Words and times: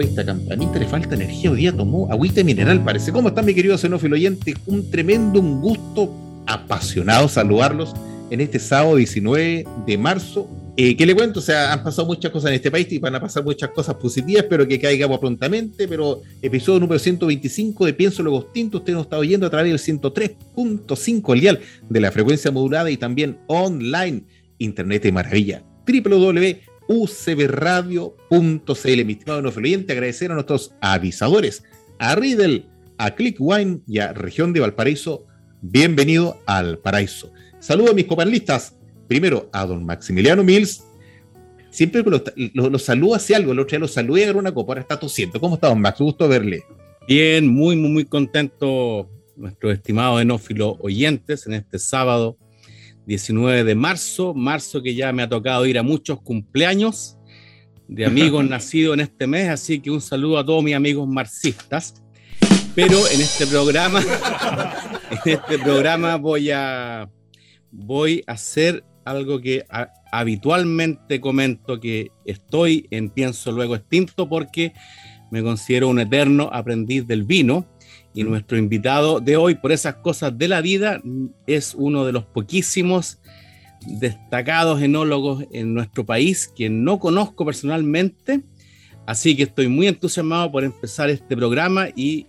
Esta 0.00 0.24
campanita 0.24 0.78
le 0.78 0.86
falta 0.86 1.14
energía. 1.14 1.50
Hoy 1.50 1.58
día 1.58 1.72
tomó 1.72 2.10
agüita 2.10 2.42
mineral, 2.44 2.82
parece. 2.82 3.12
¿Cómo 3.12 3.28
están, 3.28 3.44
mi 3.46 3.54
querido 3.54 3.76
xenófilo 3.76 4.14
oyente? 4.14 4.54
Un 4.66 4.90
tremendo, 4.90 5.40
un 5.40 5.60
gusto 5.60 6.12
apasionado 6.46 7.28
saludarlos 7.28 7.94
en 8.30 8.40
este 8.40 8.58
sábado 8.58 8.96
19 8.96 9.64
de 9.86 9.98
marzo. 9.98 10.48
Eh, 10.76 10.96
¿Qué 10.96 11.04
le 11.04 11.14
cuento? 11.14 11.40
O 11.40 11.42
sea, 11.42 11.72
han 11.72 11.82
pasado 11.82 12.06
muchas 12.06 12.30
cosas 12.30 12.50
en 12.50 12.54
este 12.54 12.70
país 12.70 12.86
y 12.90 12.98
van 12.98 13.14
a 13.14 13.20
pasar 13.20 13.44
muchas 13.44 13.70
cosas 13.70 13.96
positivas. 13.96 14.44
Espero 14.44 14.66
que 14.66 14.78
caiga 14.78 15.04
agua 15.04 15.20
prontamente. 15.20 15.86
Pero 15.86 16.22
episodio 16.40 16.80
número 16.80 16.98
125 16.98 17.86
de 17.86 17.92
Pienso 17.92 18.22
Luego 18.22 18.44
Tinto. 18.44 18.78
Usted 18.78 18.94
nos 18.94 19.02
está 19.02 19.18
oyendo 19.18 19.46
a 19.46 19.50
través 19.50 19.70
del 19.70 19.98
103.5 20.00 21.34
el 21.34 21.40
dial 21.40 21.60
de 21.88 22.00
la 22.00 22.10
frecuencia 22.10 22.50
modulada 22.50 22.90
y 22.90 22.96
también 22.96 23.38
online. 23.46 24.22
Internet 24.58 25.02
de 25.02 25.12
maravilla. 25.12 25.62
www 25.86 26.69
ucbradio.cl. 26.90 29.04
Mi 29.04 29.12
estimado 29.12 29.42
no 29.42 29.50
oyente, 29.50 29.92
agradecer 29.92 30.32
a 30.32 30.34
nuestros 30.34 30.74
avisadores, 30.80 31.62
a 32.00 32.16
Riddle, 32.16 32.66
a 32.98 33.14
Clickwine 33.14 33.82
y 33.86 34.00
a 34.00 34.12
Región 34.12 34.52
de 34.52 34.58
Valparaíso. 34.58 35.24
Bienvenido 35.62 36.40
al 36.46 36.78
paraíso. 36.78 37.32
Saludo 37.60 37.92
a 37.92 37.94
mis 37.94 38.06
copanelistas. 38.06 38.74
Primero 39.06 39.48
a 39.52 39.66
don 39.66 39.84
Maximiliano 39.84 40.42
Mills. 40.42 40.82
Siempre 41.70 42.02
lo, 42.02 42.24
lo, 42.54 42.78
saludo 42.80 43.14
hacia 43.14 43.36
algo, 43.36 43.52
el 43.52 43.60
otro 43.60 43.70
día 43.70 43.78
lo 43.78 43.86
saludé 43.86 44.26
a 44.26 44.32
una 44.32 44.52
copa, 44.52 44.72
ahora 44.72 44.80
está 44.80 44.98
tosiendo. 44.98 45.38
¿Cómo 45.38 45.54
está, 45.54 45.68
don 45.68 45.80
Max? 45.80 46.00
Gusto 46.00 46.26
verle. 46.26 46.64
Bien, 47.06 47.46
muy, 47.46 47.76
muy, 47.76 47.90
muy 47.90 48.04
contento, 48.04 49.08
nuestros 49.36 49.74
estimados 49.74 50.20
enófilos 50.20 50.74
oyentes, 50.80 51.46
en 51.46 51.54
este 51.54 51.78
sábado 51.78 52.36
19 53.06 53.64
de 53.64 53.74
marzo, 53.74 54.34
marzo 54.34 54.82
que 54.82 54.94
ya 54.94 55.12
me 55.12 55.22
ha 55.22 55.28
tocado 55.28 55.66
ir 55.66 55.78
a 55.78 55.82
muchos 55.82 56.20
cumpleaños 56.20 57.16
de 57.88 58.06
amigos 58.06 58.44
nacidos 58.48 58.94
en 58.94 59.00
este 59.00 59.26
mes, 59.26 59.48
así 59.48 59.80
que 59.80 59.90
un 59.90 60.00
saludo 60.00 60.38
a 60.38 60.44
todos 60.44 60.62
mis 60.62 60.74
amigos 60.74 61.08
marxistas. 61.08 62.02
Pero 62.74 62.96
en 63.12 63.20
este 63.20 63.46
programa, 63.46 64.00
en 65.10 65.32
este 65.32 65.58
programa 65.58 66.16
voy 66.16 66.50
a, 66.50 67.10
voy 67.72 68.22
a 68.26 68.32
hacer 68.32 68.84
algo 69.04 69.40
que 69.40 69.64
habitualmente 70.12 71.20
comento 71.20 71.80
que 71.80 72.10
estoy 72.24 72.86
en 72.90 73.10
Pienso 73.10 73.50
Luego 73.50 73.74
Extinto 73.74 74.28
porque 74.28 74.72
me 75.30 75.42
considero 75.42 75.88
un 75.88 76.00
eterno 76.00 76.48
aprendiz 76.52 77.06
del 77.06 77.24
vino 77.24 77.66
y 78.14 78.24
nuestro 78.24 78.58
invitado 78.58 79.20
de 79.20 79.36
hoy, 79.36 79.54
por 79.54 79.72
esas 79.72 79.96
cosas 79.96 80.36
de 80.36 80.48
la 80.48 80.60
vida, 80.60 81.00
es 81.46 81.74
uno 81.74 82.04
de 82.04 82.12
los 82.12 82.24
poquísimos 82.24 83.18
destacados 83.86 84.82
enólogos 84.82 85.44
en 85.52 85.74
nuestro 85.74 86.04
país 86.04 86.48
que 86.54 86.68
no 86.68 86.98
conozco 86.98 87.44
personalmente. 87.44 88.42
Así 89.06 89.36
que 89.36 89.44
estoy 89.44 89.68
muy 89.68 89.86
entusiasmado 89.86 90.50
por 90.52 90.64
empezar 90.64 91.10
este 91.10 91.36
programa 91.36 91.88
y 91.94 92.26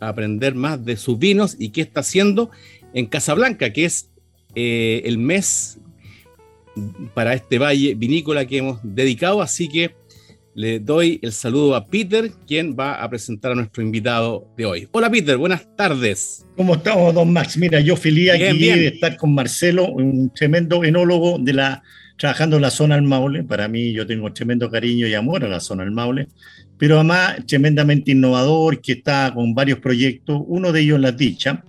aprender 0.00 0.54
más 0.54 0.84
de 0.84 0.96
sus 0.96 1.18
vinos 1.18 1.56
y 1.58 1.70
qué 1.70 1.82
está 1.82 2.00
haciendo 2.00 2.50
en 2.94 3.06
Casablanca, 3.06 3.72
que 3.72 3.84
es 3.84 4.10
eh, 4.54 5.02
el 5.04 5.18
mes 5.18 5.78
para 7.14 7.34
este 7.34 7.58
valle 7.58 7.94
vinícola 7.94 8.46
que 8.46 8.58
hemos 8.58 8.80
dedicado. 8.82 9.42
Así 9.42 9.68
que 9.68 9.94
le 10.54 10.80
doy 10.80 11.20
el 11.22 11.32
saludo 11.32 11.74
a 11.74 11.86
Peter, 11.86 12.30
quien 12.46 12.76
va 12.78 12.94
a 12.94 13.08
presentar 13.08 13.52
a 13.52 13.54
nuestro 13.54 13.82
invitado 13.82 14.48
de 14.56 14.66
hoy. 14.66 14.88
Hola 14.92 15.10
Peter, 15.10 15.36
buenas 15.36 15.66
tardes. 15.76 16.44
¿Cómo 16.56 16.74
estamos, 16.74 17.14
don 17.14 17.32
Max? 17.32 17.56
Mira, 17.56 17.80
yo 17.80 17.96
feliz 17.96 18.30
aquí 18.30 18.58
de 18.58 18.88
estar 18.88 19.16
con 19.16 19.34
Marcelo, 19.34 19.86
un 19.92 20.32
tremendo 20.34 20.82
enólogo 20.82 21.38
de 21.38 21.52
la, 21.52 21.82
trabajando 22.18 22.56
en 22.56 22.62
la 22.62 22.70
zona 22.70 22.96
del 22.96 23.04
Maule. 23.04 23.44
Para 23.44 23.68
mí, 23.68 23.92
yo 23.92 24.06
tengo 24.06 24.32
tremendo 24.32 24.70
cariño 24.70 25.06
y 25.06 25.14
amor 25.14 25.44
a 25.44 25.48
la 25.48 25.60
zona 25.60 25.84
del 25.84 25.92
Maule, 25.92 26.28
pero 26.78 26.96
además 26.96 27.36
tremendamente 27.46 28.10
innovador, 28.10 28.80
que 28.80 28.92
está 28.92 29.32
con 29.32 29.54
varios 29.54 29.78
proyectos, 29.78 30.42
uno 30.46 30.72
de 30.72 30.80
ellos 30.80 30.96
en 30.96 31.02
La 31.02 31.12
Dicha, 31.12 31.64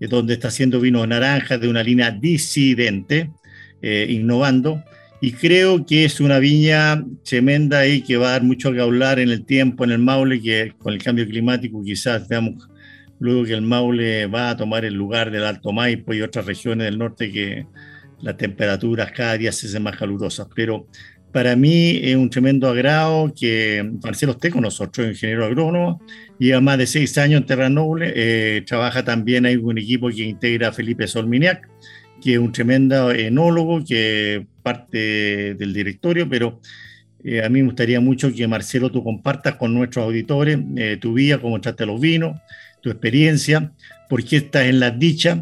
donde 0.00 0.34
está 0.34 0.48
haciendo 0.48 0.80
vinos 0.80 1.06
naranjas 1.06 1.60
de 1.60 1.68
una 1.68 1.82
línea 1.82 2.10
disidente, 2.10 3.30
eh, 3.82 4.06
innovando 4.08 4.82
y 5.24 5.34
creo 5.34 5.86
que 5.86 6.04
es 6.04 6.20
una 6.20 6.40
viña 6.40 7.04
tremenda 7.22 7.78
ahí 7.78 8.02
que 8.02 8.16
va 8.16 8.30
a 8.30 8.32
dar 8.32 8.42
mucho 8.42 8.72
que 8.72 8.80
hablar 8.80 9.20
en 9.20 9.30
el 9.30 9.44
tiempo, 9.44 9.84
en 9.84 9.92
el 9.92 10.00
Maule, 10.00 10.42
que 10.42 10.72
con 10.76 10.92
el 10.92 11.00
cambio 11.00 11.28
climático 11.28 11.80
quizás 11.84 12.26
veamos 12.26 12.68
luego 13.20 13.44
que 13.44 13.52
el 13.52 13.62
Maule 13.62 14.26
va 14.26 14.50
a 14.50 14.56
tomar 14.56 14.84
el 14.84 14.94
lugar 14.94 15.30
del 15.30 15.44
Alto 15.44 15.70
Maipo 15.70 16.12
y 16.12 16.22
otras 16.22 16.44
regiones 16.44 16.86
del 16.86 16.98
norte 16.98 17.30
que 17.30 17.66
las 18.20 18.36
temperaturas 18.36 19.12
cada 19.12 19.38
día 19.38 19.52
se 19.52 19.68
hacen 19.68 19.84
más 19.84 19.96
calurosas. 19.96 20.48
Pero 20.56 20.88
para 21.30 21.54
mí 21.54 22.00
es 22.02 22.16
un 22.16 22.28
tremendo 22.28 22.68
agrado 22.68 23.32
que 23.32 23.88
Marcelo 24.02 24.32
esté 24.32 24.50
con 24.50 24.62
nosotros, 24.62 25.06
ingeniero 25.06 25.44
agrónomo, 25.44 26.02
lleva 26.40 26.60
más 26.60 26.78
de 26.78 26.88
seis 26.88 27.16
años 27.16 27.42
en 27.42 27.46
Terra 27.46 27.68
Noble, 27.68 28.12
eh, 28.16 28.64
trabaja 28.66 29.04
también 29.04 29.46
hay 29.46 29.54
un 29.54 29.78
equipo 29.78 30.08
que 30.08 30.24
integra 30.24 30.70
a 30.70 30.72
Felipe 30.72 31.06
Solminiac, 31.06 31.68
que 32.20 32.32
es 32.32 32.38
un 32.40 32.50
tremendo 32.50 33.12
enólogo, 33.12 33.84
que 33.84 34.46
parte 34.62 35.54
del 35.54 35.72
directorio, 35.72 36.28
pero 36.28 36.60
eh, 37.24 37.44
a 37.44 37.48
mí 37.48 37.60
me 37.60 37.66
gustaría 37.66 38.00
mucho 38.00 38.32
que 38.32 38.48
Marcelo 38.48 38.90
tú 38.90 39.04
compartas 39.04 39.54
con 39.54 39.74
nuestros 39.74 40.04
auditores 40.04 40.58
eh, 40.76 40.98
tu 41.00 41.14
vida, 41.14 41.38
cómo 41.38 41.60
trataste 41.60 41.86
los 41.86 42.00
vinos, 42.00 42.40
tu 42.80 42.90
experiencia, 42.90 43.72
por 44.08 44.24
qué 44.24 44.38
estás 44.38 44.66
en 44.66 44.80
las 44.80 44.98
dichas, 44.98 45.40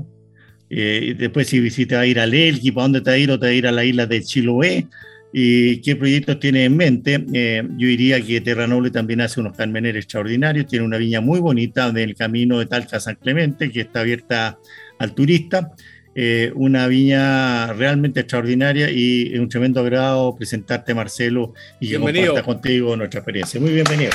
eh, 0.69 1.15
después 1.19 1.49
si 1.49 1.59
visitas 1.59 1.99
a 1.99 2.07
ir 2.07 2.21
a 2.21 2.27
Lelki, 2.27 2.71
para 2.71 2.85
dónde 2.85 3.01
te 3.01 3.11
vas 3.11 3.17
a 3.17 3.19
ir 3.19 3.31
o 3.31 3.39
te 3.39 3.47
vas 3.47 3.53
a 3.53 3.55
ir 3.55 3.67
a 3.67 3.73
la 3.73 3.85
isla 3.85 4.07
de 4.07 4.23
Chiloé, 4.23 4.87
y 5.33 5.81
qué 5.81 5.95
proyectos 5.95 6.41
tienes 6.41 6.67
en 6.67 6.77
mente. 6.77 7.25
yo 7.25 7.87
diría 7.87 8.21
que 8.21 8.41
Terra 8.41 8.67
Noble 8.67 8.91
también 8.91 9.21
hace 9.21 9.39
unos 9.39 9.57
carmeneres 9.57 10.05
extraordinarios, 10.05 10.67
tiene 10.67 10.85
una 10.85 10.99
viña 10.99 11.21
muy 11.21 11.39
bonita 11.39 11.93
del 11.93 12.17
camino 12.17 12.59
de 12.59 12.67
Talca 12.67 12.99
San 12.99 13.15
Clemente, 13.15 13.71
que 13.71 13.83
está 13.83 14.01
abierta 14.01 14.59
al 14.99 15.15
turista. 15.15 15.73
Eh, 16.17 16.51
una 16.57 16.89
viña 16.89 17.73
realmente 17.73 18.21
extraordinaria 18.21 18.91
y 18.91 19.39
un 19.39 19.49
tremendo 19.49 19.81
agrado 19.81 20.35
presentarte, 20.35 20.93
Marcelo, 20.93 21.55
y 21.79 21.91
que 21.91 22.43
contigo 22.45 22.97
nuestra 22.97 23.21
experiencia. 23.21 23.61
Muy 23.61 23.71
bienvenido. 23.71 24.11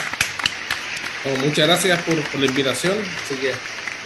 muchas 1.45 1.67
gracias 1.67 2.01
por, 2.03 2.39
la 2.39 2.45
invitación. 2.45 2.95
Así 3.23 3.35
que 3.35 3.51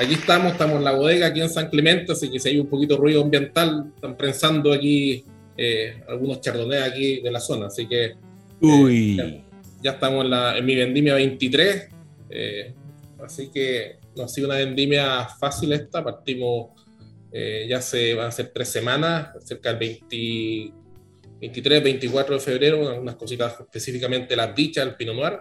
aquí 0.03 0.13
estamos, 0.13 0.51
estamos 0.51 0.77
en 0.77 0.83
la 0.83 0.91
bodega, 0.91 1.27
aquí 1.27 1.41
en 1.41 1.49
San 1.49 1.69
Clemente, 1.69 2.11
así 2.11 2.29
que 2.29 2.39
si 2.39 2.49
hay 2.49 2.59
un 2.59 2.67
poquito 2.67 2.93
de 2.93 3.01
ruido 3.01 3.23
ambiental, 3.23 3.91
están 3.95 4.15
prensando 4.15 4.71
aquí 4.71 5.25
eh, 5.57 5.99
algunos 6.07 6.41
chardonnays 6.41 6.83
aquí 6.83 7.21
de 7.21 7.31
la 7.31 7.39
zona. 7.39 7.67
Así 7.67 7.87
que 7.87 8.05
eh, 8.05 8.15
Uy. 8.61 9.43
ya, 9.81 9.91
estamos 9.91 10.25
en, 10.25 10.29
la, 10.29 10.55
en 10.59 10.63
mi 10.63 10.75
vendimia 10.75 11.15
23. 11.15 11.89
así 13.25 13.49
que 13.49 13.97
no 14.15 14.25
ha 14.25 14.27
sido 14.27 14.47
una 14.47 14.57
vendimia 14.57 15.27
fácil 15.39 15.73
esta, 15.73 16.03
partimos 16.03 16.78
eh, 17.31 17.65
ya 17.69 17.81
se 17.81 18.13
van 18.13 18.27
a 18.27 18.31
ser 18.31 18.51
tres 18.53 18.69
semanas, 18.69 19.29
cerca 19.45 19.73
del 19.73 19.99
23, 21.39 21.83
24 21.83 22.35
de 22.35 22.41
febrero, 22.41 22.89
algunas 22.89 23.15
cositas 23.15 23.59
específicamente 23.59 24.35
las 24.35 24.55
dichas, 24.55 24.85
el 24.85 24.95
Pinot 24.95 25.15
Noir. 25.15 25.39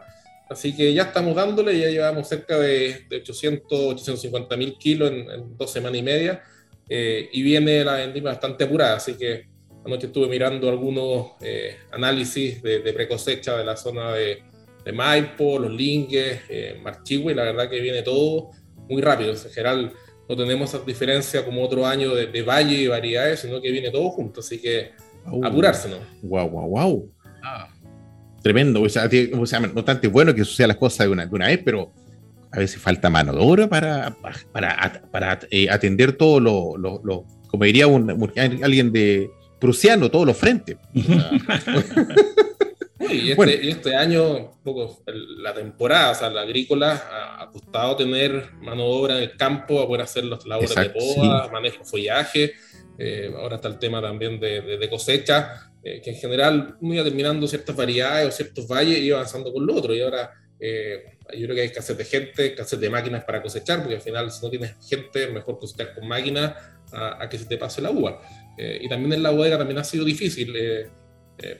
Así 0.48 0.74
que 0.74 0.94
ya 0.94 1.02
estamos 1.04 1.34
dándole, 1.34 1.78
ya 1.78 1.90
llevamos 1.90 2.28
cerca 2.28 2.58
de, 2.58 3.06
800, 3.10 3.68
850 3.70 4.56
mil 4.56 4.78
kilos 4.78 5.10
en, 5.10 5.56
dos 5.56 5.70
semanas 5.70 5.98
y 5.98 6.02
media. 6.02 6.42
Eh, 6.88 7.28
y 7.32 7.42
viene 7.42 7.84
la 7.84 7.94
vendimia 7.96 8.30
bastante 8.30 8.64
apurada, 8.64 8.96
así 8.96 9.14
que 9.14 9.46
anoche 9.84 10.06
estuve 10.06 10.26
mirando 10.26 10.70
algunos 10.70 11.32
eh, 11.42 11.76
análisis 11.92 12.62
de, 12.62 12.80
de 12.80 12.92
pre-cosecha 12.94 13.58
de 13.58 13.64
la 13.64 13.76
zona 13.76 14.14
de, 14.14 14.42
de 14.88 14.92
Maipo, 14.92 15.58
Los 15.58 15.70
Lingues, 15.70 16.40
eh, 16.48 16.80
Marchigüe, 16.82 17.32
y 17.32 17.34
la 17.34 17.44
verdad 17.44 17.68
que 17.68 17.78
viene 17.80 18.02
todo 18.02 18.52
muy 18.88 19.02
rápido. 19.02 19.32
En 19.32 19.38
general, 19.38 19.92
no 20.28 20.36
tenemos 20.36 20.74
esa 20.74 20.84
diferencia 20.84 21.44
como 21.44 21.64
otro 21.64 21.86
año 21.86 22.14
de, 22.14 22.42
valle 22.42 22.74
y 22.74 22.86
variedades, 22.86 23.40
sino 23.40 23.60
que 23.60 23.70
viene 23.70 23.90
todo 23.90 24.10
junto, 24.10 24.40
así 24.40 24.60
que 24.60 24.92
apurarse, 25.42 25.88
¿no? 25.88 25.96
Wow, 26.22 26.50
wow, 26.50 26.68
wow. 26.68 27.12
Tremendo, 28.42 28.82
o 28.82 28.88
sea, 28.88 29.08
o 29.38 29.46
sea, 29.46 29.60
no 29.60 29.84
tanto 29.84 30.10
bueno 30.10 30.34
que 30.34 30.44
sucedan 30.44 30.68
las 30.68 30.76
cosas 30.76 31.06
de 31.06 31.12
una, 31.12 31.26
de 31.26 31.34
una 31.34 31.46
vez, 31.48 31.60
pero 31.64 31.92
a 32.50 32.58
veces 32.58 32.80
falta 32.80 33.10
mano 33.10 33.32
de 33.32 33.40
obra 33.40 33.68
para, 33.68 34.14
para, 34.52 35.02
para 35.10 35.38
eh, 35.50 35.68
atender 35.70 36.12
todo 36.12 36.40
lo, 36.40 37.24
como 37.48 37.64
diría 37.64 37.86
un, 37.86 38.10
alguien 38.62 38.92
de 38.92 39.30
prusiano, 39.58 40.10
todos 40.10 40.26
los 40.26 40.36
frentes. 40.36 40.76
y, 43.00 43.30
este, 43.30 43.68
este, 43.68 43.96
año, 43.96 44.36
un 44.36 44.62
poco 44.62 45.02
la 45.06 45.54
temporada, 45.54 46.10
o 46.10 46.14
sea, 46.14 46.30
la 46.30 46.42
agrícola 46.42 47.38
ha, 47.38 47.48
costado 47.50 47.96
tener 47.96 48.52
mano 48.60 48.82
de 48.82 48.90
obra 48.90 49.16
en 49.16 49.22
el 49.22 49.36
campo, 49.36 49.80
a 49.80 49.86
poder 49.86 50.02
hacer 50.02 50.24
las 50.24 50.44
labores 50.44 50.74
de 50.74 50.90
poda, 50.90 51.48
manejo 51.48 51.84
follaje. 51.84 52.52
Eh, 52.98 53.32
ahora 53.36 53.56
está 53.56 53.68
el 53.68 53.78
tema 53.78 54.02
también 54.02 54.40
de, 54.40 54.88
cosecha, 54.90 55.70
eh, 55.84 56.00
que 56.02 56.10
en 56.10 56.16
general 56.16 56.76
uno 56.80 56.94
iba 56.94 57.04
terminando 57.04 57.46
ciertas 57.46 57.76
variedades 57.76 58.28
o 58.28 58.32
ciertos 58.32 58.66
valles 58.66 58.98
y 58.98 59.06
iba 59.06 59.18
avanzando 59.18 59.52
con 59.52 59.64
lo 59.64 59.76
otro. 59.76 59.94
Y 59.94 60.00
ahora 60.00 60.32
eh, 60.58 61.18
yo 61.34 61.44
creo 61.44 61.54
que 61.54 61.60
hay 61.60 61.66
escasez 61.68 61.96
de 61.96 62.04
gente, 62.04 62.46
escasez 62.46 62.80
de 62.80 62.90
máquinas 62.90 63.22
para 63.22 63.40
cosechar, 63.40 63.78
porque 63.78 63.94
al 63.94 64.00
final 64.00 64.30
si 64.32 64.44
no 64.44 64.50
tienes 64.50 64.74
gente, 64.88 65.28
mejor 65.28 65.60
cosechar 65.60 65.94
con 65.94 66.08
máquinas 66.08 66.54
a, 66.92 67.28
que 67.28 67.38
se 67.38 67.44
te 67.44 67.56
pase 67.58 67.80
la 67.80 67.90
uva. 67.90 68.20
y 68.58 68.88
también 68.88 69.12
en 69.12 69.22
la 69.22 69.30
bodega 69.30 69.56
también 69.56 69.78
ha 69.78 69.84
sido 69.84 70.04
difícil. 70.04 70.52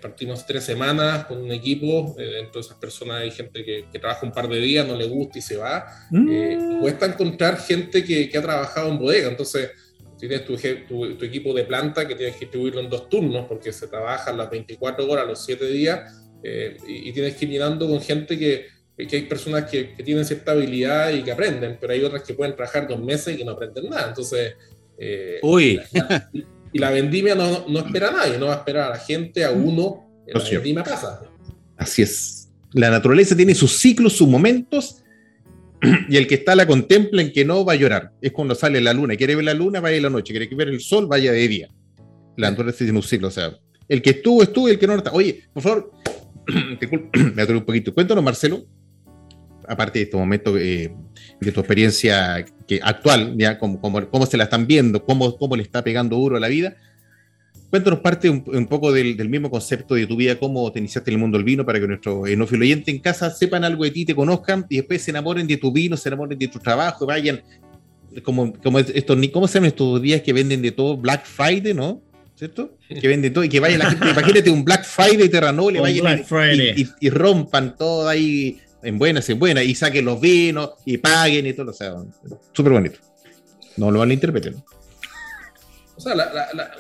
Partimos 0.01 0.45
tres 0.45 0.65
semanas 0.65 1.27
con 1.27 1.39
un 1.39 1.53
equipo, 1.53 2.15
dentro 2.17 2.55
de 2.55 2.61
esas 2.61 2.79
personas 2.79 3.23
hay 3.23 3.31
gente 3.31 3.65
que, 3.65 3.85
trabaja 4.01 4.27
un 4.27 4.33
par 4.33 4.49
de 4.49 4.59
días, 4.59 4.87
no 4.87 4.97
le 4.97 5.07
gusta 5.07 5.39
y 5.39 5.43
se 5.43 5.57
va. 5.57 5.87
Mm. 6.11 6.81
cuesta 6.81 7.07
encontrar 7.07 7.59
gente 7.59 8.05
que, 8.05 8.29
que 8.29 8.39
ha 8.39 8.43
trabajado 8.43 8.91
en 8.91 8.99
bodega, 8.99 9.29
entonces 9.29 9.71
tienes 10.19 10.45
tu, 10.45 10.57
tu, 11.17 11.25
equipo 11.25 11.55
de 11.55 11.65
planta 11.65 12.07
que 12.07 12.15
tienes 12.15 12.35
que 12.35 12.47
distribuirlo 12.47 12.81
en 12.81 12.91
dos 12.91 13.09
turnos 13.09 13.47
porque 13.47 13.73
se 13.73 13.87
trabaja 13.87 14.33
las 14.33 14.51
24 14.51 15.09
horas, 15.09 15.27
los 15.27 15.45
7 15.45 15.67
días, 15.67 16.13
eh, 16.43 16.77
y, 16.87 17.13
tienes 17.13 17.37
que 17.37 17.45
ir 17.45 17.51
mirando 17.51 17.89
con 17.89 18.01
gente 18.01 18.39
que, 18.39 18.67
que 18.97 19.17
hay 19.17 19.23
personas 19.23 19.71
que, 19.71 19.95
que, 19.95 20.03
tienen 20.03 20.25
cierta 20.25 20.53
habilidad 20.53 21.13
y 21.13 21.23
que 21.23 21.33
aprenden, 21.33 21.79
pero 21.81 21.93
hay 21.93 22.03
otras 22.03 22.23
que 22.23 22.35
pueden 22.35 22.55
trabajar 22.55 22.89
dos 22.89 23.01
meses 23.01 23.35
y 23.35 23.39
que 23.39 23.45
no 23.45 23.53
aprenden 23.53 23.91
nada. 23.91 24.09
Entonces, 24.09 24.55
eh, 24.99 25.39
Uy. 25.43 25.81
Y 26.73 26.79
la 26.79 26.91
vendimia 26.91 27.35
no, 27.35 27.67
no, 27.69 27.79
espera 27.79 28.09
a 28.09 28.13
nadie, 28.13 28.39
no 28.39 28.47
va 28.47 28.55
a 28.55 28.57
esperar 28.59 28.89
a 28.89 28.91
la 28.91 28.99
gente, 28.99 29.45
a 29.45 29.51
uno, 29.51 30.25
en 30.27 30.39
la 30.39 30.51
vendimia 30.51 30.85
pasa. 30.85 31.21
Así 31.77 32.03
es. 32.03 32.49
La 32.73 32.91
naturaleza 32.91 33.37
tiene 33.37 33.55
sus 33.55 33.79
ciclos, 33.79 34.15
sus 34.15 34.29
momentos 34.29 35.03
y 36.09 36.17
el 36.17 36.27
que 36.27 36.35
está 36.35 36.55
la 36.55 36.67
contempla 36.67 37.23
en 37.23 37.33
que 37.33 37.45
no 37.45 37.65
va 37.65 37.75
a 37.75 37.77
llorar. 37.77 38.13
Es 38.21 38.33
cuando 38.33 38.55
sale 38.55 38.81
la 38.81 38.93
luna. 38.93 39.17
Quiere 39.17 39.37
ver 39.37 39.45
la 39.45 39.55
luna, 39.55 39.81
vaya 39.81 39.97
de 39.97 40.03
la 40.03 40.11
noche. 40.11 40.33
Quiere 40.33 40.55
ver 40.55 40.69
el 40.69 40.81
sol, 40.81 41.07
vaya 41.07 41.33
de 41.33 41.49
día. 41.49 41.69
La 42.37 42.51
naturaleza 42.51 42.79
tiene 42.79 42.99
un 42.99 43.03
ciclo. 43.03 43.29
O 43.29 43.31
sea, 43.31 43.57
el 43.89 44.03
que 44.03 44.11
estuvo, 44.11 44.43
estuvo 44.43 44.69
y 44.69 44.73
el 44.73 44.79
que 44.79 44.87
no 44.87 44.97
está. 44.97 45.13
Oye, 45.13 45.45
por 45.53 45.63
favor, 45.63 45.93
me 47.35 47.43
atoré 47.43 47.59
un 47.59 47.65
poquito. 47.65 47.95
Cuéntanos, 47.95 48.25
Marcelo, 48.25 48.65
aparte 49.69 49.99
de 49.99 50.05
este 50.05 50.17
momento, 50.17 50.57
eh, 50.57 50.93
de 51.41 51.53
tu 51.53 51.61
experiencia 51.61 52.45
que, 52.67 52.81
actual, 52.83 53.35
ya, 53.37 53.59
cómo, 53.59 53.81
cómo, 53.81 54.27
se 54.27 54.37
la 54.37 54.45
están 54.45 54.67
viendo, 54.67 55.05
cómo, 55.05 55.37
cómo 55.37 55.57
le 55.57 55.63
está 55.63 55.83
pegando 55.85 56.17
duro 56.17 56.37
a 56.37 56.41
la 56.41 56.49
vida. 56.49 56.77
Cuéntanos 57.71 58.01
parte 58.01 58.31
un, 58.31 58.67
poco 58.67 58.93
del, 58.93 59.29
mismo 59.29 59.51
concepto 59.51 59.95
de 59.95 60.07
tu 60.07 60.17
vida, 60.17 60.39
cómo 60.39 60.73
te 60.73 60.79
iniciaste 60.79 61.11
en 61.11 61.17
el 61.17 61.21
mundo 61.21 61.37
del 61.37 61.45
vino, 61.45 61.67
para 61.67 61.79
que 61.79 61.87
nuestros 61.87 62.27
enófilos 62.27 62.63
oyentes 62.63 62.95
en 62.95 63.01
casa 63.01 63.31
sepan 63.31 63.63
algo 63.63 63.85
de 63.85 63.91
ti, 63.91 64.07
te 64.07 64.15
conozcan 64.15 64.65
y 64.71 64.77
después 64.77 65.03
se 65.03 65.11
enamoren 65.11 65.47
de 65.47 65.59
tu 65.59 65.71
vino, 65.71 65.97
se 65.97 66.09
enamoren 66.09 66.39
de 66.39 66.49
tu 66.49 66.59
trabajo, 66.59 67.05
vayan, 67.05 67.43
como, 68.23 68.55
como 68.55 68.79
estos, 68.79 69.19
¿cómo 69.33 69.47
se 69.47 69.55
llaman 69.55 69.69
estos 69.69 70.01
días 70.01 70.23
que 70.23 70.33
venden 70.33 70.63
de 70.63 70.73
todo? 70.73 70.97
Black 70.97 71.27
Friday, 71.27 71.75
¿no? 71.75 72.01
¿Cierto? 72.35 72.79
Que 72.89 73.09
venden 73.09 73.33
todo 73.33 73.45
y 73.45 73.49
que 73.49 73.61
vaya 73.61 73.77
la 73.77 73.91
gente, 73.91 74.11
imagínate 74.11 74.49
un 74.49 74.65
Black 74.65 74.85
Friday 74.85 75.29
terranol 75.29 75.75
y 75.75 75.81
vayan 75.81 76.25
y, 77.01 77.11
rompan 77.11 77.77
todo 77.77 78.09
ahí 78.09 78.61
en 78.83 78.99
buenas, 78.99 79.29
en 79.29 79.39
buenas, 79.39 79.65
y 79.65 79.75
saquen 79.75 80.05
los 80.05 80.21
vinos 80.21 80.71
y 80.85 80.99
paguen 80.99 81.47
y 81.47 81.53
todo, 81.53 81.71
o 81.71 81.75
sea, 81.75 81.95
súper 82.53 82.73
bonito. 82.73 82.99
No 83.77 83.91
lo 83.91 84.01
van 84.01 84.11
a 84.11 84.15
interpretar 84.15 84.55
o 85.99 86.01
sea, 86.01 86.15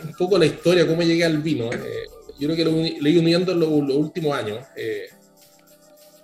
un 0.05 0.15
poco 0.15 0.39
la 0.39 0.47
historia, 0.47 0.87
cómo 0.87 1.03
llegué 1.03 1.25
al 1.25 1.39
vino. 1.39 1.71
Eh, 1.73 2.05
yo 2.39 2.49
creo 2.49 2.57
que 2.57 2.65
lo, 2.65 2.71
he 2.85 3.11
ido 3.11 3.21
uniendo 3.21 3.53
en 3.53 3.61
los, 3.61 3.69
últimos 3.69 4.37
años. 4.37 4.65
Eh, 4.77 5.09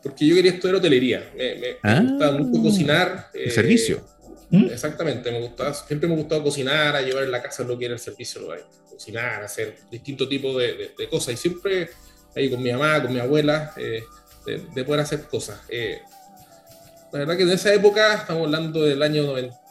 porque 0.00 0.26
yo 0.26 0.34
quería 0.36 0.52
estudiar 0.52 0.76
hotelería. 0.76 1.30
Me, 1.36 1.54
me, 1.56 1.66
ah. 1.82 2.00
gustaba 2.00 2.38
mucho 2.38 2.62
cocinar. 2.62 3.30
¿El 3.34 3.50
servicio? 3.50 4.06
¿Mm? 4.50 4.66
Exactamente, 4.66 5.32
me 5.32 5.40
gustaba, 5.40 5.74
siempre 5.74 6.08
me 6.08 6.14
gustaba 6.14 6.44
cocinar, 6.44 6.94
a 6.94 7.02
llevar 7.02 7.24
en 7.24 7.32
la 7.32 7.42
casa 7.42 7.64
lo 7.64 7.76
que 7.76 7.86
era 7.86 7.94
el 7.94 8.00
servicio, 8.00 8.42
lo 8.42 8.54
cocinar, 8.88 9.42
hacer 9.42 9.74
distintos 9.90 10.28
tipos 10.28 10.56
de, 10.56 10.92
cosas. 11.10 11.34
Y 11.34 11.36
siempre 11.36 11.88
ahí 12.36 12.48
con 12.48 12.62
mi 12.62 12.70
mamá, 12.70 13.02
con 13.02 13.12
mi 13.12 13.18
abuela, 13.18 13.74
eh, 14.46 14.66
de, 14.74 14.84
poder 14.84 15.00
hacer 15.00 15.22
cosas. 15.22 15.60
la 17.12 17.18
verdad 17.18 17.36
que 17.36 17.42
en 17.44 17.50
esa 17.50 17.72
época, 17.72 18.14
estamos 18.14 18.44
hablando 18.44 18.82
del 18.82 19.02
año 19.02 19.24
90 19.24 19.64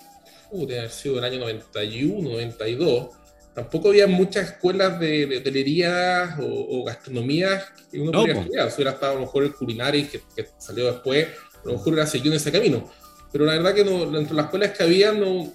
de 0.54 0.80
haber 0.80 0.92
sido 0.92 1.18
el 1.18 1.24
año 1.24 1.40
91, 1.40 2.30
92, 2.30 3.10
tampoco 3.54 3.90
había 3.90 4.08
muchas 4.08 4.52
escuelas 4.52 5.00
de, 5.00 5.38
hotelería 5.38 6.38
o, 6.42 6.84
gastronomía 6.84 7.64
que 7.92 8.00
uno 8.00 8.12
podía 8.12 8.34
estudiar. 8.34 8.70
Si 8.70 8.76
hubiera 8.76 8.92
estado 8.92 9.14
a 9.14 9.16
lo 9.16 9.22
mejor 9.22 9.44
el 9.44 9.54
culinario 9.54 10.08
que, 10.10 10.22
que, 10.36 10.50
salió 10.58 10.92
después, 10.92 11.28
a 11.28 11.68
lo 11.68 11.74
mejor 11.74 11.94
hubiera 11.94 12.08
seguido 12.08 12.34
en 12.34 12.38
ese 12.38 12.52
camino. 12.52 12.90
Pero 13.32 13.46
la 13.46 13.54
verdad 13.54 13.74
que 13.74 13.84
no, 13.84 14.04
entre 14.18 14.36
las 14.36 14.46
escuelas 14.46 14.72
que 14.72 14.84
había 14.84 15.12
no, 15.12 15.52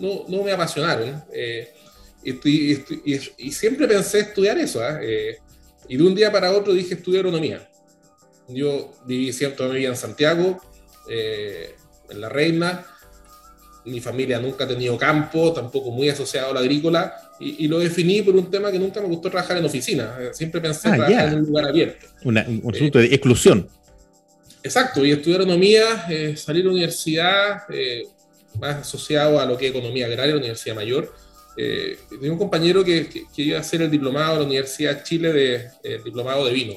no, 0.00 0.24
no, 0.28 0.42
me 0.42 0.52
apasionaron. 0.52 1.24
Eh, 1.32 1.72
y, 2.22 3.12
y, 3.38 3.52
siempre 3.52 3.88
pensé 3.88 4.20
estudiar 4.20 4.56
eso. 4.58 4.82
¿ah? 4.82 4.98
Eh, 5.02 5.38
y 5.88 5.96
de 5.96 6.02
un 6.02 6.14
día 6.14 6.30
para 6.30 6.52
otro 6.52 6.72
dije 6.72 6.94
estudiar 6.94 7.26
agronomía. 7.26 7.68
Yo 8.48 8.92
viví 9.06 9.32
cierto 9.32 9.68
vivía 9.70 9.88
en 9.88 9.96
Santiago, 9.96 10.60
eh, 11.08 11.74
en 12.10 12.20
La 12.20 12.28
Reina, 12.28 12.86
mi 13.84 14.00
familia 14.00 14.40
nunca 14.40 14.64
ha 14.64 14.68
tenido 14.68 14.96
campo, 14.96 15.52
tampoco 15.52 15.90
muy 15.90 16.08
asociado 16.08 16.50
a 16.50 16.54
la 16.54 16.60
agrícola, 16.60 17.14
y, 17.40 17.66
lo 17.66 17.80
definí 17.80 18.22
por 18.22 18.34
un 18.36 18.50
tema 18.50 18.70
que 18.70 18.78
nunca 18.78 19.00
me 19.00 19.08
gustó 19.08 19.28
trabajar 19.28 19.56
en 19.58 19.64
oficina. 19.64 20.16
Eh, 20.20 20.30
siempre 20.32 20.60
pensé 20.60 20.88
ah, 20.88 20.96
trabajar 20.96 21.28
en 21.28 21.34
un 21.40 21.46
lugar 21.46 21.68
abierto. 21.68 22.06
un 22.22 22.38
asunto 22.38 22.98
de 22.98 23.06
exclusión. 23.06 23.68
Exacto, 24.62 25.04
y 25.04 25.10
estudiar 25.10 25.42
economía, 25.42 26.06
eh, 26.08 26.36
salir 26.36 26.62
a 26.62 26.66
la 26.66 26.72
universidad, 26.72 27.62
eh, 27.68 28.04
más 28.58 28.76
asociado 28.76 29.38
a 29.40 29.44
lo 29.44 29.58
que 29.58 29.66
es 29.66 29.72
economía 29.72 30.06
agraria, 30.06 30.34
la 30.34 30.40
Universidad 30.40 30.76
Mayor. 30.76 31.12
tenía 31.56 32.32
un 32.32 32.38
compañero 32.38 32.84
que, 32.84 33.08
que, 33.08 33.42
iba 33.42 33.58
a 33.58 33.60
hacer 33.60 33.82
el 33.82 33.90
diplomado 33.90 34.34
de 34.34 34.40
la 34.40 34.46
Universidad 34.46 34.96
de 34.96 35.02
Chile 35.02 35.32
de 35.32 35.70
diplomado 36.04 36.46
de 36.46 36.52
vino. 36.52 36.74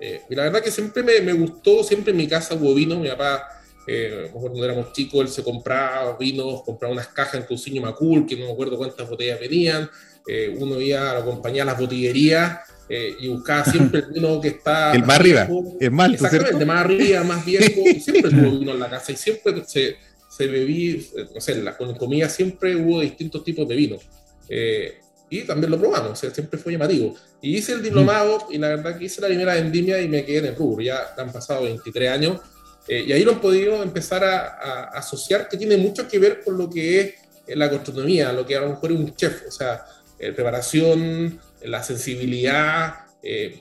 Y 0.00 0.34
la 0.34 0.44
verdad 0.44 0.62
que 0.62 0.70
siempre 0.70 1.02
me, 1.02 1.20
me, 1.20 1.32
gustó, 1.32 1.82
siempre 1.82 2.10
en 2.10 2.18
mi 2.18 2.28
casa 2.28 2.54
hubo 2.54 2.74
vino, 2.74 2.98
mi 2.98 3.08
papá 3.08 3.48
eh, 3.86 4.30
cuando 4.32 4.64
éramos 4.64 4.92
chicos, 4.92 5.20
él 5.20 5.28
se 5.28 5.42
compraba 5.42 6.16
vinos, 6.16 6.62
compraba 6.62 6.94
unas 6.94 7.08
cajas 7.08 7.34
en 7.34 7.42
Cousiño 7.42 7.82
Macul, 7.82 8.26
que 8.26 8.36
no 8.36 8.46
me 8.46 8.52
acuerdo 8.52 8.76
cuántas 8.76 9.08
botellas 9.08 9.38
venían. 9.38 9.90
Eh, 10.26 10.54
uno 10.58 10.80
iba 10.80 11.10
a 11.10 11.14
la 11.14 11.24
compañía 11.24 11.66
las 11.66 11.78
botillerías 11.78 12.60
eh, 12.88 13.14
y 13.20 13.28
buscaba 13.28 13.64
siempre 13.64 14.00
el 14.00 14.06
vino 14.06 14.40
que 14.40 14.48
está. 14.48 14.92
el 14.94 15.04
más 15.04 15.20
arriba, 15.20 15.48
el 15.80 15.90
más 15.90 16.12
Exactamente, 16.12 16.64
más 16.64 16.84
arriba, 16.84 17.24
más 17.24 17.44
viejo. 17.44 17.82
Siempre 18.00 18.30
tuvo 18.30 18.58
vino 18.58 18.72
en 18.72 18.80
la 18.80 18.88
casa 18.88 19.12
y 19.12 19.16
siempre 19.16 19.62
se, 19.66 19.96
se 20.30 20.46
bebí, 20.46 21.06
no 21.34 21.40
sé, 21.40 21.56
la, 21.56 21.76
con 21.76 21.94
comida 21.96 22.28
siempre 22.28 22.74
hubo 22.76 23.00
distintos 23.00 23.44
tipos 23.44 23.68
de 23.68 23.76
vino. 23.76 23.98
Eh, 24.48 24.98
y 25.28 25.42
también 25.42 25.70
lo 25.70 25.78
probamos, 25.78 26.12
o 26.12 26.16
sea, 26.16 26.30
siempre 26.30 26.58
fue 26.58 26.72
llamativo. 26.72 27.14
Y 27.44 27.58
hice 27.58 27.72
el 27.72 27.82
diplomado 27.82 28.46
y 28.50 28.56
la 28.56 28.68
verdad 28.68 28.96
que 28.96 29.04
hice 29.04 29.20
la 29.20 29.26
primera 29.26 29.52
vendimia 29.52 30.00
y 30.00 30.08
me 30.08 30.24
quedé 30.24 30.38
en 30.38 30.46
el 30.46 30.56
rubro. 30.56 30.82
Ya 30.82 31.12
han 31.14 31.30
pasado 31.30 31.64
23 31.64 32.10
años 32.10 32.40
eh, 32.88 33.04
y 33.06 33.12
ahí 33.12 33.22
lo 33.22 33.32
han 33.32 33.40
podido 33.42 33.82
empezar 33.82 34.24
a, 34.24 34.84
asociar, 34.84 35.46
que 35.46 35.58
tiene 35.58 35.76
mucho 35.76 36.08
que 36.08 36.18
ver 36.18 36.42
con 36.42 36.56
lo 36.56 36.70
que 36.70 37.00
es 37.00 37.14
eh, 37.46 37.54
la 37.54 37.68
gastronomía, 37.68 38.32
lo 38.32 38.46
que 38.46 38.56
a 38.56 38.62
lo 38.62 38.70
mejor 38.70 38.92
es 38.92 38.98
un 38.98 39.14
chef, 39.14 39.42
o 39.46 39.50
sea, 39.50 39.84
eh, 40.18 40.32
preparación, 40.32 41.38
la 41.62 41.82
sensibilidad. 41.82 42.94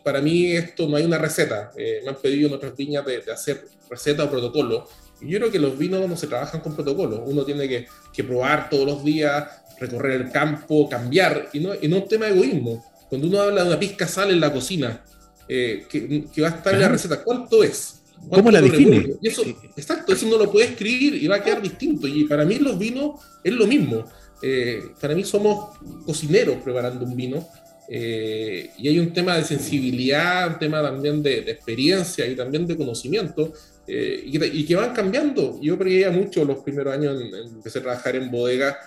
para 0.02 0.22
mí 0.22 0.54
esto 0.54 0.88
no 0.88 0.96
hay 0.96 1.04
una 1.04 1.18
receta. 1.18 1.74
me 1.76 2.08
han 2.08 2.16
pedido 2.16 2.48
en 2.48 2.54
otras 2.54 2.78
viñas 2.78 3.06
de, 3.06 3.22
hacer 3.34 3.66
receta 3.90 4.24
o 4.24 4.30
protocolo. 4.30 4.88
Y 5.20 5.28
yo 5.28 5.40
creo 5.40 5.52
que 5.52 5.60
los 5.60 5.78
vinos 5.78 6.08
no 6.08 6.16
se 6.16 6.28
trabajan 6.28 6.62
con 6.62 6.74
protocolo. 6.74 7.22
Uno 7.26 7.44
tiene 7.44 7.68
que, 7.68 7.86
que 8.14 8.24
probar 8.24 8.70
todos 8.70 8.86
los 8.86 9.04
días, 9.04 9.46
recorrer 9.78 10.22
el 10.22 10.32
campo, 10.32 10.88
cambiar, 10.88 11.50
y 11.52 11.60
no, 11.60 11.74
y 11.82 11.90
no 11.90 11.98
un 11.98 12.08
tema 12.08 12.28
de 12.28 12.32
egoísmo. 12.32 12.93
Cuando 13.10 13.28
uno 13.28 13.42
habla 13.42 13.64
de 13.64 13.70
una 13.70 13.80
pizca 13.80 14.08
sal 14.08 14.32
en 14.32 14.40
la 14.40 14.52
cocina, 14.52 15.04
que, 15.48 15.86
que, 16.34 16.42
va 16.42 16.48
a 16.48 16.52
estar 16.52 16.74
en 16.74 16.82
la 16.82 16.90
receta, 16.90 17.24
¿cuánto 17.24 17.64
es? 17.64 18.02
¿Cómo 18.30 18.52
la 18.52 18.62
define? 18.62 19.16
Eso, 19.22 19.44
exacto, 19.76 20.14
eso 20.14 20.28
no 20.28 20.38
lo 20.38 20.52
puede 20.52 20.68
escribir 20.68 21.16
y 21.16 21.28
va 21.28 21.38
a 21.38 21.44
quedar 21.44 21.62
distinto. 21.62 22.08
Y 22.08 22.26
para 22.26 22.46
mí 22.46 22.56
los 22.56 22.78
vinos 22.78 23.20
es 23.44 23.54
lo 23.54 23.68
mismo. 23.68 24.06
Eh, 24.42 24.82
para 25.00 25.16
mí 25.16 25.24
somos 25.24 25.78
cocineros 26.06 26.58
preparando 26.64 27.06
un 27.06 27.16
vino. 27.16 27.48
Eh, 27.88 28.72
y 28.78 28.88
hay 28.88 29.00
un 29.00 29.12
tema 29.12 29.38
de 29.38 29.44
sensibilidad, 29.44 30.54
un 30.54 30.60
tema 30.60 30.82
también 30.82 31.22
de, 31.22 31.40
experiencia 31.40 32.26
y 32.26 32.36
también 32.36 32.66
de 32.66 32.78
conocimiento, 32.78 33.54
eh, 33.86 34.24
y, 34.26 34.66
que, 34.66 34.76
van 34.76 34.94
cambiando. 34.94 35.60
Yo 35.62 35.78
creía 35.78 36.10
mucho 36.10 36.46
los 36.46 36.60
primeros 36.60 36.94
años, 36.94 37.22
en, 37.22 37.34
empecé 37.34 37.80
a 37.80 37.82
trabajar 37.82 38.16
en 38.16 38.32
bodega, 38.32 38.78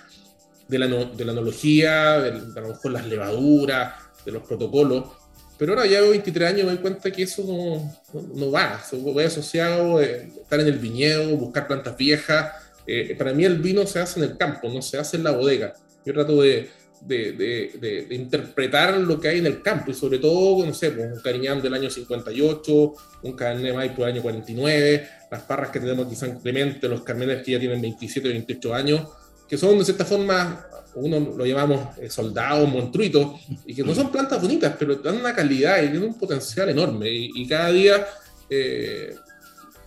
de 0.67 0.79
la, 0.79 0.87
de 0.87 1.25
la 1.25 1.33
analogía, 1.33 2.21
de, 2.21 2.31
a 2.31 2.61
lo 2.61 2.69
mejor 2.69 2.91
las 2.91 3.07
levaduras, 3.07 3.95
de 4.27 4.33
los 4.33 4.43
protocolos, 4.43 5.05
pero 5.59 5.73
ahora 5.73 5.87
ya 5.87 6.03
23 6.03 6.51
años 6.51 6.65
me 6.65 6.73
doy 6.73 6.83
cuenta 6.83 7.11
que 7.11 7.23
eso 7.23 7.43
no, 7.45 8.23
no, 8.35 8.51
va. 8.51 8.79
Se 8.83 8.97
voy 8.97 9.25
asociado 9.25 10.03
eh, 10.03 10.31
estar 10.43 10.61
en 10.61 10.67
el 10.67 10.79
viñedo, 10.79 11.35
buscar 11.37 11.67
plantas 11.67 11.97
viejas. 11.97 12.53
Eh, 12.87 13.15
para 13.17 13.33
mí 13.33 13.45
el 13.45 13.59
vino 13.59 13.87
se 13.87 14.01
hace 14.01 14.21
en 14.21 14.31
el 14.31 14.37
campo, 14.37 14.69
no 14.69 14.83
se 14.83 14.99
hace 14.99 15.17
en 15.17 15.25
la 15.25 15.31
bodega. 15.31 15.73
Yo 16.05 16.13
trato 16.13 16.43
de, 16.43 16.69
de, 17.01 17.33
de, 17.81 18.15
interpretar 18.15 18.99
lo 18.99 19.19
que 19.19 19.29
hay 19.29 19.39
en 19.39 19.47
el 19.47 19.63
campo 19.63 19.91
y 19.91 19.95
sobre 19.95 20.19
todo, 20.19 20.65
no 20.65 20.75
sé, 20.75 20.91
pues, 20.91 21.11
un 21.13 21.21
Cariñán 21.21 21.63
del 21.63 21.75
año 21.75 21.91
58, 21.91 22.95
un 23.23 23.33
Cabernet 23.33 23.75
Maipo 23.75 24.03
del 24.05 24.15
año 24.15 24.23
49, 24.23 25.09
las 25.31 25.43
parras 25.43 25.71
que 25.71 25.81
tenemos 25.81 26.05
aquí 26.05 26.15
en 26.15 26.21
San 26.21 26.41
Clemente, 26.41 26.89
los 26.89 27.03
Carmenes 27.03 27.43
que 27.43 27.53
ya 27.53 27.59
tienen 27.59 27.81
27, 27.81 28.29
28 28.29 28.75
años, 28.75 29.09
que 29.49 29.57
son 29.57 29.79
de 29.79 29.85
cierta 29.85 30.05
forma 30.05 30.67
uno 30.97 31.35
lo 31.37 31.45
llamamos 31.45 31.99
eh, 31.99 32.09
soldados, 32.09 32.69
monstruitos, 32.69 33.41
y 33.67 33.75
que 33.75 33.83
no 33.83 33.95
son 33.95 34.11
plantas 34.11 34.41
bonitas, 34.41 34.75
pero 34.79 34.97
dan 34.97 35.17
una 35.17 35.35
calidad 35.35 35.79
y 35.79 35.91
tienen 35.91 36.05
un 36.05 36.15
potencial 36.15 36.71
enorme. 36.71 37.09
Y, 37.11 37.47
cada 37.47 37.71
día 37.71 38.07
eh, 38.49 39.15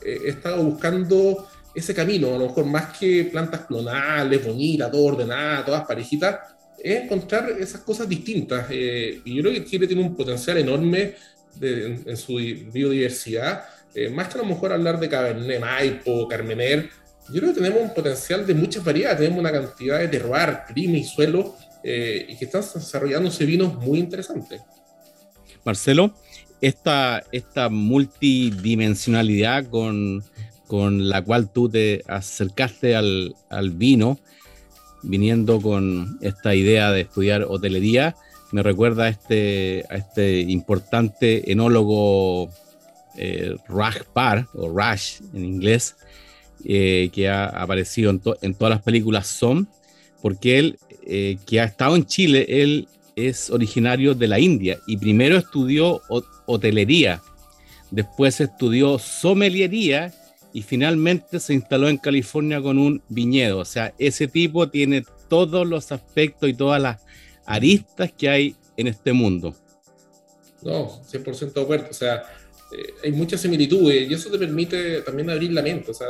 eh, 0.06 0.20
he 0.26 0.30
estado 0.30 0.64
buscando 0.64 1.48
ese 1.74 1.94
camino, 1.94 2.36
a 2.36 2.38
lo 2.38 2.48
mejor 2.48 2.66
más 2.66 2.98
que 2.98 3.26
plantas 3.26 3.62
clonales, 3.62 4.46
bonitas, 4.46 4.92
todo 4.92 5.16
todas 5.16 5.86
parejitas, 5.86 6.40
es 6.78 7.04
encontrar 7.04 7.50
esas 7.60 7.82
cosas 7.82 8.08
distintas. 8.08 8.70
y 8.72 9.36
yo 9.36 9.42
creo 9.42 9.54
que 9.54 9.66
Chile 9.66 9.88
tiene 9.88 10.04
un 10.04 10.16
potencial 10.16 10.58
enorme 10.58 11.16
en, 11.60 12.18
su 12.18 12.36
biodiversidad, 12.36 13.64
más 14.12 14.28
que 14.28 14.36
a 14.36 14.42
lo 14.44 14.48
mejor 14.48 14.72
hablar 14.72 15.00
de 15.00 15.10
Cabernet 15.10 15.60
Maipo, 15.60 16.28
Carmener, 16.28 16.90
yo 17.32 17.42
creo 17.42 17.54
que 17.54 17.62
tenemos 17.62 17.82
un 17.84 17.94
potencial 17.94 18.46
de 18.46 18.54
muchas 18.54 18.84
variedades, 18.84 19.20
tenemos 19.20 19.40
una 19.40 19.52
cantidad 19.52 20.00
de 20.00 20.08
terroir, 20.08 20.60
clima 20.68 20.98
y 20.98 21.04
suelo, 21.04 21.56
eh, 21.84 22.26
y 22.28 22.36
que 22.36 22.46
están 22.46 22.62
desarrollándose 22.62 23.46
vinos 23.46 23.76
muy 23.76 24.00
interesantes. 24.00 24.62
Marcelo, 25.64 26.14
esta, 26.62 27.24
esta 27.32 27.70
multidimensionalidad 27.70 29.66
con, 29.66 30.24
con 30.68 31.08
la 31.10 31.22
cual 31.22 31.52
tú 31.52 31.70
te 31.70 32.04
acercaste 32.08 32.96
al, 32.96 33.36
al, 33.50 33.72
vino, 33.72 34.20
viniendo 35.04 35.62
con 35.62 36.18
esta 36.22 36.54
idea 36.56 36.92
de 36.92 37.02
estudiar 37.02 37.44
hotelería, 37.44 38.16
me 38.52 38.64
recuerda 38.64 39.06
a 39.06 39.10
este, 39.10 39.86
a 39.90 39.96
este 39.96 40.40
importante 40.42 41.52
enólogo 41.52 42.50
eh, 43.16 43.56
Raj 43.68 44.04
Par, 44.14 44.48
o 44.54 44.76
Rash 44.76 45.22
en 45.34 45.46
inglés, 45.46 45.96
eh, 46.66 47.10
que 47.14 47.30
ha 47.30 47.46
aparecido 47.46 48.12
en, 48.12 48.20
todas 48.20 48.70
las 48.70 48.82
películas 48.82 49.28
son, 49.28 49.68
porque 50.22 50.60
él, 50.60 50.80
eh, 51.06 51.38
que 51.46 51.62
ha 51.62 51.66
estado 51.66 51.96
en 51.96 52.06
Chile, 52.06 52.46
él 52.50 52.88
es 53.16 53.50
originario 53.50 54.14
de 54.14 54.28
la 54.28 54.40
India 54.40 54.80
y 54.88 54.98
primero 54.98 55.38
estudió 55.38 56.02
hotelería, 56.46 57.22
después 57.92 58.40
estudió 58.40 59.00
sommeliería 59.00 60.14
y 60.54 60.62
finalmente 60.62 61.40
se 61.40 61.54
instaló 61.54 61.90
en 61.90 61.98
California 61.98 62.62
con 62.62 62.78
un 62.78 63.02
viñedo. 63.10 63.60
O 63.60 63.66
sea, 63.66 63.94
ese 63.98 64.28
tipo 64.28 64.70
tiene 64.70 65.04
todos 65.28 65.68
los 65.68 65.92
aspectos 65.92 66.50
y 66.50 66.54
todas 66.54 66.82
las 66.82 67.02
aristas 67.46 68.12
que 68.12 68.30
hay 68.30 68.56
en 68.78 68.88
este 68.88 69.14
mundo. 69.14 69.56
No, 70.62 71.02
100% 71.04 71.54
de 71.54 71.62
acuerdo. 71.62 71.88
O 71.90 71.94
sea, 71.94 72.24
eh, 72.72 72.94
hay 73.04 73.12
muchas 73.12 73.42
similitudes 73.42 74.10
y 74.10 74.14
eso 74.14 74.30
te 74.30 74.38
permite 74.38 75.02
también 75.02 75.30
abrir 75.30 75.52
la 75.52 75.62
mente. 75.62 75.92
O 75.92 75.94
sea, 75.94 76.08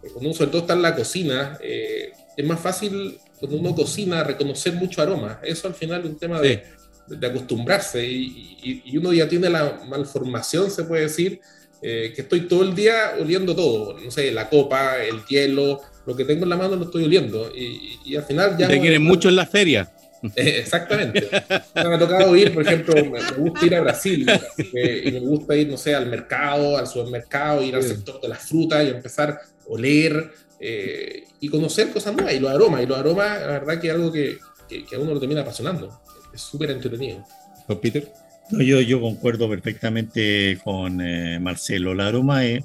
cuando 0.00 0.20
uno 0.20 0.32
sobre 0.34 0.50
todo 0.50 0.62
está 0.62 0.74
en 0.74 0.82
la 0.82 0.94
cocina, 0.94 1.58
eh, 1.62 2.12
es 2.36 2.46
más 2.46 2.60
fácil 2.60 3.18
cuando 3.38 3.58
uno 3.58 3.74
cocina 3.74 4.24
reconocer 4.24 4.74
mucho 4.74 5.02
aroma. 5.02 5.40
Eso 5.42 5.68
al 5.68 5.74
final 5.74 6.00
es 6.00 6.06
un 6.06 6.18
tema 6.18 6.40
de, 6.40 6.62
de, 7.06 7.26
acostumbrarse 7.26 8.06
y, 8.06 8.82
y, 8.84 8.96
uno 8.96 9.12
ya 9.12 9.28
tiene 9.28 9.48
la 9.50 9.82
malformación, 9.88 10.70
se 10.70 10.84
puede 10.84 11.02
decir, 11.02 11.40
eh, 11.82 12.12
que 12.14 12.22
estoy 12.22 12.42
todo 12.42 12.62
el 12.62 12.74
día 12.74 13.14
oliendo 13.18 13.56
todo. 13.56 13.98
No 13.98 14.10
sé, 14.10 14.30
la 14.32 14.48
copa, 14.48 15.02
el 15.02 15.24
hielo, 15.26 15.80
lo 16.06 16.14
que 16.14 16.24
tengo 16.24 16.44
en 16.44 16.50
la 16.50 16.56
mano 16.56 16.76
lo 16.76 16.84
estoy 16.84 17.04
oliendo. 17.04 17.50
Y, 17.54 18.14
al 18.16 18.24
final 18.24 18.56
ya... 18.58 18.68
Te 18.68 18.80
quieren 18.80 19.02
mucho 19.02 19.28
en 19.28 19.36
la 19.36 19.46
feria. 19.46 19.90
Eh, 20.36 20.58
exactamente. 20.58 21.28
me 21.74 21.94
ha 21.94 21.98
tocado 21.98 22.36
ir, 22.36 22.52
por 22.52 22.66
ejemplo, 22.66 22.94
me, 22.94 23.20
gusta 23.38 23.66
ir 23.66 23.74
a 23.74 23.80
Brasil 23.80 24.26
y 24.58 25.12
me 25.12 25.20
gusta 25.20 25.56
ir, 25.56 25.68
no 25.68 25.76
sé, 25.76 25.94
al 25.94 26.06
mercado, 26.06 26.76
al 26.76 26.86
supermercado, 26.86 27.62
ir 27.62 27.74
al 27.74 27.82
sector 27.82 28.20
de 28.20 28.28
las 28.28 28.40
frutas 28.40 28.84
y 28.84 28.88
empezar 28.90 29.30
a 29.30 29.40
oler 29.66 30.30
eh, 30.58 31.24
y 31.40 31.48
conocer 31.48 31.90
cosas 31.90 32.14
nuevas. 32.14 32.34
Y 32.34 32.38
los 32.38 32.50
aromas, 32.50 32.82
y 32.82 32.86
los 32.86 32.98
aromas, 32.98 33.40
la 33.40 33.46
verdad 33.46 33.80
que 33.80 33.88
es 33.88 33.94
algo 33.94 34.12
que, 34.12 34.38
que, 34.68 34.94
a 34.94 34.98
uno 34.98 35.14
lo 35.14 35.20
termina 35.20 35.40
apasionando. 35.40 36.00
Es 36.34 36.42
súper 36.42 36.70
entretenido. 36.70 37.24
¿Don 37.66 37.80
Peter? 37.80 38.12
No, 38.50 38.62
yo, 38.62 38.80
yo 38.80 39.00
concuerdo 39.00 39.48
perfectamente 39.48 40.58
con 40.62 41.00
eh, 41.00 41.38
Marcelo. 41.40 41.92
El 41.92 42.00
aroma 42.00 42.44
es 42.44 42.64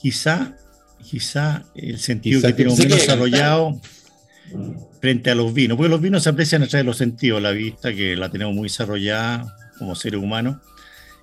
quizá, 0.00 0.56
quizá 1.02 1.64
el 1.74 1.98
sentido 1.98 2.40
que 2.42 2.52
tiene 2.54 2.74
menos 2.74 2.98
desarrollado 2.98 3.80
frente 5.00 5.30
a 5.30 5.34
los 5.34 5.54
vinos, 5.54 5.76
porque 5.76 5.90
los 5.90 6.00
vinos 6.00 6.22
se 6.22 6.30
aprecian 6.30 6.62
a 6.62 6.66
través 6.66 6.84
de 6.84 6.88
los 6.88 6.96
sentidos, 6.96 7.40
la 7.40 7.52
vista 7.52 7.92
que 7.92 8.16
la 8.16 8.30
tenemos 8.30 8.54
muy 8.54 8.64
desarrollada 8.64 9.54
como 9.78 9.94
seres 9.94 10.20
humanos, 10.20 10.56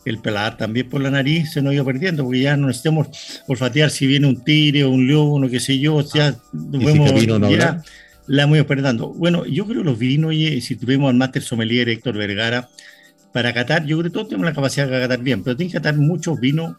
el 0.06 0.20
pelar 0.20 0.56
también 0.56 0.88
por 0.88 1.02
la 1.02 1.10
nariz 1.12 1.52
se 1.52 1.62
nos 1.62 1.74
ido 1.74 1.84
perdiendo, 1.84 2.24
porque 2.24 2.42
ya 2.42 2.56
no 2.56 2.68
necesitamos 2.68 3.08
olfatear 3.48 3.90
si 3.90 4.06
viene 4.08 4.28
un 4.28 4.44
tigre 4.44 4.84
o 4.84 4.92
un 4.92 5.08
león 5.08 5.44
o 5.44 5.50
qué 5.50 5.60
sé 5.60 5.80
yo, 5.80 5.96
o 5.96 6.04
sea, 6.04 6.32
ya 6.32 6.40
la 8.28 8.44
hemos 8.44 8.58
ido 8.58 8.68
perdiendo. 8.68 9.10
Bueno, 9.10 9.46
yo 9.46 9.66
creo 9.66 9.82
que 9.82 9.90
los 9.90 10.00
vinos, 10.00 10.34
y 10.34 10.62
si 10.62 10.76
tuvimos 10.76 11.10
al 11.10 11.16
máster 11.16 11.42
sommelier 11.42 11.90
Héctor 11.90 12.18
Vergara, 12.18 12.70
para 13.34 13.54
catar, 13.54 13.86
yo 13.86 13.98
creo 13.98 14.10
que 14.10 14.14
todos 14.14 14.30
tenemos 14.30 14.46
la 14.46 14.54
capacidad 14.54 14.88
de 14.88 15.00
catar 15.00 15.20
bien, 15.20 15.44
pero 15.44 15.58
tienen 15.58 15.72
que 15.72 15.78
catar 15.78 15.98
muchos 15.98 16.40
vinos 16.40 16.76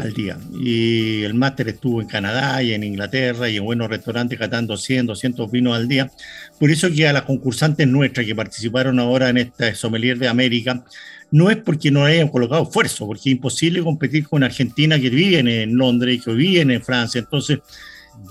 al 0.00 0.12
día. 0.12 0.38
Y 0.58 1.22
el 1.22 1.34
máster 1.34 1.68
estuvo 1.68 2.00
en 2.00 2.08
Canadá 2.08 2.62
y 2.62 2.72
en 2.72 2.84
Inglaterra 2.84 3.48
y 3.48 3.56
en 3.56 3.64
buenos 3.64 3.88
restaurantes 3.88 4.38
catando 4.38 4.76
100, 4.76 5.06
200 5.06 5.50
vinos 5.50 5.76
al 5.76 5.88
día. 5.88 6.10
Por 6.58 6.70
eso 6.70 6.90
que 6.90 7.06
a 7.08 7.12
las 7.12 7.22
concursantes 7.22 7.86
nuestras 7.86 8.26
que 8.26 8.34
participaron 8.34 8.98
ahora 8.98 9.28
en 9.28 9.38
esta 9.38 9.74
Sommelier 9.74 10.18
de 10.18 10.28
América, 10.28 10.84
no 11.30 11.50
es 11.50 11.56
porque 11.56 11.90
no 11.90 12.04
hayan 12.04 12.28
colocado 12.28 12.62
esfuerzo, 12.62 13.06
porque 13.06 13.30
es 13.30 13.36
imposible 13.36 13.82
competir 13.82 14.28
con 14.28 14.44
Argentina 14.44 14.98
que 15.00 15.10
viven 15.10 15.48
en 15.48 15.76
Londres 15.76 16.22
que 16.24 16.32
viven 16.32 16.70
en 16.70 16.82
Francia. 16.82 17.18
Entonces, 17.18 17.58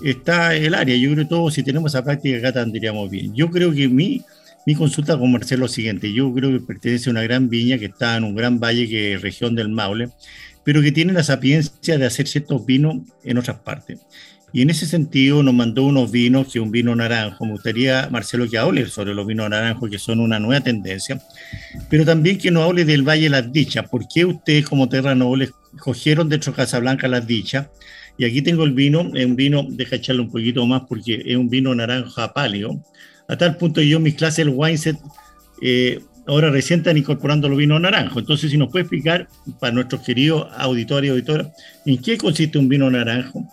está 0.02 0.54
el 0.54 0.74
área. 0.74 0.96
Yo 0.96 1.12
creo 1.12 1.24
que 1.24 1.28
todos, 1.28 1.54
si 1.54 1.62
tenemos 1.62 1.92
esa 1.92 2.04
práctica 2.04 2.38
acá, 2.38 2.52
tendríamos 2.52 3.10
bien. 3.10 3.34
Yo 3.34 3.50
creo 3.50 3.72
que 3.72 3.88
mi, 3.88 4.22
mi 4.66 4.74
consulta 4.74 5.18
con 5.18 5.30
Marcelo 5.30 5.66
es 5.66 5.70
lo 5.70 5.74
siguiente. 5.74 6.12
Yo 6.12 6.32
creo 6.32 6.50
que 6.50 6.60
pertenece 6.60 7.10
a 7.10 7.12
una 7.12 7.22
gran 7.22 7.48
viña 7.48 7.78
que 7.78 7.86
está 7.86 8.16
en 8.16 8.24
un 8.24 8.34
gran 8.34 8.58
valle 8.60 8.88
que 8.88 9.14
es 9.14 9.22
región 9.22 9.54
del 9.54 9.68
Maule 9.68 10.08
pero 10.64 10.80
que 10.82 10.90
tiene 10.90 11.12
la 11.12 11.22
sapiencia 11.22 11.98
de 11.98 12.06
hacer 12.06 12.26
ciertos 12.26 12.64
vinos 12.66 12.96
en 13.22 13.38
otras 13.38 13.58
partes. 13.60 14.00
Y 14.52 14.62
en 14.62 14.70
ese 14.70 14.86
sentido 14.86 15.42
nos 15.42 15.52
mandó 15.52 15.82
unos 15.82 16.10
vinos, 16.10 16.52
que 16.52 16.60
un 16.60 16.70
vino 16.70 16.94
naranjo. 16.94 17.44
Me 17.44 17.52
gustaría, 17.52 18.08
Marcelo, 18.10 18.48
que 18.48 18.56
hable 18.56 18.86
sobre 18.86 19.12
los 19.12 19.26
vinos 19.26 19.50
naranjos, 19.50 19.90
que 19.90 19.98
son 19.98 20.20
una 20.20 20.38
nueva 20.38 20.62
tendencia, 20.62 21.20
pero 21.90 22.04
también 22.04 22.38
que 22.38 22.50
nos 22.50 22.62
hable 22.62 22.84
del 22.84 23.02
Valle 23.02 23.28
las 23.28 23.52
Dichas. 23.52 23.88
¿Por 23.88 24.06
qué 24.08 24.24
ustedes 24.24 24.66
como 24.66 24.88
Terra 24.88 25.14
Noble 25.14 25.50
cogieron 25.78 26.28
dentro 26.28 26.52
de 26.52 26.56
Casablanca 26.56 27.08
las 27.08 27.26
Dichas? 27.26 27.66
Y 28.16 28.24
aquí 28.24 28.42
tengo 28.42 28.62
el 28.62 28.72
vino, 28.72 29.10
es 29.14 29.26
un 29.26 29.34
vino, 29.34 29.66
deja 29.68 29.96
echarle 29.96 30.22
un 30.22 30.30
poquito 30.30 30.64
más 30.66 30.82
porque 30.88 31.20
es 31.26 31.36
un 31.36 31.50
vino 31.50 31.74
naranja 31.74 32.32
pálido. 32.32 32.80
A 33.28 33.36
tal 33.36 33.56
punto 33.56 33.80
yo 33.80 33.96
en 33.98 34.02
mis 34.02 34.14
clases 34.14 34.40
el 34.40 34.50
Wineset 34.50 34.96
eh, 35.62 36.00
ahora 36.26 36.50
recién 36.50 36.80
están 36.80 36.96
incorporando 36.96 37.48
los 37.48 37.58
vinos 37.58 37.80
naranjo. 37.80 38.18
Entonces, 38.18 38.50
si 38.50 38.56
nos 38.56 38.70
puede 38.70 38.82
explicar 38.82 39.28
para 39.60 39.72
nuestros 39.72 40.02
queridos 40.02 40.46
auditores 40.56 41.08
y 41.08 41.10
auditoras, 41.10 41.48
¿en 41.86 42.00
qué 42.00 42.18
consiste 42.18 42.58
un 42.58 42.68
vino 42.68 42.90
naranjo? 42.90 43.46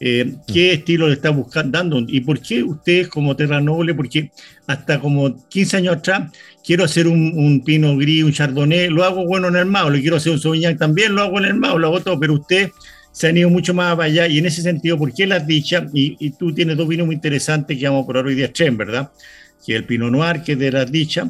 Eh, 0.00 0.34
¿Qué 0.46 0.70
mm. 0.70 0.78
estilo 0.78 1.08
le 1.08 1.14
está 1.14 1.30
buscando 1.30 1.76
dando? 1.76 1.98
¿Y 2.06 2.20
por 2.20 2.40
qué 2.40 2.62
ustedes 2.62 3.08
como 3.08 3.34
Terra 3.34 3.60
Noble? 3.60 3.94
Porque 3.94 4.30
hasta 4.66 5.00
como 5.00 5.48
15 5.48 5.76
años 5.78 5.96
atrás 5.96 6.30
quiero 6.64 6.84
hacer 6.84 7.08
un, 7.08 7.32
un 7.36 7.64
Pinot 7.64 7.98
Gris, 7.98 8.24
un 8.24 8.32
Chardonnay, 8.32 8.88
lo 8.88 9.04
hago 9.04 9.26
bueno 9.26 9.48
en 9.48 9.56
el 9.56 9.66
Mao, 9.66 9.90
le 9.90 10.00
quiero 10.00 10.16
hacer 10.16 10.32
un 10.32 10.38
Sauvignon 10.38 10.76
también, 10.76 11.14
lo 11.14 11.22
hago 11.22 11.38
en 11.38 11.46
el 11.46 11.54
Mao, 11.54 11.78
lo 11.78 11.88
hago 11.88 12.00
todo, 12.00 12.20
pero 12.20 12.34
ustedes 12.34 12.70
se 13.18 13.26
han 13.26 13.36
ido 13.36 13.50
mucho 13.50 13.74
más 13.74 13.98
allá 13.98 14.28
y 14.28 14.38
en 14.38 14.46
ese 14.46 14.62
sentido, 14.62 14.96
¿por 14.96 15.12
qué 15.12 15.26
las 15.26 15.44
dichas? 15.44 15.90
Y, 15.92 16.16
y, 16.20 16.30
tú 16.30 16.54
tienes 16.54 16.76
dos 16.76 16.86
vinos 16.86 17.04
muy 17.04 17.16
interesantes 17.16 17.76
que 17.76 17.88
vamos 17.88 18.04
a 18.04 18.06
probar 18.06 18.26
hoy 18.26 18.36
día, 18.36 18.52
Tren, 18.52 18.76
¿verdad? 18.76 19.10
Que 19.66 19.72
es 19.72 19.78
el 19.80 19.86
Pinot 19.86 20.12
Noir, 20.12 20.42
que 20.44 20.52
es 20.52 20.58
de 20.60 20.70
las 20.70 20.92
dichas, 20.92 21.26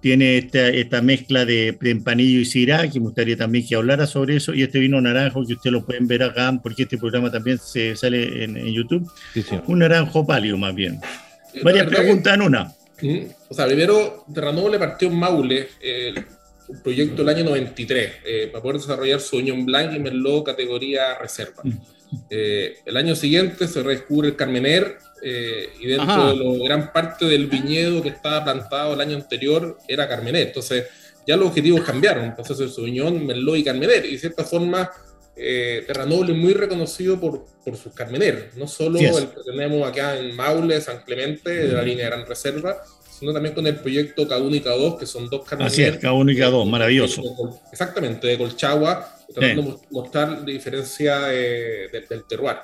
tiene 0.00 0.38
esta, 0.38 0.66
esta 0.66 1.00
mezcla 1.00 1.44
de 1.44 1.78
empanillo 1.80 2.40
y 2.40 2.44
sirá, 2.44 2.90
que 2.90 2.98
me 2.98 3.06
gustaría 3.06 3.36
también 3.36 3.64
que 3.64 3.76
hablara 3.76 4.08
sobre 4.08 4.34
eso, 4.34 4.52
y 4.52 4.64
este 4.64 4.80
vino 4.80 5.00
naranjo 5.00 5.46
que 5.46 5.52
ustedes 5.52 5.72
lo 5.72 5.86
pueden 5.86 6.08
ver 6.08 6.24
acá, 6.24 6.58
porque 6.60 6.82
este 6.82 6.98
programa 6.98 7.30
también 7.30 7.56
se 7.58 7.94
sale 7.94 8.42
en, 8.42 8.56
YouTube, 8.66 9.08
un 9.68 9.78
naranjo 9.78 10.26
pálido 10.26 10.58
más 10.58 10.74
bien. 10.74 10.98
Varias 11.62 11.86
preguntas 11.86 12.34
en 12.34 12.42
una. 12.42 12.72
O 13.48 13.54
sea, 13.54 13.66
primero, 13.66 14.24
le 14.72 14.78
partió 14.80 15.06
en 15.06 15.14
Maule, 15.14 15.68
un 16.68 16.82
proyecto 16.82 17.24
del 17.24 17.34
año 17.34 17.44
93, 17.44 18.12
eh, 18.24 18.48
para 18.52 18.62
poder 18.62 18.80
desarrollar 18.80 19.20
su 19.20 19.38
Unión 19.38 19.64
Blanc 19.64 19.94
y 19.94 19.98
Merlot 19.98 20.44
categoría 20.44 21.18
reserva. 21.18 21.62
Mm. 21.64 21.72
Eh, 22.30 22.78
el 22.84 22.96
año 22.96 23.14
siguiente 23.14 23.68
se 23.68 23.82
redescubre 23.82 24.28
el 24.28 24.36
Carmener 24.36 24.98
eh, 25.22 25.70
y 25.80 25.86
dentro 25.88 26.28
de 26.28 26.36
lo, 26.36 26.64
gran 26.64 26.92
parte 26.92 27.26
del 27.26 27.46
viñedo 27.46 28.02
que 28.02 28.10
estaba 28.10 28.44
plantado 28.44 28.94
el 28.94 29.00
año 29.00 29.16
anterior 29.16 29.78
era 29.86 30.08
Carmenet. 30.08 30.48
Entonces 30.48 30.86
ya 31.26 31.36
los 31.36 31.48
objetivos 31.48 31.82
cambiaron, 31.82 32.24
entonces 32.24 32.58
el 32.60 32.70
Sauvignon, 32.70 33.26
Merlot 33.26 33.56
y 33.56 33.64
Carmener, 33.64 34.06
y 34.06 34.12
de 34.12 34.18
cierta 34.18 34.44
forma 34.44 34.90
eh, 35.36 35.84
Terranoble 35.86 36.32
es 36.32 36.38
muy 36.38 36.54
reconocido 36.54 37.20
por, 37.20 37.44
por 37.64 37.76
sus 37.76 37.92
Carmener, 37.92 38.50
no 38.56 38.66
solo 38.66 38.98
el 38.98 39.28
que 39.28 39.42
tenemos 39.44 39.86
acá 39.86 40.18
en 40.18 40.34
Maule, 40.34 40.80
San 40.80 41.02
Clemente, 41.04 41.50
de 41.50 41.72
la 41.72 41.82
línea 41.82 42.06
Gran 42.06 42.26
Reserva, 42.26 42.82
sino 43.18 43.32
también 43.32 43.54
con 43.54 43.66
el 43.66 43.76
proyecto 43.76 44.28
K1 44.28 44.56
y 44.56 44.60
K2, 44.60 44.98
que 44.98 45.06
son 45.06 45.28
dos 45.28 45.44
Carmener. 45.44 45.72
Así 45.72 45.82
es, 45.82 46.00
K1 46.00 46.32
y 46.32 46.36
K2, 46.36 46.68
maravilloso. 46.68 47.22
exactamente, 47.72 48.26
de 48.26 48.38
Colchagua, 48.38 49.16
tratando 49.32 49.62
de 49.62 49.78
mostrar 49.90 50.28
la 50.30 50.44
diferencia 50.44 51.20
del 51.22 52.24
terroir. 52.28 52.56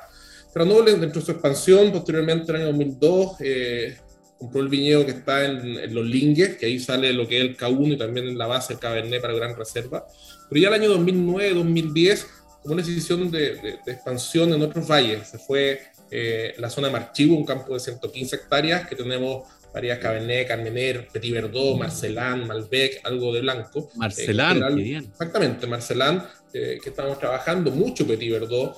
Terranoble, 0.52 0.92
dentro 0.92 1.20
de 1.20 1.26
su 1.26 1.32
expansión, 1.32 1.90
posteriormente 1.90 2.52
en 2.52 2.56
el 2.56 2.62
año 2.62 2.72
2002, 2.72 3.36
eh, 3.40 3.96
compró 4.38 4.60
el 4.60 4.68
viñedo 4.68 5.04
que 5.04 5.12
está 5.12 5.44
en, 5.44 5.92
Los 5.92 6.06
Lingues, 6.06 6.56
que 6.56 6.66
ahí 6.66 6.78
sale 6.78 7.12
lo 7.12 7.26
que 7.26 7.38
es 7.38 7.42
el 7.42 7.56
K1 7.56 7.94
y 7.94 7.96
también 7.96 8.28
en 8.28 8.38
la 8.38 8.46
base 8.46 8.74
el 8.74 8.78
Cabernet 8.78 9.20
para 9.20 9.34
Gran 9.34 9.56
Reserva. 9.56 10.06
Pero 10.48 10.60
ya 10.60 10.68
el 10.68 10.74
año 10.74 10.96
2009-2010 10.96 12.26
como 12.62 12.74
una 12.74 12.82
decisión 12.82 13.30
de, 13.30 13.78
expansión 13.86 14.52
en 14.52 14.62
otros 14.62 14.88
valles. 14.88 15.28
Se 15.28 15.38
fue 15.38 15.82
eh, 16.10 16.54
la 16.58 16.70
zona 16.70 16.86
de 16.86 16.94
Marchivo, 16.94 17.36
un 17.36 17.44
campo 17.44 17.74
de 17.74 17.80
115 17.80 18.36
hectáreas, 18.36 18.88
que 18.88 18.96
tenemos 18.96 19.48
varias 19.74 19.98
Cabernet, 19.98 20.46
Carmener, 20.46 21.08
Petit 21.08 21.34
Verdot, 21.34 21.76
Marcelán, 21.76 22.46
Malbec, 22.46 23.00
algo 23.02 23.34
de 23.34 23.40
blanco. 23.40 23.90
Marcelán, 23.96 24.62
eh, 24.62 24.74
bien. 24.82 25.04
Exactamente, 25.10 25.66
Marcelán, 25.66 26.24
eh, 26.52 26.78
que 26.82 26.90
estamos 26.90 27.18
trabajando 27.18 27.72
mucho 27.72 28.06
Petit 28.06 28.30
Verdot, 28.30 28.76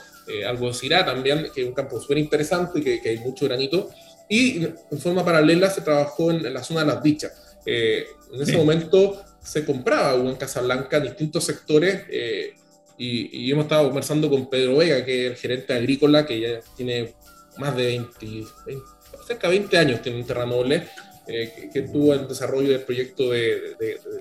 algo 0.49 0.69
de 0.69 0.75
Syrah 0.75 1.05
también, 1.05 1.49
que 1.55 1.62
es 1.62 1.69
un 1.69 1.75
campo 1.75 2.00
súper 2.00 2.19
interesante 2.19 2.81
y 2.81 3.00
que, 3.00 3.09
hay 3.09 3.19
mucho 3.19 3.45
granito. 3.45 3.91
Y 4.29 4.65
en 4.65 4.99
forma 4.99 5.25
paralela 5.25 5.71
se 5.71 5.83
trabajó 5.83 6.33
en, 6.33 6.53
la 6.53 6.65
zona 6.65 6.81
de 6.81 6.87
las 6.87 7.03
dichas. 7.03 7.33
en 7.65 8.41
ese 8.41 8.57
momento 8.57 9.23
se 9.41 9.65
compraba 9.65 10.17
en 10.17 10.35
Casablanca 10.35 10.99
distintos 10.99 11.45
sectores 11.45 12.03
y, 12.99 13.50
hemos 13.53 13.65
estado 13.65 13.85
conversando 13.85 14.31
con 14.31 14.49
Pedro 14.49 14.79
Vega, 14.79 15.05
que 15.05 15.26
es 15.26 15.33
el 15.33 15.37
gerente 15.37 15.75
agrícola, 15.75 16.26
que 16.26 16.41
ya 16.41 16.61
tiene 16.76 17.15
más 17.59 17.76
de 17.76 17.87
20, 17.87 18.45
cerca 19.26 19.49
de 19.49 19.59
20 19.59 19.78
años 19.78 20.02
tiene 20.02 20.18
un 20.18 20.26
terranoble, 20.26 20.88
eh, 21.26 21.71
que, 21.73 21.83
tuvo 21.83 22.14
el 22.14 22.28
desarrollo 22.28 22.71
del 22.71 22.83
proyecto 22.83 23.30
de, 23.30 23.75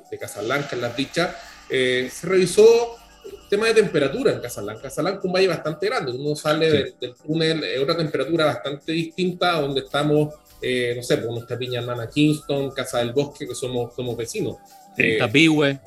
de, 0.09 0.17
Casablanca 0.17 0.69
en 0.74 0.81
las 0.81 0.95
dichas. 0.95 1.35
Eh, 1.69 2.09
se 2.12 2.27
revisó 2.27 2.97
el 3.25 3.50
tema 3.50 3.67
de 3.67 3.75
temperatura 3.75 4.31
en 4.31 4.39
Casablanca. 4.39 4.83
Casablanca 4.83 5.19
es 5.19 5.25
un 5.25 5.33
valle 5.33 5.47
bastante 5.47 5.85
grande, 5.85 6.12
uno 6.12 6.35
sale 6.35 6.71
del, 7.00 7.15
túnel, 7.15 7.63
es 7.63 7.79
otra 7.79 7.97
temperatura 7.97 8.45
bastante 8.45 8.91
distinta 8.91 9.57
a 9.57 9.62
donde 9.62 9.81
estamos, 9.81 10.33
eh, 10.62 10.93
no 10.95 11.03
sé, 11.03 11.21
con 11.21 11.35
nuestra 11.35 11.57
piña 11.57 11.81
hermana 11.81 12.07
Kingston, 12.07 12.71
Casa 12.71 13.00
del 13.00 13.13
Bosque, 13.13 13.47
que 13.47 13.55
somos, 13.55 13.93
somos 13.95 14.17
vecinos. 14.17 14.57
Eh, 14.97 15.17
Tapigüe. 15.19 15.79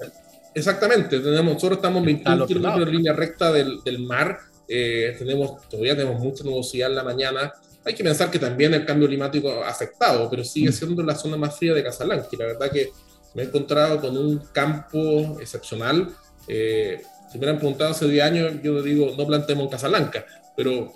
Exactamente, 0.55 1.21
tenemos, 1.21 1.55
nosotros 1.55 1.79
estamos 1.79 2.05
21 2.05 2.47
kilómetros 2.47 2.89
en 2.89 2.95
línea 2.97 3.13
recta 3.13 3.53
del, 3.53 3.83
del 3.85 4.01
mar, 4.01 4.39
eh, 4.69 5.15
tenemos, 5.19 5.67
todavía 5.69 5.97
tenemos 5.97 6.21
mucha 6.21 6.45
nubosidad 6.45 6.91
en 6.91 6.97
la 6.97 7.05
mañana. 7.05 7.53
Hay 7.89 7.95
que 7.95 8.05
pensar 8.05 8.31
que 8.31 8.39
también 8.39 8.75
el 8.75 8.85
cambio 8.85 9.09
climático 9.09 9.51
ha 9.51 9.71
afectado, 9.71 10.29
pero 10.29 10.45
sigue 10.45 10.69
mm. 10.69 10.73
siendo 10.75 11.03
la 11.03 11.15
zona 11.15 11.39
más 11.39 11.57
fría 11.57 11.73
de 11.73 11.83
Casablanca. 11.83 12.29
Y 12.31 12.37
la 12.37 12.45
verdad 12.45 12.71
que 12.71 12.91
me 13.35 13.43
he 13.43 13.47
encontrado 13.47 13.99
con 13.99 14.15
un 14.15 14.39
campo 14.53 15.39
excepcional. 15.41 16.15
Eh, 16.47 17.01
si 17.33 17.39
me 17.39 17.45
hubieran 17.45 17.57
preguntado 17.57 17.93
hace 17.93 18.07
10 18.07 18.25
años, 18.25 18.53
yo 18.63 18.83
digo, 18.83 19.15
no 19.17 19.27
plantemos 19.27 19.65
en 19.65 19.71
Casablanca, 19.71 20.27
pero 20.55 20.93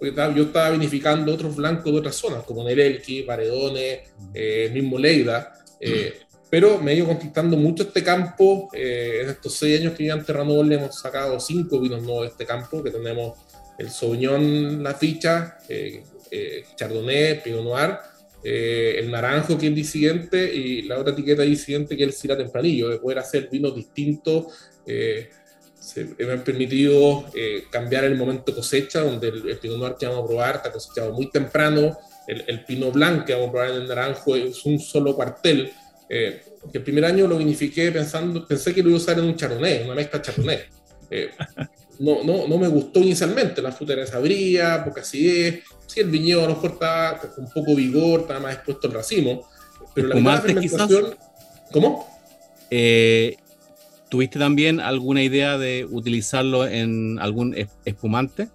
yo 0.00 0.42
estaba 0.42 0.70
vinificando 0.70 1.32
otros 1.32 1.54
blancos 1.54 1.92
de 1.92 1.98
otras 2.00 2.16
zonas, 2.16 2.42
como 2.42 2.64
Nerelki, 2.64 3.22
Paredones, 3.22 4.00
mm. 4.18 4.30
eh, 4.34 4.70
mismo 4.72 4.98
Leida. 4.98 5.52
Eh, 5.78 6.22
pero 6.50 6.78
me 6.78 6.92
he 6.92 6.96
ido 6.96 7.06
conquistando 7.06 7.56
mucho 7.56 7.84
este 7.84 8.02
campo. 8.02 8.68
Eh, 8.72 9.20
en 9.22 9.30
estos 9.30 9.54
seis 9.54 9.80
años 9.80 9.94
que 9.94 10.02
llevan 10.02 10.18
en 10.18 10.26
Terrano 10.26 10.62
le 10.62 10.74
hemos 10.74 11.00
sacado 11.00 11.38
cinco 11.38 11.80
vinos 11.80 12.02
nuevos 12.02 12.24
de 12.24 12.28
este 12.28 12.44
campo, 12.44 12.82
que 12.82 12.90
tenemos 12.90 13.38
el 13.78 13.90
Sauvignon 13.90 14.82
La 14.82 14.94
Ficha, 14.94 15.56
eh, 15.68 16.02
eh, 16.32 16.64
Chardonnay, 16.76 17.42
Pinot 17.42 17.62
Noir, 17.62 17.98
el 18.44 19.08
Naranjo, 19.08 19.56
que 19.56 19.66
es 19.66 19.70
el 19.70 19.74
disidente, 19.76 20.52
y 20.52 20.82
la 20.82 20.98
otra 20.98 21.12
etiqueta 21.12 21.42
disidente, 21.42 21.96
que 21.96 22.02
es 22.02 22.08
el 22.08 22.12
Syrah 22.12 22.36
Tempranillo, 22.36 22.88
de 22.88 22.98
poder 22.98 23.20
hacer 23.20 23.48
vinos 23.48 23.76
distintos. 23.76 24.46
Se, 24.84 26.04
me 26.18 26.32
han 26.32 26.42
permitido 26.42 27.24
cambiar 27.70 28.02
el 28.02 28.16
momento 28.16 28.52
cosecha, 28.52 29.00
donde 29.02 29.28
el, 29.28 29.58
Pinot 29.58 29.78
Noir 29.78 29.94
que 29.96 30.06
vamos 30.06 30.24
a 30.24 30.26
probar 30.26 30.56
está 30.56 30.72
cosechado 30.72 31.12
muy 31.12 31.30
temprano, 31.30 31.96
el, 32.26 32.42
el 32.48 32.64
Pinot 32.64 32.92
Blanc 32.92 33.24
que 33.24 33.34
vamos 33.34 33.50
a 33.50 33.52
probar 33.52 33.70
en 33.70 33.76
el 33.76 33.86
Naranjo 33.86 34.34
es 34.34 34.64
un 34.64 34.80
solo 34.80 35.14
cuartel, 35.14 35.70
eh, 36.14 36.42
el 36.70 36.82
primer 36.82 37.06
año 37.06 37.26
lo 37.26 37.38
vinifiqué 37.38 37.90
pensando, 37.90 38.46
pensé 38.46 38.74
que 38.74 38.82
lo 38.82 38.90
iba 38.90 38.98
a 38.98 39.00
usar 39.00 39.18
en 39.18 39.24
un 39.24 39.34
chardonnay, 39.34 39.84
una 39.84 39.94
mezcla 39.94 40.20
chardonnay. 40.20 40.58
Eh, 41.10 41.30
no, 42.00 42.22
no, 42.22 42.46
no 42.46 42.58
me 42.58 42.68
gustó 42.68 43.00
inicialmente, 43.00 43.62
la 43.62 43.72
fruta 43.72 43.94
era 43.94 44.06
sabría, 44.06 44.84
poca 44.84 45.00
acidez, 45.00 45.62
sí, 45.92 46.00
el 46.00 46.10
viñedo 46.10 46.44
a 46.44 46.48
lo 46.48 46.54
mejor 46.54 46.72
estaba 46.72 47.18
con 47.18 47.44
un 47.44 47.50
poco 47.50 47.74
vigor, 47.74 48.20
estaba 48.20 48.40
más 48.40 48.54
expuesto 48.54 48.88
al 48.88 48.94
racimo, 48.94 49.48
pero 49.94 50.08
la 50.08 50.40
fermentación... 50.40 51.14
¿Cómo? 51.70 52.06
Eh, 52.70 53.36
¿Tuviste 54.08 54.38
también 54.38 54.78
alguna 54.78 55.22
idea 55.22 55.56
de 55.56 55.86
utilizarlo 55.90 56.66
en 56.66 57.18
algún 57.18 57.56
espumante? 57.84 58.48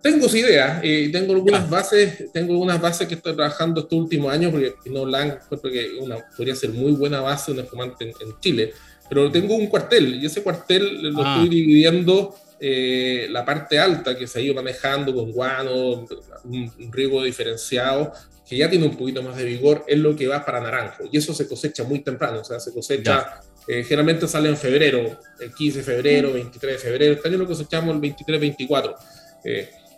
Tengo 0.00 0.26
esa 0.26 0.38
idea, 0.38 0.80
eh, 0.82 1.10
tengo 1.12 1.34
algunas 1.34 1.68
bases, 1.68 2.32
tengo 2.32 2.52
algunas 2.52 2.80
bases 2.80 3.06
que 3.06 3.14
estoy 3.16 3.34
trabajando 3.34 3.80
estos 3.80 3.98
últimos 3.98 4.32
años, 4.32 4.50
porque 4.50 4.72
Pinot 4.82 5.04
Blanc 5.04 5.34
que 5.62 5.98
una, 6.00 6.16
podría 6.36 6.54
ser 6.54 6.70
muy 6.70 6.92
buena 6.92 7.20
base 7.20 7.52
de 7.52 7.58
un 7.58 7.64
espumante 7.64 8.04
en, 8.04 8.40
Chile, 8.40 8.72
pero 9.08 9.30
tengo 9.30 9.56
un 9.56 9.66
cuartel, 9.66 10.22
y 10.22 10.26
ese 10.26 10.42
cuartel 10.42 11.12
lo 11.12 11.22
ah. 11.22 11.34
estoy 11.34 11.48
dividiendo 11.50 12.34
eh, 12.60 13.26
la 13.30 13.44
parte 13.44 13.78
alta 13.78 14.16
que 14.16 14.26
se 14.26 14.38
ha 14.38 14.42
ido 14.42 14.54
manejando 14.54 15.14
con 15.14 15.32
guano, 15.32 16.06
un, 16.44 16.92
riego 16.92 17.22
diferenciado, 17.22 18.12
que 18.48 18.56
ya 18.56 18.68
tiene 18.68 18.86
un 18.86 18.96
poquito 18.96 19.22
más 19.22 19.36
de 19.36 19.44
vigor, 19.44 19.84
es 19.86 19.98
lo 19.98 20.14
que 20.14 20.26
va 20.26 20.44
para 20.44 20.60
naranjo, 20.60 21.04
y 21.10 21.16
eso 21.16 21.32
se 21.32 21.46
cosecha 21.48 21.84
muy 21.84 22.00
temprano, 22.00 22.40
o 22.40 22.44
sea, 22.44 22.58
se 22.58 22.72
cosecha, 22.72 23.40
eh, 23.68 23.84
generalmente 23.84 24.26
sale 24.26 24.48
en 24.48 24.56
febrero, 24.56 25.18
el 25.38 25.54
15 25.54 25.78
de 25.78 25.84
febrero, 25.84 26.32
23 26.32 26.74
de 26.74 26.78
febrero, 26.78 27.14
este 27.14 27.28
año 27.28 27.38
lo 27.38 27.46
cosechamos 27.46 27.94
el 27.94 28.00
23-24. 28.00 28.96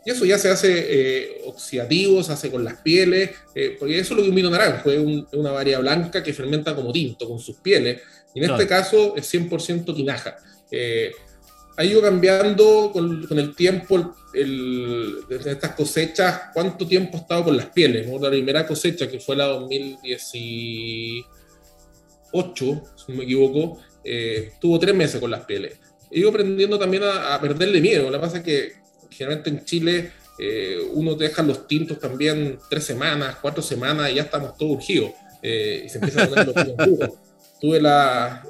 Y 0.04 0.10
eso 0.10 0.24
ya 0.24 0.36
se 0.36 0.50
hace 0.50 0.86
eh, 0.88 1.42
oxidativo, 1.44 2.22
se 2.22 2.32
hace 2.32 2.50
con 2.50 2.64
las 2.64 2.78
pieles, 2.78 3.30
eh, 3.54 3.76
porque 3.78 3.98
eso 3.98 4.14
es 4.14 4.18
lo 4.18 4.22
que 4.24 4.30
un 4.30 4.34
vino 4.34 4.50
naranjo, 4.50 4.90
es, 4.90 4.98
una 5.32 5.52
variedad 5.52 5.80
blanca 5.80 6.22
que 6.22 6.32
fermenta 6.32 6.74
como 6.74 6.92
tinto, 6.92 7.28
con 7.28 7.38
sus 7.38 7.56
pieles. 7.56 8.00
Y 8.34 8.42
en 8.42 8.50
este 8.50 8.66
caso 8.66 9.14
es 9.16 9.32
100% 9.32 9.94
tinaja. 9.94 10.36
Eh, 10.70 11.12
ha 11.76 11.84
ido 11.84 12.02
cambiando 12.02 12.90
con, 12.92 13.26
el 13.30 13.54
tiempo 13.54 14.14
el, 14.34 15.16
estas 15.30 15.74
cosechas, 15.74 16.42
cuánto 16.52 16.86
tiempo 16.86 17.16
ha 17.16 17.20
estado 17.20 17.44
con 17.44 17.56
las 17.56 17.66
pieles. 17.66 18.06
La 18.20 18.30
primera 18.30 18.66
cosecha, 18.66 19.08
que 19.08 19.20
fue 19.20 19.36
la 19.36 19.46
2018, 19.46 21.24
si 22.32 23.12
no 23.12 23.14
me 23.16 23.24
equivoco, 23.24 23.80
tuvo 24.60 24.78
tres 24.78 24.94
meses 24.94 25.20
con 25.20 25.30
las 25.30 25.44
pieles. 25.44 25.78
He 26.10 26.20
ido 26.20 26.28
aprendiendo 26.30 26.78
también 26.78 27.02
a, 27.04 27.34
a 27.34 27.40
perderle 27.40 27.80
miedo. 27.80 28.10
Lo 28.10 28.12
que 28.12 28.18
pasa 28.18 28.38
es 28.38 28.44
que 28.44 28.72
generalmente 29.10 29.50
en 29.50 29.64
Chile 29.64 30.12
eh, 30.38 30.78
uno 30.92 31.14
deja 31.14 31.42
los 31.42 31.66
tintos 31.66 31.98
también 31.98 32.58
tres 32.70 32.84
semanas, 32.84 33.36
cuatro 33.40 33.62
semanas 33.62 34.10
y 34.10 34.14
ya 34.14 34.22
estamos 34.22 34.56
todos 34.56 34.72
urgidos 34.72 35.12
eh, 35.42 35.82
y 35.84 35.88
se 35.88 35.98
empieza 35.98 36.24
a 36.24 36.28
poner 36.28 36.46
los 36.46 36.54
Tuve 37.62 37.80
la, 37.80 38.44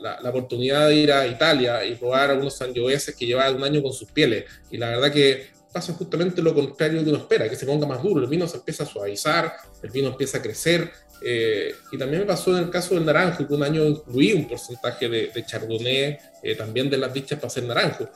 la, 0.00 0.20
la, 0.22 0.30
oportunidad 0.30 0.86
de 0.86 0.94
ir 0.94 1.12
a 1.12 1.26
Italia 1.26 1.84
y 1.84 1.96
probar 1.96 2.30
algunos 2.30 2.56
sangioeses 2.56 3.12
que 3.16 3.26
llevaban 3.26 3.56
un 3.56 3.64
año 3.64 3.82
con 3.82 3.92
sus 3.92 4.08
pieles. 4.12 4.44
Y 4.70 4.78
la 4.78 4.90
verdad 4.90 5.10
que 5.12 5.48
pasa 5.72 5.92
justamente 5.94 6.40
lo 6.40 6.54
contrario 6.54 7.02
que 7.02 7.10
uno 7.10 7.18
espera, 7.18 7.48
que 7.48 7.56
se 7.56 7.66
ponga 7.66 7.88
más 7.88 8.00
duro, 8.00 8.22
el 8.22 8.28
vino 8.28 8.46
se 8.46 8.58
empieza 8.58 8.84
a 8.84 8.86
suavizar, 8.86 9.52
el 9.82 9.90
vino 9.90 10.10
empieza 10.10 10.38
a 10.38 10.42
crecer. 10.42 10.92
Eh, 11.24 11.74
y 11.90 11.98
también 11.98 12.20
me 12.20 12.26
pasó 12.26 12.56
en 12.56 12.62
el 12.62 12.70
caso 12.70 12.94
del 12.94 13.04
naranjo, 13.04 13.48
que 13.48 13.52
un 13.52 13.64
año 13.64 13.84
incluí 13.84 14.32
un 14.32 14.46
porcentaje 14.46 15.08
de, 15.08 15.32
de 15.34 15.44
chardonnay, 15.44 16.18
también 16.56 16.88
de 16.88 16.98
las 16.98 17.12
dichas 17.12 17.40
para 17.40 17.48
hacer 17.48 17.64
naranjo. 17.64 18.08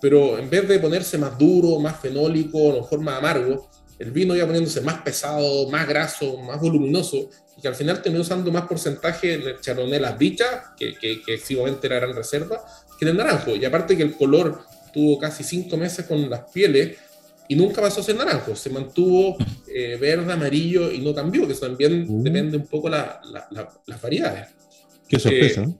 Pero 0.00 0.36
en 0.36 0.50
vez 0.50 0.66
de 0.66 0.80
ponerse 0.80 1.16
más 1.16 1.38
duro, 1.38 1.78
más 1.78 2.00
fenólico, 2.00 2.58
a 2.72 2.74
lo 2.74 2.80
mejor 2.82 3.00
más 3.02 3.18
amargo, 3.18 3.70
el 3.98 4.10
vino 4.10 4.34
iba 4.34 4.46
poniéndose 4.46 4.80
más 4.80 5.02
pesado, 5.02 5.68
más 5.68 5.86
graso, 5.86 6.38
más 6.38 6.60
voluminoso, 6.60 7.28
y 7.56 7.60
que 7.60 7.68
al 7.68 7.74
final 7.74 8.02
terminó 8.02 8.22
usando 8.22 8.50
más 8.50 8.66
porcentaje 8.66 9.34
en 9.34 9.42
el 9.42 9.60
chardonnay 9.60 10.00
las 10.00 10.18
dichas, 10.18 10.48
que, 10.76 10.94
que, 10.98 11.22
que 11.22 11.40
era 11.82 11.96
gran 11.96 12.14
reserva, 12.14 12.64
que 12.98 13.04
en 13.04 13.10
el 13.10 13.16
naranjo. 13.16 13.54
Y 13.54 13.64
aparte 13.64 13.96
que 13.96 14.02
el 14.02 14.16
color 14.16 14.64
tuvo 14.92 15.18
casi 15.18 15.44
cinco 15.44 15.76
meses 15.76 16.06
con 16.06 16.28
las 16.28 16.50
pieles 16.50 16.98
y 17.48 17.54
nunca 17.54 17.82
pasó 17.82 18.00
a 18.00 18.04
ser 18.04 18.16
naranjo, 18.16 18.56
se 18.56 18.70
mantuvo 18.70 19.36
eh, 19.68 19.96
verde, 20.00 20.32
amarillo 20.32 20.90
y 20.90 20.98
no 20.98 21.14
cambió, 21.14 21.46
que 21.46 21.52
eso 21.52 21.66
también 21.66 22.06
uh. 22.08 22.22
depende 22.22 22.56
un 22.56 22.66
poco 22.66 22.88
la, 22.88 23.20
las 23.86 24.00
variedades. 24.00 24.48
Qué 25.08 25.18
sorpresa. 25.18 25.62
Eh, 25.62 25.74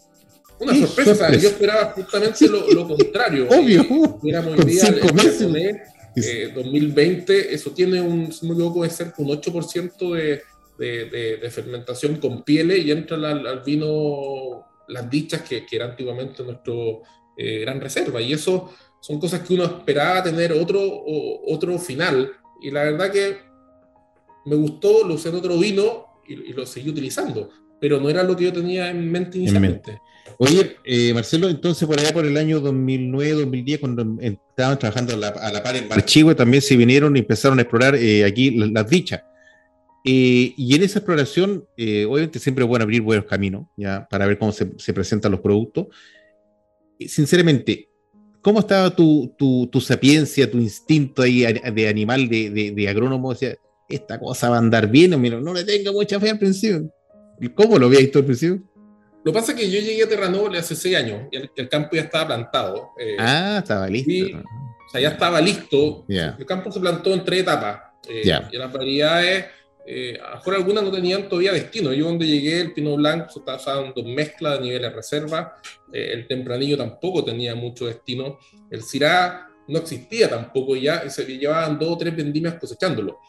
una 0.61 0.75
sorpresa, 0.87 1.35
yo 1.37 1.49
esperaba 1.49 1.93
justamente 1.93 2.47
lo, 2.49 2.87
contrario. 2.97 3.49
Obvio. 3.49 3.83
Eh, 4.23 5.83
2020, 6.15 7.55
eso 7.55 7.71
tiene 7.71 8.01
un, 8.01 8.29
me 8.43 8.53
equivoco, 8.53 8.75
puede 8.75 8.91
ser 8.91 9.13
un 9.19 9.29
8% 9.29 10.15
de, 10.15 10.43
de, 10.79 11.51
fermentación 11.51 12.17
con 12.17 12.43
pieles 12.43 12.85
y 12.85 12.91
entra 12.91 13.17
al, 13.17 13.63
vino 13.65 14.65
las 14.89 15.09
dichas 15.09 15.43
que, 15.43 15.65
que 15.65 15.77
era 15.77 15.87
antiguamente 15.87 16.43
nuestro 16.43 17.03
eh, 17.37 17.61
gran 17.61 17.81
reserva. 17.81 18.21
Y 18.21 18.33
eso 18.33 18.73
son 19.01 19.19
cosas 19.19 19.41
que 19.41 19.55
uno 19.55 19.65
esperaba 19.65 20.23
tener 20.23 20.53
otro, 20.53 20.81
otro 21.47 21.79
final. 21.79 22.33
Y 22.61 22.71
la 22.71 22.85
verdad 22.85 23.11
que 23.11 23.39
me 24.45 24.57
gustó, 24.57 25.07
lo 25.07 25.15
usé 25.15 25.31
en 25.31 25.37
otro 25.37 25.59
vino 25.59 26.21
y, 26.27 26.53
lo 26.53 26.65
seguí 26.67 26.91
utilizando, 26.91 27.51
pero 27.81 28.01
no 28.01 28.09
era 28.09 28.23
lo 28.23 28.37
que 28.37 28.45
yo 28.45 28.53
tenía 28.53 28.91
en 28.91 29.11
mente 29.11 29.39
inicialmente. 29.39 30.01
Oye, 30.39 30.77
eh, 30.85 31.13
Marcelo, 31.15 31.49
entonces 31.49 31.87
por 31.87 31.99
allá 31.99 32.13
por 32.13 32.25
el 32.27 32.37
año 32.37 32.61
2009, 32.61 33.33
2010, 33.43 33.81
cuando 33.81 34.17
estaban 34.21 34.79
trabajando 34.79 35.15
a 35.15 35.17
la, 35.17 35.63
par 35.63 35.77
en 35.77 35.89
Marchigüe, 35.89 36.35
también 36.35 36.63
se 36.63 36.77
vinieron 36.77 37.17
y 37.17 37.21
empezaron 37.21 37.59
a 37.59 37.63
explorar 37.63 37.95
eh, 37.95 38.25
aquí 38.25 38.51
las, 38.51 38.89
dichas. 38.89 39.23
Eh, 40.05 40.53
y 40.57 40.75
en 40.75 40.83
esa 40.83 40.99
exploración, 40.99 41.65
obviamente 41.77 42.39
siempre 42.39 42.65
es 42.65 42.69
bueno 42.69 42.83
abrir 42.83 43.03
buenos 43.03 43.27
caminos, 43.27 43.67
ya, 43.77 44.07
para 44.11 44.27
ver 44.27 44.39
cómo 44.39 44.53
se, 44.53 44.73
se 44.79 44.93
presentan 44.93 45.33
los 45.33 45.41
productos. 45.41 45.87
sinceramente, 46.99 47.89
¿cómo 48.41 48.61
estaba 48.61 48.95
tu, 48.95 49.35
tu, 49.39 49.69
tu, 49.69 49.81
sapiencia, 49.81 50.51
tu 50.51 50.59
instinto 50.59 51.23
ahí 51.23 51.45
de 51.45 51.89
animal, 51.89 52.29
de, 52.29 52.73
de, 52.75 52.89
agrónomo? 52.89 53.29
O 53.29 53.35
sea, 53.35 53.55
esta 53.89 54.19
cosa 54.19 54.51
va 54.51 54.57
a 54.57 54.59
andar 54.59 54.91
bien, 54.91 55.21
mira, 55.21 55.41
no 55.41 55.55
le 55.55 55.65
tengo 55.65 55.93
mucha 55.93 56.19
fe 56.19 56.31
al 56.31 56.39
principio. 56.39 56.91
¿Cómo 57.55 57.79
lo 57.79 57.87
habías 57.87 58.03
visto 58.03 58.19
al 58.19 58.25
principio? 58.25 58.72
Lo 59.25 59.33
que 59.33 59.39
pasa 59.39 59.53
es 59.53 59.59
que 59.59 59.71
yo 59.71 59.81
llegué 59.81 60.03
a 60.03 60.09
Terranova 60.09 60.59
hace 60.59 60.75
seis 60.75 60.97
años 60.97 61.29
y 61.31 61.37
el, 61.37 61.69
campo 61.69 61.91
ya 61.93 62.03
estaba 62.03 62.27
plantado. 62.27 62.91
Eh, 62.99 63.17
ah, 63.19 63.59
estaba 63.63 63.89
listo. 63.89 64.39
o 64.39 64.91
sea, 64.91 65.01
ya 65.01 65.09
estaba 65.11 65.41
listo. 65.41 66.05
El 66.09 66.45
campo 66.45 66.73
se 66.73 66.81
plantó 66.81 67.13
en 67.13 67.25
tres 67.25 67.41
etapas. 67.41 67.93
Eh, 68.09 68.23
y 68.51 68.57
las 68.57 68.73
variedades, 68.73 69.47
eh, 69.87 70.19
a 70.21 70.37
mejor 70.37 70.55
algunas 70.55 70.83
no 70.83 70.91
tenían 70.91 71.29
todavía 71.29 71.53
destino. 71.53 71.93
Yo 71.93 72.07
donde 72.07 72.27
llegué, 72.27 72.61
el 72.61 72.73
Pino 72.73 72.97
Blanco 72.97 73.31
se 73.31 73.39
estaba 73.39 73.59
usando 73.59 74.03
mezcla 74.03 74.57
de 74.57 74.61
nivel 74.61 74.83
de 74.83 74.91
reserva. 74.91 75.57
Eh, 75.93 76.11
el 76.13 76.27
Tempranillo 76.27 76.77
tampoco 76.77 77.25
tenía 77.25 77.55
mucho 77.55 77.87
destino. 77.87 78.39
El 78.71 78.83
Cirá 78.83 79.49
no 79.69 79.79
existía 79.79 80.29
tampoco 80.29 80.77
ya. 80.77 81.09
Se 81.09 81.25
llevaban 81.25 81.79
dos 81.79 81.91
o 81.91 81.99
tres 81.99 82.15
vendimias 82.15 82.55
cosechándolo. 82.55 83.21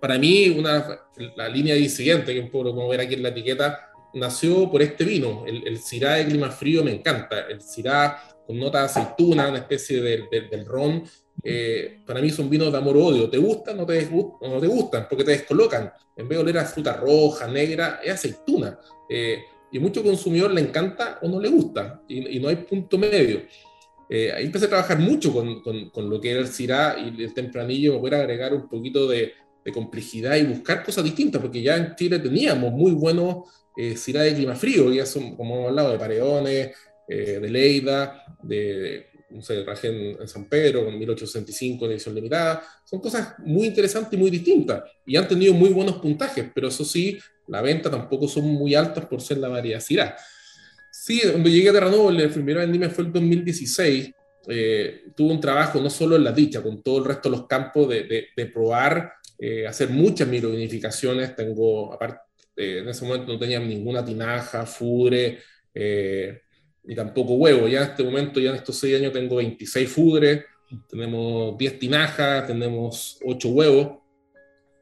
para 0.00 0.18
mí, 0.18 0.48
una, 0.48 1.06
la 1.36 1.48
línea 1.48 1.76
siguiente, 1.88 2.32
que 2.32 2.40
un 2.40 2.50
poco 2.50 2.74
como 2.74 2.88
ver 2.88 3.00
aquí 3.00 3.14
en 3.14 3.22
la 3.22 3.28
etiqueta, 3.28 3.91
nació 4.14 4.70
por 4.70 4.82
este 4.82 5.04
vino. 5.04 5.44
El, 5.46 5.66
el 5.66 5.78
Syrah 5.78 6.16
de 6.16 6.26
clima 6.26 6.50
frío 6.50 6.84
me 6.84 6.92
encanta. 6.92 7.46
El 7.48 7.60
Syrah 7.60 8.32
con 8.46 8.58
nota 8.58 8.80
de 8.80 8.84
aceituna, 8.86 9.48
una 9.48 9.58
especie 9.58 10.00
de, 10.00 10.24
del 10.50 10.64
ron. 10.64 11.04
Eh, 11.42 12.00
para 12.06 12.20
mí 12.20 12.30
son 12.30 12.48
vinos 12.50 12.70
de 12.72 12.78
amor-odio. 12.78 13.28
¿Te 13.28 13.38
gustan 13.38 13.76
no 13.76 13.86
te, 13.86 14.08
no 14.10 14.60
te 14.60 14.66
gustan? 14.66 15.06
Porque 15.08 15.24
te 15.24 15.32
descolocan. 15.32 15.92
En 16.16 16.28
vez 16.28 16.38
de 16.38 16.42
oler 16.42 16.58
a 16.58 16.64
fruta 16.64 16.94
roja, 16.94 17.46
negra, 17.48 18.00
es 18.04 18.12
aceituna. 18.12 18.78
Eh, 19.08 19.42
y 19.70 19.78
mucho 19.78 20.02
consumidor 20.02 20.52
le 20.52 20.60
encanta 20.60 21.18
o 21.22 21.28
no 21.28 21.40
le 21.40 21.48
gusta. 21.48 22.02
Y, 22.08 22.38
no 22.38 22.48
hay 22.48 22.56
punto 22.56 22.98
medio. 22.98 23.42
Eh, 24.08 24.30
ahí 24.32 24.44
empecé 24.44 24.66
a 24.66 24.68
trabajar 24.68 24.98
mucho 24.98 25.32
con, 25.32 25.62
con, 25.62 25.88
con, 25.88 26.10
lo 26.10 26.20
que 26.20 26.32
era 26.32 26.40
el 26.40 26.48
Syrah 26.48 26.98
y 26.98 27.22
el 27.22 27.32
tempranillo, 27.32 27.98
poder 27.98 28.16
agregar 28.16 28.52
un 28.52 28.68
poquito 28.68 29.08
de, 29.08 29.32
de 29.64 29.72
complejidad 29.72 30.36
y 30.36 30.44
buscar 30.44 30.84
cosas 30.84 31.04
distintas, 31.04 31.40
porque 31.40 31.62
ya 31.62 31.76
en 31.76 31.94
Chile 31.96 32.18
teníamos 32.18 32.72
muy 32.72 32.92
buenos 32.92 33.48
eh, 33.76 33.94
de 33.94 34.34
clima 34.34 34.54
frío, 34.54 34.92
ya 34.92 35.06
son, 35.06 35.36
como 35.36 35.54
hemos 35.54 35.68
hablado, 35.68 35.92
de 35.92 35.98
Paredones, 35.98 36.70
eh, 37.08 37.38
de 37.40 37.50
Leida, 37.50 38.36
de, 38.42 39.06
no 39.30 39.42
sé, 39.42 39.64
en, 39.84 40.28
San 40.28 40.48
Pedro, 40.48 40.84
con 40.84 40.98
1865 40.98 41.84
en 41.86 41.92
edición 41.92 42.14
limitada. 42.14 42.62
Son 42.84 43.00
cosas 43.00 43.34
muy 43.38 43.66
interesantes 43.66 44.12
y 44.12 44.16
muy 44.16 44.30
distintas. 44.30 44.82
Y 45.06 45.16
han 45.16 45.26
tenido 45.26 45.54
muy 45.54 45.70
buenos 45.70 45.96
puntajes, 45.96 46.46
pero 46.54 46.68
eso 46.68 46.84
sí, 46.84 47.18
la 47.48 47.62
venta 47.62 47.90
tampoco 47.90 48.28
son 48.28 48.44
muy 48.44 48.74
altas 48.74 49.06
por 49.06 49.20
ser 49.20 49.38
la 49.38 49.48
variedad 49.48 49.80
Syrah. 49.80 50.16
Sí, 50.90 51.20
cuando 51.30 51.48
llegué 51.48 51.70
a 51.70 51.72
Terranova, 51.72 52.12
el 52.12 52.30
primero 52.30 52.60
vendimia 52.60 52.90
fue 52.90 53.04
el 53.04 53.12
2016. 53.12 54.10
Eh, 54.48 55.04
tuve 55.16 55.32
un 55.32 55.40
trabajo 55.40 55.80
no 55.80 55.88
solo 55.88 56.16
en 56.16 56.24
la 56.24 56.32
dicha, 56.32 56.62
con 56.62 56.82
todo 56.82 56.98
el 56.98 57.04
resto 57.06 57.30
de 57.30 57.36
los 57.36 57.46
campos 57.46 57.88
de 57.88 58.50
probar, 58.52 59.12
eh, 59.44 59.66
hacer 59.66 59.90
muchas 59.90 60.28
microvinificaciones. 60.28 61.34
Tengo, 61.34 61.92
aparte, 61.92 62.20
eh, 62.56 62.78
en 62.82 62.88
ese 62.88 63.04
momento 63.04 63.32
no 63.32 63.38
tenía 63.38 63.60
ninguna 63.60 64.04
tinaja, 64.04 64.66
fudre, 64.66 65.38
eh, 65.74 66.42
ni 66.84 66.94
tampoco 66.94 67.34
huevo. 67.34 67.68
Ya 67.68 67.82
en 67.82 67.90
este 67.90 68.02
momento, 68.02 68.40
ya 68.40 68.50
en 68.50 68.56
estos 68.56 68.76
seis 68.76 68.96
años, 68.96 69.12
tengo 69.12 69.36
26 69.36 69.88
fudres, 69.88 70.44
tenemos 70.88 71.56
10 71.58 71.78
tinajas, 71.78 72.46
tenemos 72.46 73.18
8 73.24 73.48
huevos. 73.48 73.98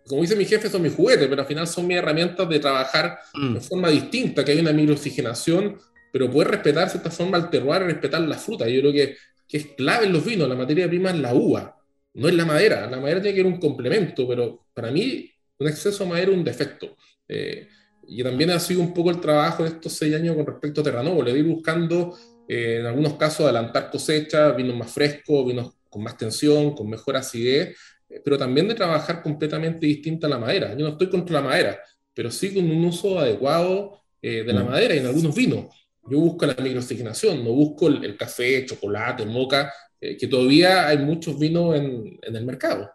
Como 0.06 0.22
dice 0.22 0.36
mi 0.36 0.44
jefe, 0.44 0.68
son 0.68 0.82
mis 0.82 0.94
juguetes, 0.94 1.28
pero 1.28 1.42
al 1.42 1.48
final 1.48 1.66
son 1.66 1.86
mis 1.86 1.96
herramientas 1.96 2.48
de 2.48 2.58
trabajar 2.58 3.18
mm. 3.34 3.54
de 3.54 3.60
forma 3.60 3.88
distinta, 3.90 4.44
que 4.44 4.52
hay 4.52 4.60
una 4.60 4.72
microoxigenación, 4.72 5.78
pero 6.12 6.30
poder 6.30 6.48
respetar 6.48 6.88
esta 6.88 7.10
forma 7.10 7.36
al 7.36 7.50
terroir 7.50 7.82
respetar 7.82 8.20
la 8.22 8.36
fruta. 8.36 8.68
Yo 8.68 8.80
creo 8.80 8.92
que, 8.92 9.16
que 9.46 9.56
es 9.56 9.66
clave 9.76 10.06
en 10.06 10.12
los 10.12 10.24
vinos, 10.24 10.48
la 10.48 10.56
materia 10.56 10.88
prima 10.88 11.10
es 11.10 11.18
la 11.18 11.34
uva, 11.34 11.76
no 12.14 12.28
es 12.28 12.34
la 12.34 12.44
madera. 12.44 12.90
La 12.90 12.98
madera 12.98 13.20
tiene 13.20 13.36
que 13.36 13.42
ser 13.42 13.52
un 13.52 13.60
complemento, 13.60 14.26
pero 14.26 14.66
para 14.74 14.90
mí 14.90 15.30
un 15.58 15.68
exceso 15.68 16.04
de 16.04 16.10
madera 16.10 16.32
es 16.32 16.38
un 16.38 16.44
defecto. 16.44 16.96
Eh, 17.30 17.68
y 18.08 18.24
también 18.24 18.50
ha 18.50 18.58
sido 18.58 18.80
un 18.80 18.92
poco 18.92 19.10
el 19.10 19.20
trabajo 19.20 19.62
de 19.62 19.70
estos 19.70 19.92
seis 19.92 20.14
años 20.14 20.34
con 20.34 20.44
respecto 20.44 20.80
a 20.80 20.84
Terranovo. 20.84 21.22
Le 21.22 21.30
voy 21.30 21.42
buscando, 21.42 22.18
eh, 22.48 22.78
en 22.80 22.86
algunos 22.86 23.14
casos, 23.14 23.44
adelantar 23.44 23.90
cosecha, 23.90 24.50
vinos 24.50 24.76
más 24.76 24.90
frescos, 24.90 25.46
vinos 25.46 25.74
con 25.88 26.02
más 26.02 26.16
tensión, 26.16 26.74
con 26.74 26.90
mejor 26.90 27.16
acidez, 27.16 27.76
eh, 28.08 28.20
pero 28.24 28.36
también 28.36 28.66
de 28.66 28.74
trabajar 28.74 29.22
completamente 29.22 29.86
distinta 29.86 30.26
a 30.26 30.30
la 30.30 30.38
madera. 30.38 30.72
Yo 30.76 30.84
no 30.84 30.92
estoy 30.92 31.08
contra 31.08 31.40
la 31.40 31.48
madera, 31.48 31.80
pero 32.12 32.30
sí 32.32 32.52
con 32.52 32.68
un 32.68 32.84
uso 32.84 33.18
adecuado 33.20 34.00
de 34.20 34.52
la 34.52 34.62
mm. 34.62 34.68
madera 34.68 34.94
y 34.94 34.98
en 34.98 35.06
algunos 35.06 35.34
vinos. 35.34 35.66
Yo 36.10 36.18
busco 36.18 36.44
la 36.44 36.54
microoxigenación, 36.54 37.42
no 37.42 37.52
busco 37.52 37.88
el, 37.88 38.16
café, 38.18 38.66
chocolate, 38.66 39.24
moca, 39.24 39.72
que 39.98 40.26
todavía 40.26 40.88
hay 40.88 40.98
muchos 40.98 41.38
vinos 41.38 41.74
en, 41.76 42.18
en 42.20 42.36
el 42.36 42.44
mercado. 42.44 42.90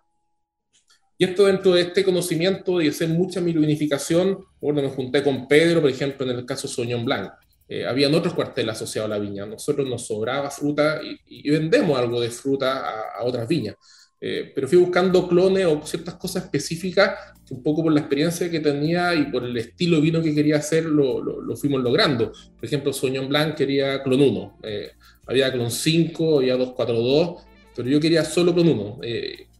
Y 1.17 1.23
esto 1.23 1.45
dentro 1.45 1.73
de 1.73 1.81
este 1.81 2.03
conocimiento 2.03 2.81
y 2.81 2.89
hacer 2.89 3.07
mucha 3.07 3.39
microvinificación, 3.39 4.39
bueno, 4.59 4.81
me 4.81 4.89
junté 4.89 5.23
con 5.23 5.47
Pedro, 5.47 5.81
por 5.81 5.89
ejemplo, 5.89 6.29
en 6.29 6.37
el 6.37 6.45
caso 6.45 6.67
Soñón 6.67 7.05
Blanc. 7.05 7.31
Eh, 7.67 7.85
habían 7.85 8.13
otros 8.13 8.33
cuarteles 8.33 8.75
asociados 8.75 9.09
a 9.09 9.15
la 9.15 9.19
viña. 9.19 9.45
Nosotros 9.45 9.87
nos 9.87 10.05
sobraba 10.05 10.51
fruta 10.51 10.99
y, 11.01 11.49
vendemos 11.49 11.97
algo 11.97 12.19
de 12.19 12.29
fruta 12.29 13.11
a, 13.17 13.23
otras 13.23 13.47
viñas. 13.47 13.75
Eh, 14.19 14.51
pero 14.53 14.67
fui 14.67 14.77
buscando 14.77 15.27
clones 15.27 15.65
o 15.65 15.81
ciertas 15.85 16.15
cosas 16.15 16.45
específicas 16.45 17.33
que 17.45 17.53
un 17.53 17.61
poco 17.61 17.83
por 17.83 17.93
la 17.93 17.99
experiencia 17.99 18.49
que 18.49 18.59
tenía 18.59 19.13
y 19.13 19.25
por 19.25 19.43
el 19.43 19.55
estilo 19.57 19.97
de 19.97 20.01
vino 20.01 20.21
que 20.21 20.33
quería 20.33 20.57
hacer 20.57 20.85
lo, 20.85 21.21
lo, 21.21 21.55
fuimos 21.55 21.81
logrando. 21.81 22.31
Por 22.31 22.65
ejemplo, 22.65 22.91
Soñón 22.91 23.29
Blanc 23.29 23.55
quería 23.55 24.01
clon 24.03 24.21
1, 24.21 24.59
eh, 24.63 24.91
había 25.27 25.51
clon 25.51 25.69
5, 25.69 26.39
había 26.39 26.55
242, 26.57 27.43
pero 27.75 27.87
yo 27.87 27.99
quería 27.99 28.25
solo 28.25 28.53
clon 28.53 28.69
1. 28.69 28.99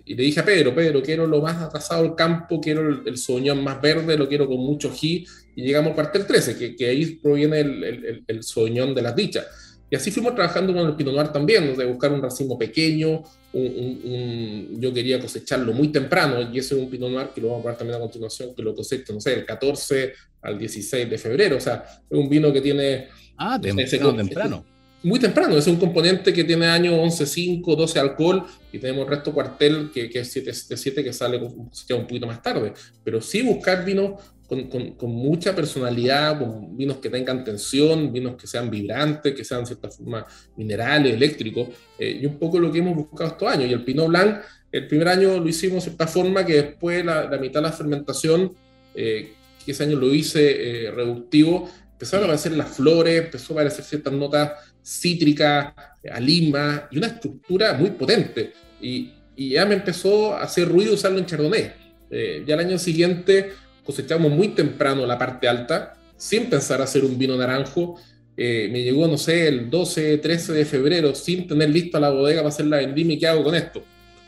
Y 0.06 0.14
le 0.14 0.24
dije 0.24 0.40
a 0.40 0.46
Pedro, 0.46 0.74
Pedro, 0.76 1.02
quiero 1.02 1.26
lo 1.26 1.42
más 1.42 1.60
atrasado 1.62 2.04
del 2.04 2.14
campo, 2.16 2.62
quiero 2.62 2.88
el, 2.88 3.02
el 3.08 3.18
soñón 3.18 3.64
más 3.64 3.82
verde, 3.82 4.16
lo 4.16 4.28
quiero 4.28 4.48
con 4.48 4.58
mucho 4.58 4.92
ji, 4.92 5.26
y 5.56 5.64
llegamos 5.64 5.94
a 5.94 5.96
parte 5.96 6.20
del 6.20 6.28
13, 6.28 6.58
que, 6.58 6.76
que 6.76 6.88
ahí 6.88 7.06
proviene 7.16 7.60
el, 7.62 7.84
el, 7.84 8.24
el, 8.28 8.44
soñón 8.44 8.94
de 8.94 9.02
las 9.02 9.16
dichas. 9.16 9.48
Y 9.90 9.96
así 9.96 10.12
fuimos 10.12 10.36
trabajando 10.36 10.74
con 10.74 10.86
el 10.86 10.96
Pinot 10.96 11.16
Noir 11.16 11.30
también, 11.30 11.76
de 11.76 11.86
buscar 11.86 12.12
un 12.12 12.22
racimo 12.22 12.58
pequeño, 12.58 13.24
un, 13.54 14.78
yo 14.80 14.94
quería 14.94 15.20
cosecharlo 15.20 15.74
muy 15.74 15.88
temprano, 15.88 16.50
y 16.54 16.60
ese 16.60 16.76
es 16.76 16.82
un 16.82 16.90
Pinot 16.90 17.10
Noir 17.10 17.30
que 17.34 17.42
lo 17.42 17.50
vamos 17.50 17.66
a 17.66 17.70
ver 17.70 17.78
también 17.78 17.98
a 17.98 18.02
continuación, 18.02 18.54
que 18.54 18.62
lo 18.62 18.76
cosecho, 18.76 19.12
no 19.12 19.20
sé, 19.20 19.34
el 19.34 19.46
14 19.46 20.14
al 20.44 20.60
16 20.60 21.10
de 21.10 21.18
febrero, 21.18 21.58
o 21.58 21.62
sea, 21.62 21.84
es 22.08 22.18
un 22.18 22.30
vino 22.30 22.54
que 22.54 22.62
tiene... 22.62 23.08
Ah, 23.38 23.60
temprano, 23.60 24.16
temprano 24.16 24.75
muy 25.06 25.20
temprano, 25.20 25.56
es 25.56 25.68
un 25.68 25.76
componente 25.76 26.34
que 26.34 26.44
tiene 26.44 26.66
año 26.66 27.00
11, 27.00 27.28
5, 27.28 27.76
12 27.76 28.00
alcohol 28.00 28.44
y 28.72 28.80
tenemos 28.80 29.04
el 29.06 29.12
resto 29.12 29.32
cuartel 29.32 29.92
que, 29.94 30.10
que 30.10 30.20
es 30.22 30.32
7, 30.32 31.04
que 31.04 31.14
sale 31.14 31.38
un 31.38 32.08
poquito 32.08 32.26
más 32.26 32.42
tarde. 32.42 32.74
Pero 33.04 33.22
sí 33.22 33.44
buscar 33.44 33.86
vinos 33.86 34.14
con, 34.48 34.68
con, 34.68 35.12
mucha 35.12 35.56
personalidad, 35.56 36.40
con 36.40 36.76
vinos 36.76 36.98
que 36.98 37.12
tengan 37.12 37.44
tensión, 37.44 38.12
vinos 38.12 38.36
que 38.36 38.48
sean 38.48 38.72
vibrantes, 38.72 39.36
que 39.36 39.44
sean 39.44 39.62
de 39.62 39.68
cierta 39.68 39.92
forma 39.92 40.26
minerales, 40.58 41.14
eléctricos, 41.14 41.70
eh, 42.00 42.20
y 42.22 42.26
un 42.26 42.40
poco 42.40 42.58
lo 42.58 42.72
que 42.72 42.80
hemos 42.80 42.96
buscado 42.96 43.30
estos 43.30 43.48
años. 43.48 43.70
Y 43.70 43.74
el 43.74 43.84
Pinot 43.84 44.08
Blanc, 44.08 44.42
el 44.72 44.88
primer 44.88 45.10
año 45.10 45.40
lo 45.40 45.48
hicimos 45.48 45.76
de 45.76 45.82
cierta 45.92 46.08
forma 46.08 46.44
que 46.44 46.54
después 46.54 47.06
la, 47.06 47.30
la 47.30 47.38
mitad 47.38 47.62
de 47.62 47.68
la 47.68 47.74
fermentación, 47.74 48.54
eh, 48.96 49.34
que 49.64 49.72
ese 49.72 49.84
año 49.84 49.98
lo 49.98 50.12
hice 50.12 50.88
eh, 50.88 50.92
reductivo, 50.92 51.70
empezaron 51.96 52.24
a 52.24 52.28
aparecer 52.28 52.52
las 52.52 52.76
flores, 52.76 53.24
empezó 53.24 53.54
a 53.54 53.56
aparecer 53.56 53.86
ciertas 53.86 54.12
notas 54.12 54.52
cítrica, 54.84 55.74
a 56.12 56.20
lima, 56.20 56.88
y 56.92 56.98
una 56.98 57.08
estructura 57.08 57.74
muy 57.74 57.92
potente. 57.92 58.54
Y, 58.82 59.12
ya 59.38 59.66
me 59.66 59.76
empezó 59.76 60.34
a 60.34 60.44
hacer 60.44 60.70
ruido 60.70 60.94
usarlo 60.94 61.20
en 61.20 61.26
Chardonnay. 61.26 61.74
Eh, 62.10 62.44
ya 62.48 62.54
el 62.54 62.62
año 62.62 62.78
siguiente 62.78 63.52
cosechamos 63.84 64.32
muy 64.32 64.50
temprano 64.50 65.06
la 65.06 65.18
parte 65.18 65.50
alta, 65.50 65.94
sin 66.16 66.50
pensar 66.50 66.82
hacer 66.82 67.04
un 67.04 67.18
vino 67.18 67.36
naranjo. 67.36 68.00
Eh, 68.38 68.70
me 68.72 68.82
llegó, 68.82 69.08
no 69.08 69.18
sé, 69.18 69.50
el 69.50 69.70
12, 69.70 70.20
13 70.20 70.54
de 70.54 70.66
febrero, 70.66 71.14
sin 71.16 71.48
tener 71.48 71.70
lista 71.70 72.00
la 72.00 72.12
bodega 72.12 72.42
para 72.42 72.50
hacer 72.50 72.68
la 72.68 72.78
vendimia, 72.78 73.16
¿y 73.16 73.20
qué 73.20 73.28
hago 73.28 73.44
con 73.44 73.56
esto? 73.56 73.84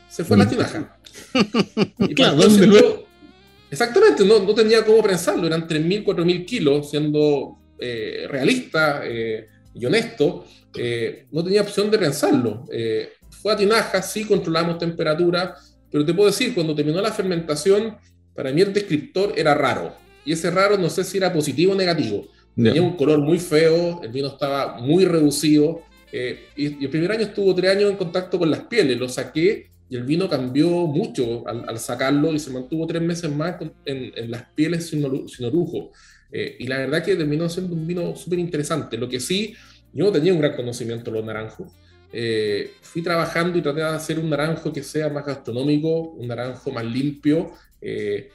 Se 0.10 0.25
fue 0.25 0.36
la 0.36 0.49
tinaja. 0.49 0.97
y 1.99 2.13
claro, 2.13 2.38
Exactamente, 3.69 4.23
no, 4.23 4.39
no 4.39 4.53
tenía 4.53 4.84
cómo 4.86 5.03
prensarlo, 5.03 5.45
eran 5.45 5.67
3.000, 5.67 6.03
4.000 6.03 6.45
kilos, 6.45 6.89
siendo 6.89 7.58
eh, 7.80 8.25
realista 8.30 9.01
eh, 9.03 9.47
y 9.73 9.86
honesto, 9.86 10.45
eh, 10.75 11.27
no 11.32 11.43
tenía 11.43 11.62
opción 11.62 11.91
de 11.91 11.97
prensarlo. 11.97 12.65
fue 13.41 13.53
a 13.53 13.58
tinaja, 13.58 14.01
sí 14.01 14.25
controlamos 14.25 14.77
temperatura, 14.77 15.56
pero 15.91 16.06
te 16.06 16.13
puedo 16.13 16.30
decir, 16.30 16.53
cuando 16.53 16.73
terminó 16.73 17.01
la 17.01 17.12
fermentación, 17.12 17.97
para 18.34 18.51
mí 18.51 18.62
el 18.62 18.73
descriptor 18.73 19.34
era 19.36 19.53
raro. 19.53 19.93
Y 20.25 20.34
ese 20.34 20.49
raro 20.49 20.77
no 20.77 20.89
sé 20.89 21.03
si 21.03 21.17
era 21.17 21.32
positivo 21.32 21.73
o 21.73 21.75
negativo. 21.75 22.27
Tenía 22.56 22.82
un 22.82 22.97
color 22.97 23.19
muy 23.19 23.38
feo, 23.38 24.01
el 24.01 24.12
vino 24.12 24.30
estaba 24.30 24.80
muy 24.80 25.06
reducido. 25.06 25.84
y, 26.12 26.84
el 26.84 26.89
primer 26.89 27.12
año 27.12 27.23
estuvo 27.23 27.53
tres 27.53 27.71
años 27.71 27.91
en 27.91 27.97
contacto 27.97 28.39
con 28.39 28.49
las 28.49 28.62
pieles, 28.62 28.97
lo 28.97 29.08
saqué 29.08 29.69
y 29.89 29.95
el 29.95 30.04
vino 30.04 30.30
cambió 30.30 30.69
mucho 30.69 31.47
al, 31.47 31.80
sacarlo 31.80 32.34
y 32.34 32.39
se 32.39 32.52
mantuvo 32.52 32.86
tres 32.86 33.02
meses 33.02 33.32
más 33.32 33.56
en, 33.86 34.32
las 34.32 34.43
pieles 34.56 34.88
sin, 34.88 35.28
sin 35.30 35.45
orujo. 35.45 35.91
Eh, 36.32 36.58
y 36.60 36.67
la 36.67 36.80
verdad 36.80 37.04
que 37.04 37.15
terminó 37.15 37.47
siendo 37.47 37.73
un 37.73 37.88
vino 37.88 38.15
súper 38.15 38.39
interesante. 38.39 38.97
Lo 38.97 39.08
que 39.08 39.19
sí, 39.19 39.56
yo 39.93 40.06
no 40.06 40.12
tenía 40.12 40.34
un 40.34 40.39
gran 40.39 40.56
conocimiento 40.56 41.10
de 41.10 41.17
los 41.17 41.26
naranjos. 41.26 41.71
Eh, 42.12 42.71
fui 42.82 43.02
trabajando 43.02 43.58
y 43.58 43.62
traté 43.62 43.80
de 43.80 43.88
hacer 43.88 44.19
un 44.19 44.30
naranjo 44.30 44.71
que 44.71 44.84
sea 44.84 45.10
más 45.10 45.26
gastronómico, 45.26 46.12
un 46.12 46.28
naranjo 46.28 46.71
más 46.71 46.86
limpio. 46.86 47.52
Eh, 47.82 48.30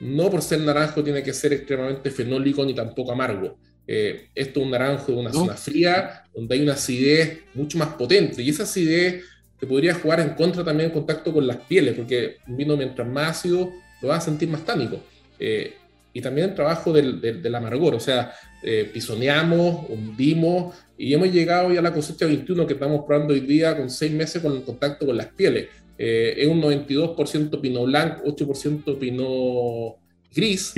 no 0.00 0.30
por 0.30 0.42
ser 0.42 0.60
naranjo 0.60 1.02
tiene 1.02 1.22
que 1.22 1.32
ser 1.32 1.52
extremadamente 1.54 2.10
fenólico 2.10 2.64
ni 2.64 2.74
tampoco 2.74 3.12
amargo. 3.12 3.58
esto 3.86 4.60
es 4.60 4.66
un 4.66 4.70
naranjo 4.70 5.12
de 5.12 5.18
una 5.18 5.32
zona 5.32 5.54
fría, 5.54 6.24
donde 6.34 6.54
hay 6.54 6.62
una 6.62 6.74
acidez 6.74 7.40
mucho 7.54 7.78
más 7.78 7.88
potente. 7.94 8.42
Y 8.42 8.50
esa 8.50 8.64
acidez 8.64 9.24
te 9.58 9.66
podría 9.66 9.94
jugar 9.94 10.20
en 10.20 10.30
contra 10.30 10.64
también 10.64 10.88
en 10.90 10.94
contacto 10.94 11.32
con 11.32 11.46
las 11.46 11.56
pieles, 11.56 11.94
porque 11.94 12.36
un 12.46 12.56
vino 12.56 12.76
mientras 12.76 13.06
más 13.08 13.38
ácido 13.38 13.72
lo 14.00 14.08
vas 14.08 14.22
a 14.22 14.26
sentir 14.26 14.48
más 14.48 14.64
tánico. 14.64 15.00
Eh, 15.38 15.74
y 16.12 16.20
también 16.20 16.50
el 16.50 16.54
trabajo 16.54 16.92
del, 16.92 17.20
del, 17.20 17.54
amargor, 17.54 17.94
o 17.94 18.00
sea, 18.00 18.32
eh, 18.62 18.88
pisoneamos, 18.92 19.88
hundimos 19.88 20.74
y 20.96 21.12
hemos 21.12 21.30
llegado 21.32 21.72
ya 21.72 21.80
a 21.80 21.82
la 21.82 21.92
cosecha 21.92 22.26
21 22.26 22.66
que 22.66 22.72
estamos 22.72 23.04
probando 23.06 23.34
hoy 23.34 23.40
día 23.40 23.76
con 23.76 23.90
seis 23.90 24.10
meses 24.12 24.42
con 24.42 24.52
el 24.56 24.62
contacto 24.62 25.06
con 25.06 25.16
las 25.16 25.26
pieles. 25.26 25.68
Eh, 25.96 26.34
es 26.36 26.48
un 26.48 26.60
92% 26.62 27.60
Pinot 27.60 27.86
Blanc, 27.86 28.22
8% 28.24 28.98
Pinot 28.98 29.96
Gris. 30.34 30.72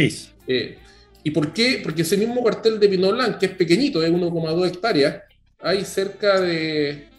¿Y 1.22 1.30
por 1.30 1.52
qué? 1.52 1.80
Porque 1.82 2.02
ese 2.02 2.16
mismo 2.16 2.40
cuartel 2.40 2.80
de 2.80 2.88
Pinot 2.88 3.12
Blanc, 3.12 3.38
que 3.38 3.46
es 3.46 3.52
pequeñito, 3.52 4.02
es 4.02 4.10
1,2 4.10 4.66
hectáreas, 4.66 5.22
hay 5.60 5.84
cerca 5.84 6.40
de 6.40 7.09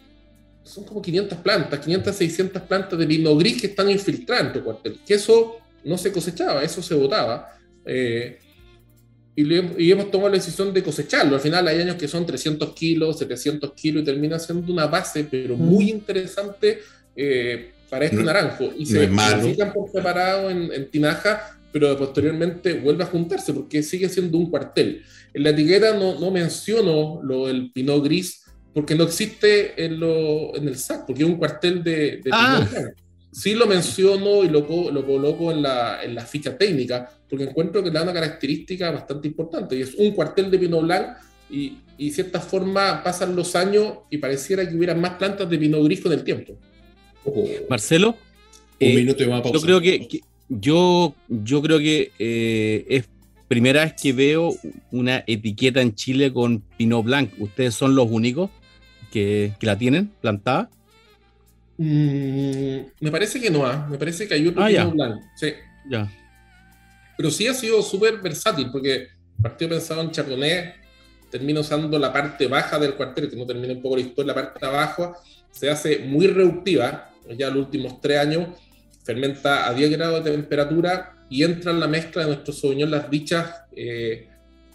son 0.64 0.84
como 0.84 1.02
500 1.02 1.38
plantas, 1.38 1.80
500, 1.80 2.14
600 2.14 2.62
plantas 2.62 2.98
de 2.98 3.06
vino 3.06 3.36
gris 3.36 3.60
que 3.60 3.66
están 3.68 3.90
infiltradas 3.90 4.46
en 4.46 4.52
tu 4.52 4.64
cuartel, 4.64 4.98
que 5.06 5.14
eso 5.14 5.58
no 5.84 5.98
se 5.98 6.12
cosechaba, 6.12 6.62
eso 6.62 6.82
se 6.82 6.94
botaba. 6.94 7.50
Eh, 7.84 8.38
y, 9.34 9.90
hemos 9.90 10.10
tomado 10.10 10.30
la 10.30 10.36
decisión 10.36 10.72
de 10.72 10.82
cosecharlo. 10.82 11.34
Al 11.34 11.40
final 11.40 11.66
hay 11.66 11.80
años 11.80 11.96
que 11.96 12.06
son 12.06 12.26
300 12.26 12.74
kilos, 12.74 13.18
700 13.18 13.72
kilos 13.72 14.02
y 14.02 14.04
termina 14.04 14.38
siendo 14.38 14.72
una 14.72 14.86
base, 14.86 15.26
pero 15.30 15.56
muy 15.56 15.90
interesante 15.90 16.80
eh, 17.16 17.72
para 17.88 18.04
este 18.04 18.22
naranjo. 18.22 18.70
Y 18.76 18.86
se 18.86 19.08
clasifican 19.08 19.72
por 19.72 19.90
separado 19.90 20.50
en, 20.50 20.70
en, 20.72 20.90
tinaja, 20.90 21.58
pero 21.72 21.96
posteriormente 21.96 22.74
vuelve 22.74 23.04
a 23.04 23.06
juntarse 23.06 23.54
porque 23.54 23.82
sigue 23.82 24.08
siendo 24.08 24.36
un 24.36 24.50
cuartel. 24.50 25.02
En 25.32 25.42
la 25.42 25.50
etiqueta 25.50 25.94
no, 25.94 26.20
no 26.20 26.30
menciono 26.30 27.20
lo 27.22 27.46
del 27.46 27.72
pinot 27.72 28.04
gris 28.04 28.41
porque 28.74 28.94
no 28.94 29.04
existe 29.04 29.84
en, 29.84 30.00
lo, 30.00 30.56
en 30.56 30.68
el 30.68 30.76
SAC, 30.76 31.06
porque 31.06 31.22
es 31.22 31.28
un 31.28 31.36
cuartel 31.36 31.82
de, 31.82 32.18
de 32.18 32.30
ah. 32.32 32.66
Sí 33.30 33.54
lo 33.54 33.66
menciono 33.66 34.44
y 34.44 34.48
lo, 34.48 34.60
lo 34.90 35.06
coloco 35.06 35.52
en 35.52 35.62
la, 35.62 36.02
en 36.02 36.14
la, 36.14 36.24
ficha 36.26 36.56
técnica, 36.56 37.10
porque 37.28 37.44
encuentro 37.44 37.82
que 37.82 37.88
le 37.88 37.94
da 37.94 38.02
una 38.02 38.12
característica 38.12 38.90
bastante 38.90 39.28
importante, 39.28 39.76
y 39.76 39.82
es 39.82 39.94
un 39.94 40.10
cuartel 40.10 40.50
de 40.50 40.58
Pinot 40.58 40.82
Blanc, 40.82 41.16
y, 41.48 41.78
y 41.96 42.08
de 42.08 42.14
cierta 42.14 42.40
forma 42.40 43.02
pasan 43.02 43.34
los 43.34 43.54
años 43.56 43.98
y 44.10 44.18
pareciera 44.18 44.68
que 44.68 44.74
hubiera 44.74 44.94
más 44.94 45.14
plantas 45.14 45.48
de 45.48 45.58
Pinot 45.58 45.84
Gris 45.84 46.00
con 46.00 46.12
el 46.12 46.24
tiempo. 46.24 46.58
Marcelo, 47.70 48.10
un 48.10 48.16
eh, 48.80 48.94
minuto 48.94 49.22
y 49.22 49.28
más 49.28 49.42
Yo 49.50 49.60
creo 49.60 49.80
que, 49.80 50.08
yo, 50.48 51.14
yo 51.28 51.62
creo 51.62 51.78
que 51.78 52.12
eh, 52.18 52.84
es 52.88 53.08
primera 53.48 53.84
vez 53.84 53.94
que 54.00 54.12
veo 54.12 54.54
una 54.90 55.24
etiqueta 55.26 55.80
en 55.80 55.94
Chile 55.94 56.32
con 56.32 56.62
Pinot 56.76 57.04
Blanc. 57.04 57.30
¿Ustedes 57.38 57.74
son 57.74 57.94
los 57.94 58.10
únicos? 58.10 58.50
Que, 59.12 59.52
la 59.60 59.78
tienen 59.78 60.10
plantada? 60.20 60.70
Mm, 61.78 62.78
me 63.00 63.10
parece 63.10 63.40
que 63.40 63.50
no, 63.50 63.64
¿ah? 63.64 63.86
me 63.88 63.98
parece 63.98 64.26
que 64.26 64.34
hay 64.34 64.46
otro 64.46 64.62
ah, 64.62 64.68
blanco. 64.68 65.20
Sí. 65.36 65.52
Ya. 65.88 66.10
Pero 67.16 67.30
sí 67.30 67.46
ha 67.46 67.54
sido 67.54 67.82
súper 67.82 68.20
versátil, 68.20 68.70
porque 68.72 69.08
partido 69.40 69.70
pensado 69.70 70.00
en 70.00 70.10
Chardonnay, 70.10 70.74
termina 71.30 71.60
usando 71.60 71.98
la 71.98 72.12
parte 72.12 72.46
baja 72.46 72.78
del 72.78 72.94
cuartel, 72.94 73.30
que 73.30 73.36
no 73.36 73.46
termina 73.46 73.72
un 73.72 73.82
poco 73.82 73.96
la 73.96 74.02
historia, 74.02 74.34
la 74.34 74.34
parte 74.34 74.64
abajo 74.66 75.16
se 75.50 75.70
hace 75.70 76.00
muy 76.00 76.26
reductiva, 76.26 77.10
ya 77.36 77.48
los 77.48 77.66
últimos 77.66 78.00
tres 78.00 78.18
años, 78.18 78.48
fermenta 79.04 79.68
a 79.68 79.74
10 79.74 79.90
grados 79.90 80.24
de 80.24 80.32
temperatura 80.32 81.26
y 81.28 81.44
entra 81.44 81.72
en 81.72 81.80
la 81.80 81.88
mezcla 81.88 82.22
de 82.22 82.28
nuestro 82.28 82.52
Sauvignon 82.52 82.90
Las 82.90 83.10
Dichas 83.10 83.62
eh, 83.74 84.28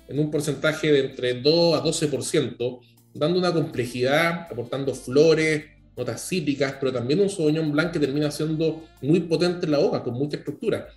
en 0.08 0.20
un 0.20 0.32
porcentaje 0.32 0.92
de 0.92 1.00
entre 1.00 1.42
2 1.42 1.80
a 1.80 1.84
12%, 1.84 2.80
dando 3.18 3.40
una 3.40 3.54
complejidad, 3.54 4.48
aportando 4.52 4.94
flores, 4.94 5.66
notas 5.96 6.28
cítricas, 6.28 6.76
pero 6.80 6.94
también 6.94 7.20
un 7.20 7.30
Sauvignon 7.30 7.72
Blanc 7.72 7.92
que 7.92 8.00
termina 8.00 8.30
siendo 8.30 8.84
muy 9.02 9.22
potente 9.22 9.66
en 9.66 9.72
la 9.72 9.80
boca, 9.80 10.04
con 10.04 10.14
mucha 10.14 10.38
estructura. 10.38 10.88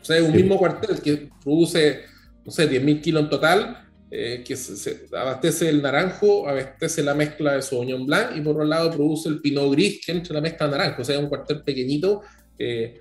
O 0.00 0.04
sea, 0.04 0.16
es 0.16 0.22
un 0.22 0.34
mismo 0.34 0.56
cuartel 0.56 1.00
que 1.00 1.28
produce, 1.42 2.02
no 2.44 2.52
sé, 2.52 2.70
10.000 2.70 3.00
kilos 3.00 3.24
en 3.24 3.30
total, 3.30 3.88
eh, 4.10 4.42
que 4.46 4.56
se, 4.56 5.06
abastece 5.12 5.68
el 5.68 5.82
naranjo, 5.82 6.48
abastece 6.48 7.02
la 7.02 7.14
mezcla 7.14 7.54
de 7.54 7.62
Sauvignon 7.62 8.06
Blanc 8.06 8.36
y 8.36 8.40
por 8.40 8.54
otro 8.54 8.64
lado 8.64 8.90
produce 8.90 9.28
el 9.28 9.40
Pinot 9.40 9.70
Gris 9.72 10.00
que 10.04 10.12
entra 10.12 10.34
la 10.34 10.40
mezcla 10.40 10.66
de 10.66 10.72
naranjo. 10.72 11.02
O 11.02 11.04
sea, 11.04 11.16
es 11.16 11.20
un 11.20 11.28
cuartel 11.28 11.62
pequeñito. 11.62 12.22
Eh, 12.58 13.00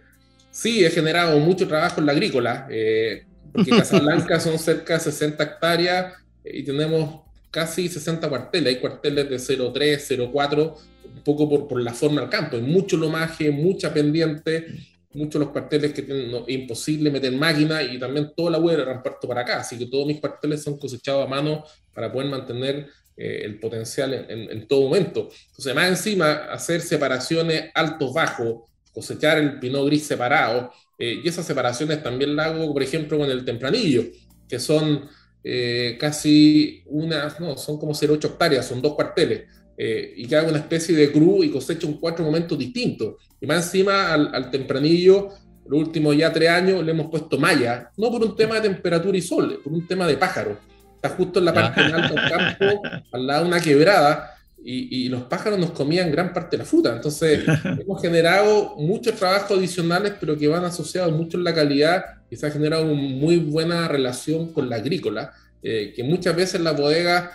sí, 0.50 0.84
he 0.84 0.90
generado 0.90 1.40
mucho 1.40 1.68
trabajo 1.68 2.02
en 2.02 2.08
la 2.08 2.12
agrícola, 2.14 2.68
eh, 2.70 3.26
porque 3.54 3.72
Casablanca 3.78 4.40
son 4.40 4.58
cerca 4.58 4.96
de 4.96 5.00
60 5.02 5.44
hectáreas 5.44 6.14
y 6.44 6.64
tenemos 6.64 7.27
casi 7.52 7.90
60 7.90 8.30
cuarteles. 8.30 8.76
Hay 8.76 8.82
cuarteles 8.82 9.30
de 9.30 9.36
0,3, 9.38 10.32
0,4, 10.32 10.76
un 11.16 11.24
poco 11.24 11.50
por, 11.50 11.68
por 11.68 11.82
la 11.82 11.94
forma 11.94 12.22
del 12.22 12.30
campo. 12.30 12.56
Hay 12.56 12.62
mucho 12.62 12.98
lomaje, 12.98 13.52
mucha 13.52 13.94
pendiente, 13.94 14.68
muchos 15.14 15.40
los 15.40 15.50
cuarteles 15.50 15.94
que 15.94 16.04
tienen 16.04 16.44
imposible 16.48 17.10
meter 17.12 17.32
máquina 17.34 17.82
y 17.82 17.98
también 17.98 18.32
toda 18.36 18.52
la 18.52 18.60
hueá 18.60 18.78
la 18.78 18.86
reparto 18.86 19.28
para 19.28 19.42
acá. 19.42 19.60
Así 19.60 19.78
que 19.78 19.88
todos 19.88 20.06
mis 20.06 20.20
cuarteles 20.20 20.64
son 20.64 20.78
cosechados 20.78 21.26
a 21.26 21.30
mano 21.30 21.64
para 21.94 22.12
poder 22.12 22.30
mantener 22.30 22.88
eh, 23.16 23.42
el 23.44 23.60
potencial 23.60 24.14
en, 24.14 24.68
todo 24.68 24.84
momento. 24.84 25.30
Entonces, 25.48 25.74
más 25.74 25.90
encima, 25.90 26.34
hacer 26.52 26.82
separaciones 26.82 27.72
altos-bajos, 27.74 28.70
cosechar 28.94 29.40
el 29.40 29.60
pinot 29.60 29.88
gris 29.88 30.06
separado, 30.06 30.72
eh, 31.00 31.22
y 31.24 31.28
esas 31.28 31.46
separaciones 31.46 32.04
también 32.04 32.36
las 32.36 32.48
hago, 32.48 32.72
por 32.72 32.84
ejemplo, 32.84 33.18
con 33.18 33.30
el 33.30 33.44
tempranillo, 33.44 34.04
que 34.48 34.60
son 34.60 35.10
eh, 35.50 35.98
casi 35.98 36.84
unas, 36.88 37.40
no, 37.40 37.56
son 37.56 37.80
como 37.80 37.94
0,8 37.94 38.26
hectáreas, 38.26 38.68
son 38.68 38.82
dos 38.82 38.96
cuarteles, 38.96 39.44
eh, 39.78 40.14
y 40.18 40.28
que 40.28 40.36
haga 40.36 40.50
una 40.50 40.58
especie 40.58 40.94
de 40.94 41.10
cru 41.10 41.42
y 41.42 41.50
cosecha 41.50 41.88
en 41.88 41.94
cuatro 41.94 42.26
momentos 42.26 42.60
distintos. 42.60 43.16
Y 43.40 43.48
más 43.48 43.64
encima 43.64 44.14
al, 44.14 44.52
tempranillo, 44.52 45.30
los 45.66 45.80
últimos 45.80 46.18
ya 46.18 46.34
tres 46.34 46.50
años 46.50 46.84
le 46.84 46.92
hemos 46.92 47.10
puesto 47.10 47.40
malla, 47.40 47.90
no 47.96 48.12
por 48.12 48.26
un 48.26 48.36
tema 48.36 48.56
de 48.56 48.62
temperatura 48.68 49.18
y 49.18 49.22
sol, 49.22 49.62
por 49.64 49.72
un 49.72 49.88
tema 49.88 50.06
de 50.06 50.18
pájaro. 50.18 50.60
Está 50.96 51.10
justo 51.16 51.40
en 51.40 51.46
la 51.46 51.54
parte 51.54 51.80
alta 51.80 52.14
del 52.14 52.30
campo, 52.30 52.82
al 53.14 53.26
lado 53.26 53.44
de 53.44 53.48
una 53.48 53.62
quebrada, 53.62 54.37
y, 54.70 55.08
los 55.08 55.24
pájaros 55.24 55.58
nos 55.58 55.72
comían 55.72 56.12
gran 56.12 56.34
parte 56.34 56.58
de 56.58 56.64
la 56.64 56.66
fruta. 56.66 56.94
Entonces, 56.94 57.46
hemos 57.80 58.02
generado 58.02 58.76
muchos 58.76 59.16
trabajos 59.16 59.58
adicionales, 59.58 60.14
pero 60.20 60.38
que 60.38 60.48
van 60.50 60.66
asociados 60.66 61.14
mucho 61.14 61.38
en 61.38 61.46
la 61.46 61.54
calidad 61.54 62.04
y 62.30 62.36
se 62.36 62.48
ha 62.48 62.52
generado 62.52 62.84
una 62.84 63.02
muy 63.02 63.38
buena 63.38 63.88
relación 63.88 64.52
con 64.52 64.70
la 64.70 64.76
agrícola, 64.76 65.32
eh, 65.64 65.94
que 65.96 66.04
muchas 66.04 66.36
veces 66.36 66.60
la 66.60 66.74
bodega, 66.74 67.32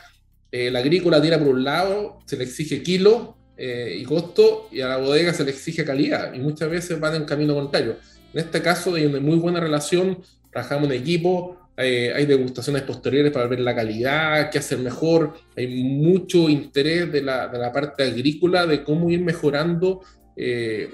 eh, 0.50 0.70
la 0.70 0.80
agrícola 0.80 1.22
tira 1.22 1.38
por 1.38 1.48
un 1.48 1.64
lado, 1.64 2.18
se 2.26 2.36
le 2.36 2.44
exige 2.44 2.82
kilo 2.82 3.38
eh, 3.56 3.96
y 3.98 4.04
costo, 4.04 4.68
y 4.70 4.82
a 4.82 4.88
la 4.88 4.98
bodega 4.98 5.32
se 5.32 5.44
le 5.44 5.52
exige 5.52 5.86
calidad, 5.86 6.34
y 6.34 6.38
muchas 6.38 6.68
veces 6.68 7.00
van 7.00 7.14
en 7.14 7.24
camino 7.24 7.54
contrario. 7.54 7.96
En 8.34 8.40
este 8.40 8.60
caso 8.60 8.94
hay 8.94 9.06
una 9.06 9.20
muy 9.20 9.36
buena 9.36 9.58
relación, 9.58 10.18
trabajamos 10.50 10.90
en 10.90 11.00
equipo, 11.00 11.56
eh, 11.76 12.12
hay 12.14 12.26
degustaciones 12.26 12.82
posteriores 12.82 13.32
para 13.32 13.46
ver 13.46 13.60
la 13.60 13.74
calidad, 13.74 14.50
qué 14.50 14.58
hacer 14.58 14.78
mejor, 14.78 15.34
hay 15.56 15.66
mucho 15.82 16.48
interés 16.48 17.10
de 17.10 17.22
la, 17.22 17.48
de 17.48 17.58
la 17.58 17.72
parte 17.72 18.02
agrícola 18.02 18.66
de 18.66 18.84
cómo 18.84 19.10
ir 19.10 19.20
mejorando 19.20 20.02
eh, 20.36 20.90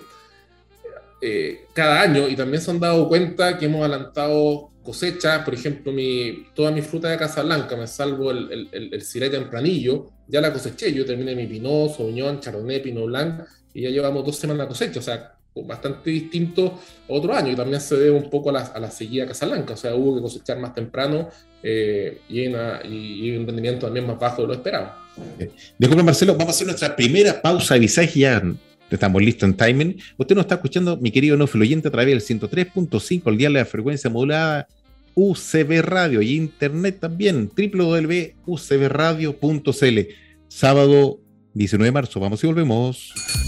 eh, 1.21 1.61
cada 1.73 2.01
año. 2.01 2.29
Y 2.29 2.37
también 2.37 2.63
se 2.63 2.71
han 2.71 2.81
dado 2.81 3.09
cuenta 3.09 3.59
que 3.59 3.67
hemos 3.67 3.81
adelantado 3.81 4.71
cosechas, 4.83 5.45
por 5.45 5.53
ejemplo, 5.53 5.93
mi, 5.93 6.47
toda 6.55 6.71
mi 6.71 6.81
fruta 6.81 7.11
de 7.11 7.19
Casablanca, 7.19 7.77
me 7.77 7.87
salvo 7.87 8.31
el, 8.31 8.51
el, 8.73 8.95
el, 8.95 9.23
en 9.23 9.31
tempranillo, 9.31 10.11
ya 10.27 10.41
la 10.41 10.53
coseché, 10.53 10.93
yo 10.93 11.05
terminé 11.05 11.35
mi 11.35 11.47
Pinot, 11.47 11.95
Sauvignon, 11.95 12.41
Chardonnay, 12.41 12.83
Pinot 12.83 13.07
Blanc 13.07 13.43
y 13.75 13.83
ya 13.83 13.91
llevamos 13.91 14.25
dos 14.25 14.37
semanas 14.37 14.65
de 14.65 14.69
cosecha, 14.69 15.01
o 15.01 15.03
sea, 15.03 15.38
bastante 15.65 16.11
distinto 16.11 16.79
a 17.09 17.13
otro 17.13 17.35
año 17.35 17.53
y 17.53 17.57
también 17.57 17.81
se 17.81 17.97
debe 17.97 18.11
un 18.11 18.31
poco 18.31 18.51
a 18.51 18.53
la, 18.53 18.61
a 18.61 18.81
la 18.81 18.89
o 18.89 19.77
sea, 19.77 19.95
hubo 19.95 20.17
que 20.17 20.23
cosechar 20.23 20.59
más 20.59 20.75
temprano 20.75 21.29
eh, 21.63 22.21
y, 22.29 22.45
y, 22.45 23.37
un 23.37 23.47
rendimiento 23.47 23.87
también 23.87 24.07
más 24.07 24.19
bajo 24.19 24.43
de 24.43 24.49
lo 24.49 24.55
esperado. 24.55 24.93
Disculpe 25.79 26.03
Marcelo, 26.03 26.33
vamos 26.33 26.49
a 26.49 26.51
hacer 26.51 26.67
nuestra 26.67 26.95
primera 26.95 27.41
pausa 27.41 27.75
de 27.75 27.81
visaje 27.81 28.21
ya 28.21 28.43
estamos 28.91 29.23
listos 29.23 29.49
en 29.49 29.57
timing. 29.57 29.97
Usted 30.17 30.35
nos 30.35 30.45
está 30.45 30.57
escuchando, 30.57 30.97
mi 30.97 31.11
querido 31.11 31.37
no 31.37 31.45
oyente, 31.45 31.89
a 31.89 31.91
través 31.91 32.27
del 32.27 32.41
103.5, 32.41 33.31
el 33.31 33.37
día 33.37 33.49
de 33.49 33.55
la 33.55 33.65
frecuencia 33.65 34.09
modulada 34.11 34.69
UCB 35.15 35.83
Radio 35.83 36.23
y 36.23 36.37
internet 36.37 36.99
también, 37.01 37.51
www.ucbradio.cl. 37.51 39.99
Sábado 40.49 41.21
19 41.55 41.87
de 41.87 41.93
marzo, 41.93 42.21
vamos 42.21 42.45
y 42.45 42.47
volvemos. 42.47 43.48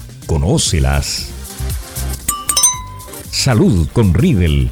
Conócelas. 0.31 1.27
Salud 3.31 3.89
con 3.91 4.13
Riedel. 4.13 4.71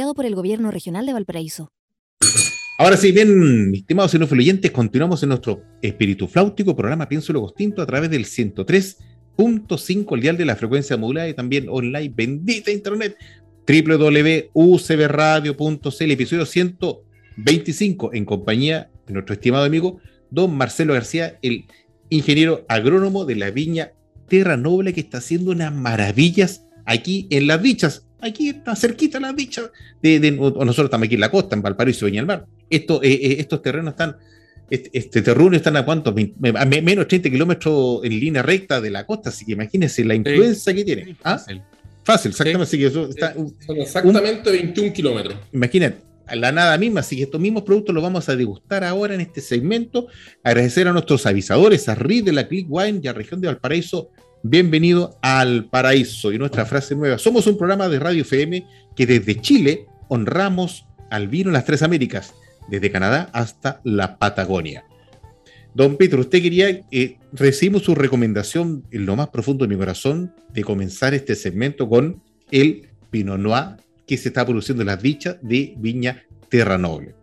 por 0.13 0.25
el 0.25 0.35
Gobierno 0.35 0.71
Regional 0.71 1.05
de 1.05 1.13
Valparaíso. 1.13 1.71
Ahora 2.77 2.97
sí, 2.97 3.11
bien, 3.11 3.73
estimados 3.75 4.13
influyentes, 4.15 4.71
continuamos 4.71 5.21
en 5.21 5.29
nuestro 5.29 5.61
espíritu 5.81 6.27
flautico, 6.27 6.75
programa 6.75 7.07
Pienso 7.07 7.31
lo 7.31 7.41
Distinto 7.41 7.81
a 7.81 7.85
través 7.85 8.09
del 8.09 8.25
103.5, 8.25 10.15
el 10.15 10.21
dial 10.21 10.35
de 10.35 10.43
la 10.45 10.55
frecuencia 10.55 10.97
modulada 10.97 11.29
y 11.29 11.35
también 11.35 11.67
online, 11.69 12.11
bendita 12.13 12.71
internet, 12.71 13.15
www.ucbradio.cl, 13.67 16.11
episodio 16.11 16.45
125, 16.45 18.13
en 18.13 18.25
compañía 18.25 18.89
de 19.05 19.13
nuestro 19.13 19.33
estimado 19.33 19.65
amigo 19.65 20.01
don 20.31 20.55
Marcelo 20.55 20.93
García, 20.93 21.37
el 21.43 21.65
ingeniero 22.09 22.65
agrónomo 22.67 23.25
de 23.25 23.35
la 23.35 23.51
viña 23.51 23.91
Terra 24.27 24.57
Noble, 24.57 24.93
que 24.93 25.01
está 25.01 25.19
haciendo 25.19 25.51
unas 25.51 25.73
maravillas 25.73 26.65
aquí 26.85 27.27
en 27.29 27.47
las 27.47 27.61
dichas 27.61 28.07
aquí 28.21 28.49
está 28.49 28.75
cerquita 28.75 29.19
la 29.19 29.33
dicha, 29.33 29.71
de, 30.01 30.31
nosotros 30.31 30.85
estamos 30.85 31.05
aquí 31.05 31.15
en 31.15 31.21
la 31.21 31.31
costa, 31.31 31.55
en 31.55 31.61
Valparaíso, 31.61 32.05
Viña 32.05 32.21
del 32.21 32.27
Mar. 32.27 32.45
Esto, 32.69 33.01
eh, 33.03 33.11
eh, 33.11 33.35
estos 33.39 33.61
terrenos 33.61 33.91
están, 33.91 34.17
este, 34.69 34.89
este 34.93 35.21
terreno 35.21 35.55
están 35.55 35.75
a 35.77 35.85
cuántos, 35.85 36.13
a 36.13 36.65
menos 36.65 37.07
30 37.07 37.29
kilómetros 37.29 38.03
en 38.03 38.19
línea 38.19 38.41
recta 38.41 38.79
de 38.79 38.89
la 38.89 39.05
costa, 39.05 39.29
así 39.29 39.45
que 39.45 39.53
imagínense 39.53 40.05
la 40.05 40.15
influencia 40.15 40.73
que 40.73 40.83
tiene. 40.83 41.15
¿Ah? 41.23 41.37
Fácil. 41.37 41.61
Fácil, 42.03 42.31
exactamente. 42.31 42.63
Así 42.63 42.77
que 42.77 42.85
eso 42.87 43.09
está, 43.09 43.33
Son 43.33 43.77
exactamente 43.77 44.51
21 44.51 44.93
kilómetros. 44.93 45.35
Imagínate, 45.51 45.97
la 46.35 46.51
nada 46.51 46.77
misma, 46.77 47.01
así 47.01 47.17
que 47.17 47.23
estos 47.23 47.41
mismos 47.41 47.63
productos 47.63 47.93
los 47.93 48.03
vamos 48.03 48.27
a 48.29 48.35
degustar 48.35 48.83
ahora 48.83 49.13
en 49.13 49.21
este 49.21 49.41
segmento. 49.41 50.07
Agradecer 50.43 50.87
a 50.87 50.93
nuestros 50.93 51.25
avisadores, 51.25 51.89
a 51.89 51.95
RID 51.95 52.25
de 52.25 52.31
la 52.31 52.47
Click 52.47 52.67
Wine 52.69 53.01
y 53.03 53.07
a 53.07 53.13
Región 53.13 53.41
de 53.41 53.47
Valparaíso 53.47 54.09
Bienvenido 54.43 55.19
al 55.21 55.65
paraíso 55.65 56.31
y 56.31 56.39
nuestra 56.39 56.65
frase 56.65 56.95
nueva. 56.95 57.19
Somos 57.19 57.45
un 57.45 57.57
programa 57.57 57.87
de 57.89 57.99
Radio 57.99 58.23
FM 58.23 58.65
que 58.95 59.05
desde 59.05 59.39
Chile 59.39 59.85
honramos 60.07 60.87
al 61.11 61.27
vino 61.27 61.49
en 61.49 61.53
las 61.53 61.65
tres 61.65 61.83
Américas, 61.83 62.33
desde 62.67 62.89
Canadá 62.89 63.29
hasta 63.33 63.81
la 63.83 64.17
Patagonia. 64.17 64.83
Don 65.75 65.95
Pedro, 65.95 66.21
usted 66.21 66.41
quería, 66.41 66.81
eh, 66.89 67.17
recibimos 67.31 67.83
su 67.83 67.93
recomendación 67.93 68.83
en 68.89 69.05
lo 69.05 69.15
más 69.15 69.29
profundo 69.29 69.65
de 69.65 69.75
mi 69.75 69.79
corazón 69.79 70.33
de 70.49 70.63
comenzar 70.63 71.13
este 71.13 71.35
segmento 71.35 71.87
con 71.87 72.23
el 72.49 72.89
Pinot 73.11 73.37
Noir 73.37 73.77
que 74.07 74.17
se 74.17 74.29
está 74.29 74.43
produciendo 74.43 74.81
en 74.81 74.87
las 74.87 75.03
dichas 75.03 75.37
de 75.43 75.75
Viña 75.77 76.23
Terra 76.49 76.79
Noble. 76.79 77.13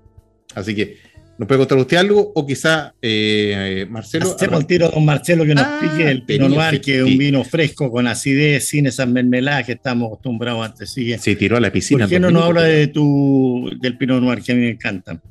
Así 0.54 0.76
que 0.76 0.98
¿Nos 1.38 1.46
puede 1.46 1.58
contar 1.60 1.78
usted 1.78 1.96
algo? 1.98 2.32
O 2.34 2.44
quizá 2.44 2.94
eh, 3.00 3.86
Marcelo. 3.88 4.34
Hacemos 4.34 4.58
el 4.58 4.66
tiro 4.66 4.90
con 4.90 5.04
Marcelo 5.04 5.44
que 5.46 5.54
nos 5.54 5.64
ah, 5.64 5.78
explique 5.80 6.10
el 6.10 6.24
Pinot 6.24 6.50
Noir, 6.50 6.80
que 6.80 6.96
es 6.96 7.02
un 7.04 7.16
vino 7.16 7.44
fresco, 7.44 7.92
con 7.92 8.08
acidez, 8.08 8.64
sin 8.64 8.86
esas 8.86 9.06
mermeladas 9.06 9.66
que 9.66 9.72
estamos 9.72 10.08
acostumbrados 10.08 10.66
antes. 10.66 10.90
Sigue. 10.90 11.16
Se 11.18 11.36
tiró 11.36 11.56
a 11.56 11.60
la 11.60 11.70
piscina. 11.70 12.06
¿Por 12.06 12.10
qué 12.10 12.18
no 12.18 12.32
nos 12.32 12.42
habla 12.42 12.62
de 12.62 12.88
tu, 12.88 13.70
del 13.80 13.96
Pinot 13.96 14.20
Noir, 14.20 14.42
que 14.42 14.50
a 14.50 14.54
mí 14.56 14.62
me 14.62 14.70
encanta? 14.70 15.22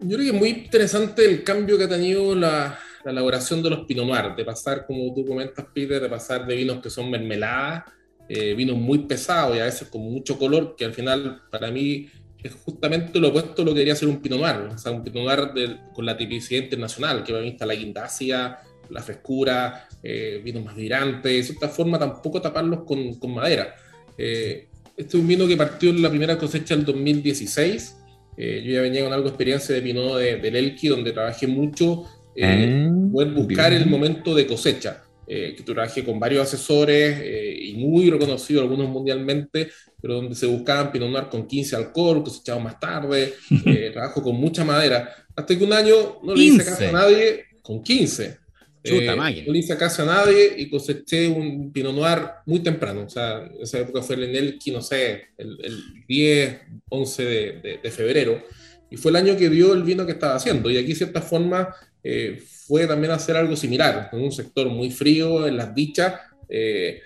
Yo 0.00 0.16
creo 0.16 0.18
que 0.18 0.36
es 0.36 0.40
muy 0.40 0.48
interesante 0.48 1.24
el 1.24 1.44
cambio 1.44 1.78
que 1.78 1.84
ha 1.84 1.88
tenido 1.88 2.34
la, 2.34 2.76
elaboración 3.04 3.62
de 3.62 3.70
los 3.70 3.86
Pinot 3.86 4.08
Noir, 4.08 4.34
de 4.36 4.44
pasar, 4.44 4.84
como 4.84 5.14
tú 5.14 5.24
comentas, 5.24 5.64
Peter, 5.72 6.02
de 6.02 6.08
pasar 6.08 6.44
de 6.44 6.56
vinos 6.56 6.82
que 6.82 6.90
son 6.90 7.08
mermeladas, 7.08 7.84
eh, 8.28 8.52
vinos 8.54 8.76
muy 8.78 8.98
pesados 9.06 9.56
y 9.56 9.60
a 9.60 9.64
veces 9.66 9.86
con 9.86 10.02
mucho 10.02 10.36
color, 10.36 10.74
que 10.76 10.84
al 10.84 10.92
final, 10.92 11.42
para 11.52 11.70
mí, 11.70 12.08
es 12.44 12.52
justamente 12.52 13.18
lo 13.18 13.28
opuesto 13.28 13.62
a 13.62 13.64
lo 13.64 13.70
que 13.72 13.78
debería 13.78 13.96
ser 13.96 14.06
un 14.06 14.20
Pinot 14.20 14.38
Noir, 14.38 14.56
o 14.74 14.78
sea, 14.78 14.92
un 14.92 15.02
Pinot 15.02 15.24
Noir 15.24 15.78
con 15.94 16.04
la 16.04 16.14
tipicidad 16.14 16.62
internacional, 16.62 17.24
que 17.24 17.32
me 17.32 17.48
está 17.48 17.64
la 17.64 17.74
guindacia, 17.74 18.58
la 18.90 19.02
frescura, 19.02 19.88
eh, 20.02 20.42
vinos 20.44 20.62
más 20.62 20.76
vibrantes, 20.76 21.48
de 21.48 21.54
esta 21.54 21.70
forma 21.70 21.98
tampoco 21.98 22.42
taparlos 22.42 22.84
con, 22.84 23.14
con 23.14 23.32
madera. 23.32 23.74
Eh, 24.18 24.68
este 24.94 25.16
es 25.16 25.22
un 25.22 25.26
vino 25.26 25.48
que 25.48 25.56
partió 25.56 25.88
en 25.88 26.02
la 26.02 26.10
primera 26.10 26.36
cosecha 26.36 26.76
del 26.76 26.84
2016. 26.84 27.96
Eh, 28.36 28.62
yo 28.62 28.72
ya 28.74 28.82
venía 28.82 29.02
con 29.02 29.12
algo 29.14 29.24
de 29.24 29.30
experiencia 29.30 29.74
de 29.74 29.80
Pinot 29.80 30.18
de, 30.18 30.36
del 30.36 30.56
Elqui, 30.56 30.88
donde 30.88 31.12
trabajé 31.12 31.46
mucho, 31.46 32.04
poder 32.34 33.32
buscar 33.32 33.72
el 33.72 33.86
momento 33.86 34.34
de 34.34 34.46
cosecha. 34.46 35.04
Eh, 35.26 35.54
que 35.56 35.62
trabajé 35.62 36.04
con 36.04 36.20
varios 36.20 36.42
asesores 36.42 37.18
eh, 37.22 37.56
y 37.58 37.74
muy 37.76 38.10
reconocidos, 38.10 38.62
algunos 38.62 38.90
mundialmente, 38.90 39.70
pero 40.04 40.16
donde 40.16 40.34
se 40.34 40.44
buscaban 40.44 40.92
Pinot 40.92 41.08
Noir 41.08 41.28
con 41.30 41.46
15 41.46 41.76
alcohol, 41.76 42.22
cosechados 42.22 42.62
más 42.62 42.78
tarde, 42.78 43.32
eh, 43.64 43.88
trabajo 43.90 44.22
con 44.22 44.36
mucha 44.36 44.62
madera. 44.62 45.08
Hasta 45.34 45.56
que 45.56 45.64
un 45.64 45.72
año 45.72 46.20
no 46.22 46.34
le 46.34 46.44
hice 46.44 46.62
caso 46.62 46.86
a 46.86 46.92
nadie 46.92 47.46
con 47.62 47.82
15. 47.82 48.36
Chuta, 48.84 49.16
no 49.16 49.24
le 49.30 49.58
hice 49.58 49.78
caso 49.78 50.02
a 50.02 50.04
nadie 50.04 50.56
y 50.58 50.68
coseché 50.68 51.26
un 51.26 51.72
Pinot 51.72 51.94
Noir 51.94 52.20
muy 52.44 52.60
temprano. 52.60 53.04
O 53.06 53.08
sea, 53.08 53.50
esa 53.58 53.78
época 53.78 54.02
fue 54.02 54.16
en 54.16 54.36
el, 54.36 54.58
no 54.74 54.82
sé, 54.82 55.28
el, 55.38 55.82
10, 56.06 56.60
11 56.90 57.24
de, 57.24 57.80
de, 57.82 57.90
febrero. 57.90 58.42
Y 58.90 58.98
fue 58.98 59.10
el 59.10 59.16
año 59.16 59.38
que 59.38 59.48
dio 59.48 59.72
el 59.72 59.84
vino 59.84 60.04
que 60.04 60.12
estaba 60.12 60.34
haciendo. 60.34 60.70
Y 60.70 60.76
aquí, 60.76 60.88
de 60.88 60.96
cierta 60.96 61.22
forma, 61.22 61.74
eh, 62.02 62.42
fue 62.66 62.86
también 62.86 63.14
hacer 63.14 63.38
algo 63.38 63.56
similar, 63.56 64.10
en 64.12 64.20
un 64.20 64.32
sector 64.32 64.68
muy 64.68 64.90
frío, 64.90 65.46
en 65.46 65.56
las 65.56 65.74
dichas. 65.74 66.20
Eh, 66.50 67.00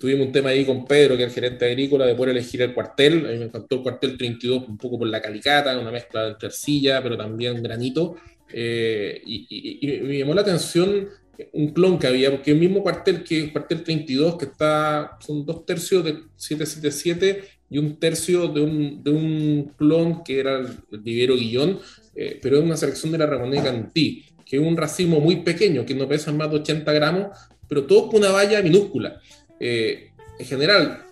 tuvimos 0.00 0.26
un 0.26 0.32
tema 0.32 0.50
ahí 0.50 0.64
con 0.64 0.84
Pedro, 0.86 1.16
que 1.16 1.24
es 1.24 1.28
el 1.28 1.34
gerente 1.34 1.66
agrícola, 1.66 2.06
de 2.06 2.14
poder 2.14 2.30
elegir 2.30 2.62
el 2.62 2.74
cuartel. 2.74 3.26
A 3.26 3.30
mí 3.30 3.38
me 3.38 3.44
encantó 3.46 3.76
el 3.76 3.82
cuartel 3.82 4.16
32, 4.16 4.68
un 4.68 4.78
poco 4.78 4.98
por 4.98 5.08
la 5.08 5.20
calicata, 5.20 5.78
una 5.78 5.90
mezcla 5.90 6.34
de 6.34 6.46
arcilla, 6.46 7.02
pero 7.02 7.16
también 7.16 7.62
granito. 7.62 8.16
Eh, 8.52 9.20
y, 9.24 10.00
me 10.02 10.18
llamó 10.18 10.34
la 10.34 10.42
atención 10.42 11.08
un 11.52 11.68
clon 11.72 11.98
que 11.98 12.06
había, 12.06 12.30
porque 12.30 12.52
el 12.52 12.58
mismo 12.58 12.82
cuartel 12.82 13.24
que 13.24 13.44
el 13.44 13.52
cuartel 13.52 13.82
32, 13.82 14.36
que 14.36 14.44
está, 14.44 15.18
son 15.20 15.44
dos 15.44 15.64
tercios 15.64 16.04
de 16.04 16.12
777 16.36 17.44
y 17.70 17.78
un 17.78 17.98
tercio 17.98 18.48
de 18.48 18.60
un, 18.60 19.02
de 19.02 19.10
un 19.10 19.72
clon 19.76 20.22
que 20.22 20.38
era 20.38 20.58
el 20.58 21.00
vivero 21.00 21.34
Guillón, 21.34 21.80
eh, 22.14 22.38
pero 22.42 22.58
es 22.58 22.64
una 22.64 22.76
selección 22.76 23.10
de 23.12 23.18
la 23.18 23.26
Ramonet 23.26 23.64
Cantí 23.64 24.24
que 24.52 24.58
es 24.58 24.62
un 24.62 24.76
racimo 24.76 25.18
muy 25.18 25.36
pequeño, 25.36 25.86
que 25.86 25.94
no 25.94 26.06
pesa 26.06 26.30
más 26.30 26.50
de 26.50 26.56
80 26.56 26.92
gramos, 26.92 27.28
pero 27.66 27.84
todo 27.86 28.10
con 28.10 28.20
una 28.20 28.32
valla 28.32 28.60
minúscula. 28.60 29.18
Eh, 29.64 30.10
en 30.40 30.46
general, 30.46 31.04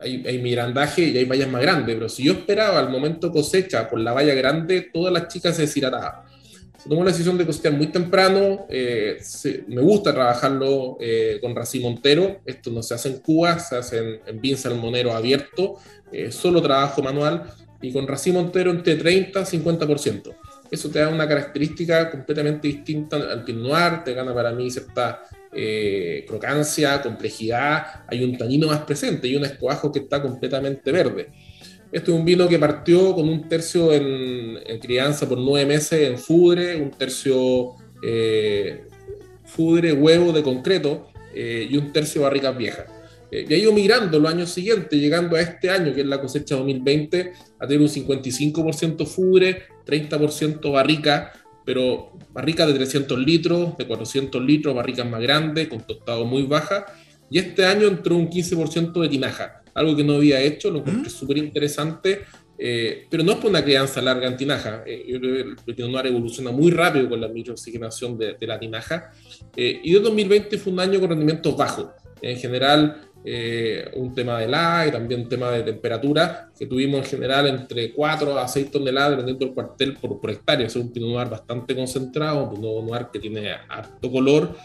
hay, 0.00 0.24
hay, 0.26 0.38
mirandaje 0.38 1.02
y 1.02 1.16
hay 1.16 1.24
vallas 1.24 1.48
más 1.48 1.62
grandes, 1.62 1.94
pero 1.94 2.08
si 2.08 2.24
yo 2.24 2.32
esperaba 2.32 2.80
al 2.80 2.90
momento 2.90 3.30
cosecha 3.30 3.88
por 3.88 4.00
la 4.00 4.12
valla 4.12 4.34
grande, 4.34 4.90
todas 4.92 5.12
las 5.12 5.28
chicas 5.28 5.54
se 5.54 5.62
deshidrataban. 5.62 6.22
se 6.76 6.88
tomó 6.88 7.04
la 7.04 7.12
decisión 7.12 7.38
de 7.38 7.46
cosechar 7.46 7.72
muy 7.74 7.86
temprano. 7.86 8.66
Eh, 8.68 9.18
me 9.68 9.80
gusta 9.80 10.12
trabajarlo 10.12 10.98
eh, 11.00 11.38
con 11.40 11.54
racimo 11.54 11.88
Montero. 11.88 12.40
Esto 12.44 12.72
no 12.72 12.82
se 12.82 12.94
hace 12.94 13.10
en 13.10 13.18
Cuba, 13.18 13.60
se 13.60 13.76
hace 13.76 13.98
en, 13.98 14.20
en 14.26 14.40
bin 14.40 14.56
salmonero 14.56 15.12
abierto, 15.12 15.76
eh, 16.10 16.32
solo 16.32 16.60
trabajo 16.60 17.00
manual 17.00 17.44
y 17.80 17.92
con 17.92 18.08
racimo 18.08 18.42
Montero 18.42 18.72
entre 18.72 18.96
30 18.96 19.40
y 19.40 19.44
50%. 19.44 20.34
Eso 20.68 20.90
te 20.90 20.98
da 20.98 21.10
una 21.10 21.28
característica 21.28 22.10
completamente 22.10 22.66
distinta 22.66 23.16
al 23.16 23.44
Pinot 23.44 23.62
Noir, 23.62 24.04
te 24.04 24.14
gana 24.14 24.34
para 24.34 24.50
mí 24.52 24.68
cierta 24.68 25.22
crocancia, 26.26 27.02
complejidad, 27.02 28.04
hay 28.08 28.24
un 28.24 28.38
tanino 28.38 28.68
más 28.68 28.80
presente 28.80 29.28
y 29.28 29.36
un 29.36 29.44
escoajo 29.44 29.92
que 29.92 30.00
está 30.00 30.22
completamente 30.22 30.90
verde. 30.90 31.28
Este 31.92 32.10
es 32.10 32.16
un 32.16 32.24
vino 32.24 32.48
que 32.48 32.58
partió 32.58 33.14
con 33.14 33.28
un 33.28 33.46
tercio 33.50 33.92
en, 33.92 34.58
crianza 34.80 35.28
por 35.28 35.36
nueve 35.36 35.66
meses 35.66 36.08
en 36.08 36.18
fudre, 36.18 36.80
un 36.80 36.90
tercio 36.90 37.72
eh, 38.02 38.84
fudre, 39.44 39.92
huevo 39.92 40.32
de 40.32 40.42
concreto 40.42 41.10
eh, 41.34 41.68
y 41.70 41.76
un 41.76 41.92
tercio 41.92 42.22
barricas 42.22 42.56
viejas. 42.56 42.86
Eh, 43.30 43.44
y 43.46 43.52
ha 43.52 43.58
ido 43.58 43.72
migrando 43.74 44.18
los 44.18 44.32
años 44.32 44.50
siguientes, 44.50 44.98
llegando 44.98 45.36
a 45.36 45.42
este 45.42 45.68
año, 45.68 45.92
que 45.92 46.00
es 46.00 46.06
la 46.06 46.18
cosecha 46.18 46.56
2020, 46.56 47.32
a 47.58 47.66
tener 47.66 47.82
un 47.82 47.88
55% 47.88 49.06
fudre, 49.06 49.64
30% 49.84 50.72
barrica, 50.72 51.30
pero 51.64 52.12
barricas 52.32 52.66
de 52.66 52.74
300 52.74 53.18
litros, 53.18 53.76
de 53.76 53.86
400 53.86 54.42
litros, 54.42 54.74
barricas 54.74 55.08
más 55.08 55.20
grandes, 55.20 55.68
con 55.68 55.86
tostado 55.86 56.24
muy 56.24 56.44
baja. 56.44 56.86
Y 57.30 57.38
este 57.38 57.64
año 57.64 57.88
entró 57.88 58.16
un 58.16 58.28
15% 58.28 59.00
de 59.00 59.08
tinaja 59.08 59.62
algo 59.74 59.96
que 59.96 60.04
no 60.04 60.14
había 60.14 60.40
hecho, 60.40 60.70
lo 60.70 60.80
encontré 60.80 61.08
¿Mm? 61.08 61.10
súper 61.10 61.38
interesante, 61.38 62.22
eh, 62.58 63.06
pero 63.10 63.24
no 63.24 63.32
es 63.32 63.38
por 63.38 63.50
una 63.50 63.64
crianza 63.64 64.00
larga 64.02 64.28
en 64.28 64.36
tinaja. 64.36 64.82
Eh, 64.86 65.04
el 65.08 65.56
Pinot 65.74 65.90
Noir 65.90 66.06
evoluciona 66.06 66.50
muy 66.50 66.70
rápido 66.70 67.08
con 67.08 67.20
la 67.20 67.28
microoxigenación 67.28 68.18
de, 68.18 68.34
de 68.34 68.46
la 68.46 68.58
tinaja. 68.58 69.10
Eh, 69.56 69.80
y 69.82 69.92
de 69.92 70.00
2020 70.00 70.58
fue 70.58 70.72
un 70.72 70.80
año 70.80 71.00
con 71.00 71.10
rendimientos 71.10 71.56
bajos. 71.56 71.88
En 72.20 72.36
general, 72.38 73.00
un 73.94 74.14
tema 74.14 74.40
de 74.40 74.48
la 74.48 74.86
y 74.88 74.90
también 74.90 75.20
un 75.20 75.28
tema 75.28 75.50
de 75.50 75.62
temperatura, 75.62 76.50
que 76.58 76.66
tuvimos 76.66 77.00
en 77.00 77.04
general 77.04 77.46
entre 77.46 77.92
4 77.92 78.38
a 78.38 78.48
6 78.48 78.70
toneladas 78.70 79.10
dependiendo 79.12 79.46
del 79.46 79.54
cuartel 79.54 79.94
por, 79.94 80.20
por 80.20 80.30
hectárea. 80.30 80.66
Es 80.66 80.76
un 80.76 80.92
Pinot 80.92 81.10
Noir 81.10 81.28
bastante 81.28 81.74
concentrado, 81.74 82.44
un 82.44 82.54
Pinot 82.54 82.84
Noir 82.84 83.06
que 83.12 83.18
tiene 83.20 83.52
harto 83.68 84.10
color 84.10 84.56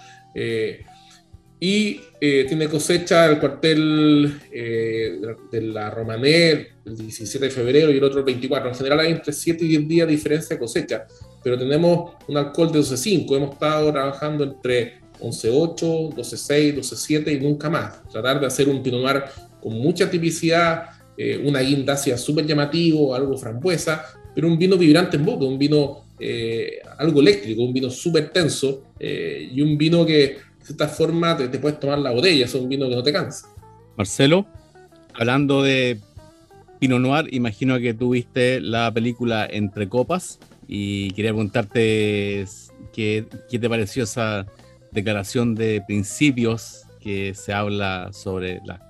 y 1.60 2.00
eh, 2.22 2.46
tiene 2.48 2.68
cosecha 2.68 3.26
el 3.26 3.40
cuartel 3.40 4.40
eh, 4.52 5.20
de 5.52 5.62
la 5.62 5.90
Romané 5.90 6.68
el 6.86 6.96
17 6.96 7.46
de 7.46 7.52
febrero 7.52 7.92
y 7.92 7.98
el 7.98 8.04
otro 8.04 8.20
el 8.20 8.26
24. 8.26 8.70
En 8.70 8.76
general 8.76 9.00
hay 9.00 9.12
entre 9.12 9.34
7 9.34 9.66
y 9.66 9.68
10 9.70 9.88
días 9.88 10.08
de 10.08 10.14
diferencia 10.14 10.56
de 10.56 10.60
cosecha, 10.60 11.08
pero 11.44 11.58
tenemos 11.58 12.14
un 12.28 12.38
alcohol 12.38 12.72
de 12.72 12.80
12.5. 12.80 13.36
Hemos 13.36 13.54
estado 13.54 13.92
trabajando 13.92 14.44
entre 14.44 15.00
11.8, 15.20 16.14
12.6, 16.16 16.76
12.7 16.76 17.36
y 17.36 17.40
nunca 17.40 17.70
más. 17.70 18.04
Tratar 18.10 18.40
de 18.40 18.48
hacer 18.48 18.70
un 18.70 18.82
Pinot 18.82 19.02
Noir 19.02 19.24
con 19.62 19.74
mucha 19.74 20.10
tipicidad, 20.10 20.90
eh, 21.18 21.42
una 21.44 21.62
guinda 21.62 21.94
hacia 21.94 22.18
súper 22.18 22.46
llamativo, 22.46 23.16
algo 23.16 23.38
frambuesa, 23.38 24.06
pero 24.34 24.48
un 24.48 24.58
vino 24.58 24.78
vibrante 24.78 25.18
en 25.18 25.26
boca, 25.26 25.46
un 25.46 25.58
vino 25.58 26.06
algo 26.98 27.22
eléctrico, 27.22 27.62
un 27.62 27.72
vino 27.72 27.92
súper 27.92 28.32
tenso 28.32 28.86
y 29.00 29.62
un 29.62 29.78
vino 29.78 30.04
que 30.04 30.38
de 30.68 30.74
esta 30.74 30.88
forma 30.88 31.38
te, 31.38 31.48
puedes 31.60 31.80
tomar 31.80 32.00
la 32.00 32.12
botella, 32.12 32.46
es 32.46 32.54
un 32.54 32.68
vino 32.68 32.90
que 32.90 32.96
no 32.96 33.04
te 33.04 33.14
cansa. 33.14 33.48
Marcelo, 33.96 34.46
hablando 35.14 35.64
de 35.64 36.00
Pinot 36.80 37.00
Noir, 37.00 37.34
imagino 37.34 37.80
que 37.80 37.94
tú 37.94 38.12
viste 38.12 38.60
la 38.60 38.94
película 38.94 39.48
Entre 39.50 39.88
Copas 39.88 40.40
y 40.68 41.12
quería 41.12 41.32
preguntarte 41.32 42.46
qué, 42.92 43.26
qué 43.50 43.60
te 43.60 43.70
pareció 43.70 44.04
esa 44.04 44.46
declaración 44.98 45.54
de 45.54 45.84
principios 45.86 46.84
que 47.00 47.34
se 47.36 47.54
habla 47.54 48.10
sobre 48.12 48.60
la, 48.66 48.82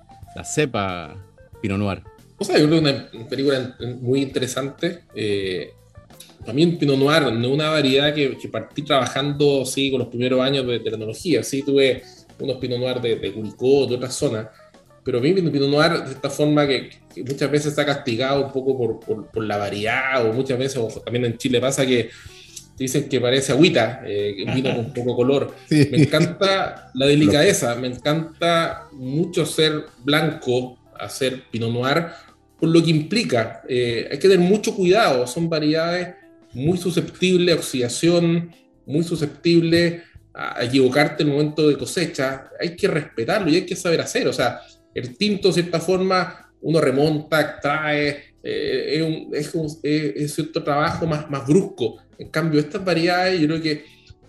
cepa 0.44 1.16
Pinot 1.60 1.78
Noir. 1.78 2.02
O 2.38 2.44
sea, 2.44 2.58
yo 2.58 2.68
creo 2.68 2.80
que 2.80 2.88
es 2.88 3.14
una 3.14 3.28
película 3.28 3.76
muy 4.00 4.22
interesante. 4.22 5.00
Eh, 5.14 5.72
también 6.46 6.78
Pinot 6.78 6.96
Noir, 6.96 7.32
no 7.32 7.50
una 7.50 7.70
variedad 7.70 8.14
que, 8.14 8.36
partí 8.50 8.82
trabajando 8.82 9.66
sí, 9.66 9.90
con 9.90 9.98
los 9.98 10.08
primeros 10.08 10.40
años 10.40 10.66
de, 10.66 10.80
tecnología. 10.80 11.42
Sí, 11.42 11.62
tuve 11.62 12.02
unos 12.38 12.56
Pinot 12.58 12.78
Noir 12.78 13.00
de, 13.00 13.16
de 13.16 13.30
de 13.30 13.94
otras 13.94 14.14
zonas, 14.14 14.46
pero 15.04 15.18
a 15.18 15.20
mí 15.20 15.32
Pinot 15.34 15.68
Noir 15.68 16.04
de 16.04 16.12
esta 16.12 16.30
forma 16.30 16.66
que, 16.66 16.90
muchas 17.26 17.50
veces 17.50 17.66
está 17.68 17.84
castigado 17.84 18.46
un 18.46 18.52
poco 18.52 18.78
por, 18.78 19.26
por, 19.26 19.44
la 19.44 19.56
variedad, 19.56 20.24
o 20.24 20.32
muchas 20.32 20.58
veces, 20.58 20.80
también 21.04 21.24
en 21.24 21.36
Chile 21.36 21.60
pasa 21.60 21.84
que 21.84 22.10
dicen 22.78 23.08
que 23.08 23.20
parece 23.20 23.52
agüita, 23.52 24.02
eh, 24.06 24.44
vino 24.54 24.74
con 24.76 24.92
poco 24.92 25.16
color. 25.16 25.54
Me 25.70 26.02
encanta 26.02 26.90
la 26.94 27.06
delicadeza, 27.06 27.74
me 27.74 27.88
encanta 27.88 28.88
mucho 28.92 29.44
ser 29.44 29.84
blanco, 30.04 30.78
hacer 30.98 31.44
Pinot 31.50 31.72
Noir, 31.72 32.06
por 32.58 32.68
lo 32.68 32.82
que 32.82 32.90
implica. 32.90 33.62
Eh, 33.68 34.08
hay 34.10 34.18
que 34.18 34.28
tener 34.28 34.46
mucho 34.46 34.74
cuidado, 34.74 35.26
son 35.26 35.48
variedades 35.48 36.14
muy 36.52 36.78
susceptible 36.78 37.52
a 37.52 37.56
oxidación, 37.56 38.54
muy 38.86 39.04
susceptible 39.04 40.02
a 40.34 40.64
equivocarte 40.64 41.22
en 41.22 41.30
el 41.30 41.34
momento 41.34 41.68
de 41.68 41.76
cosecha. 41.76 42.48
Hay 42.60 42.76
que 42.76 42.88
respetarlo 42.88 43.50
y 43.50 43.56
hay 43.56 43.66
que 43.66 43.76
saber 43.76 44.00
hacer. 44.00 44.28
O 44.28 44.32
sea, 44.32 44.60
el 44.94 45.16
tinto, 45.16 45.48
de 45.48 45.54
cierta 45.54 45.80
forma, 45.80 46.52
uno 46.60 46.80
remonta, 46.80 47.40
extrae, 47.40 48.27
eh, 48.42 49.02
es, 49.32 49.54
un, 49.54 49.68
es, 49.82 50.34
cierto 50.34 50.62
trabajo 50.62 51.06
más, 51.06 51.30
más 51.30 51.46
brusco. 51.46 51.98
En 52.18 52.28
cambio, 52.28 52.60
estas 52.60 52.84
variedades, 52.84 53.40
yo 53.40 53.46
creo 53.46 53.62
que 53.62 53.84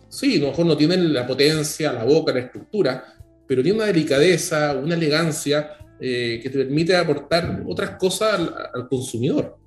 sí, 0.10 0.38
a 0.38 0.42
lo 0.42 0.48
mejor 0.48 0.66
no 0.66 0.78
tienen 0.78 1.14
la 1.14 1.26
potencia, 1.26 1.94
la 1.94 2.04
boca, 2.04 2.34
la 2.34 2.40
estructura, 2.40 3.04
pero 3.48 3.64
tienen 3.64 3.82
una 3.82 3.92
delicadeza, 3.92 4.76
una 4.76 4.96
elegancia 4.96 5.72
eh, 6.00 6.40
que 6.42 6.50
te 6.50 6.60
permite 6.60 6.96
aportar 6.96 7.64
otras 7.68 7.92
cosas 7.92 8.40
al 8.74 8.88
consumidor. 8.88 9.58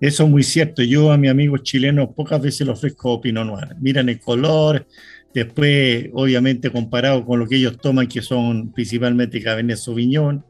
Eso 0.00 0.24
es 0.24 0.30
muy 0.30 0.42
cierto. 0.42 0.82
Yo 0.82 1.12
a 1.12 1.16
mi 1.16 1.28
amigo 1.28 1.56
chileno 1.58 2.12
pocas 2.12 2.40
veces 2.40 2.66
le 2.66 2.72
ofrezco 2.72 3.20
Pinot 3.20 3.46
Noir. 3.46 3.76
Miran 3.80 4.08
el 4.08 4.20
color, 4.20 4.86
después, 5.32 6.08
obviamente, 6.12 6.70
comparado 6.70 7.24
con 7.24 7.40
lo 7.40 7.46
que 7.46 7.56
ellos 7.56 7.78
toman, 7.78 8.06
que 8.06 8.20
son 8.20 8.72
principalmente 8.72 9.42
Cabernet 9.42 9.76
Sauvignon, 9.76 10.44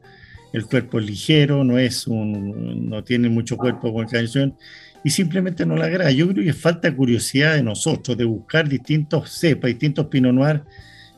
el 0.55 0.65
cuerpo 0.65 0.99
es 0.99 1.05
ligero, 1.05 1.63
no 1.63 1.77
es 1.77 2.07
un, 2.07 2.89
no 2.89 3.03
tiene 3.03 3.29
mucho 3.29 3.57
cuerpo 3.57 3.93
con 3.93 4.07
canción 4.07 4.55
y 5.03 5.09
simplemente 5.09 5.65
no 5.65 5.75
la 5.75 5.85
agrada. 5.85 6.11
Yo 6.11 6.27
creo 6.27 6.43
que 6.43 6.53
falta 6.53 6.95
curiosidad 6.95 7.55
de 7.55 7.63
nosotros 7.63 8.17
de 8.17 8.25
buscar 8.25 8.67
distintos 8.67 9.31
cepas, 9.31 9.69
distintos 9.69 10.07
Pinot 10.07 10.33
Noir 10.33 10.63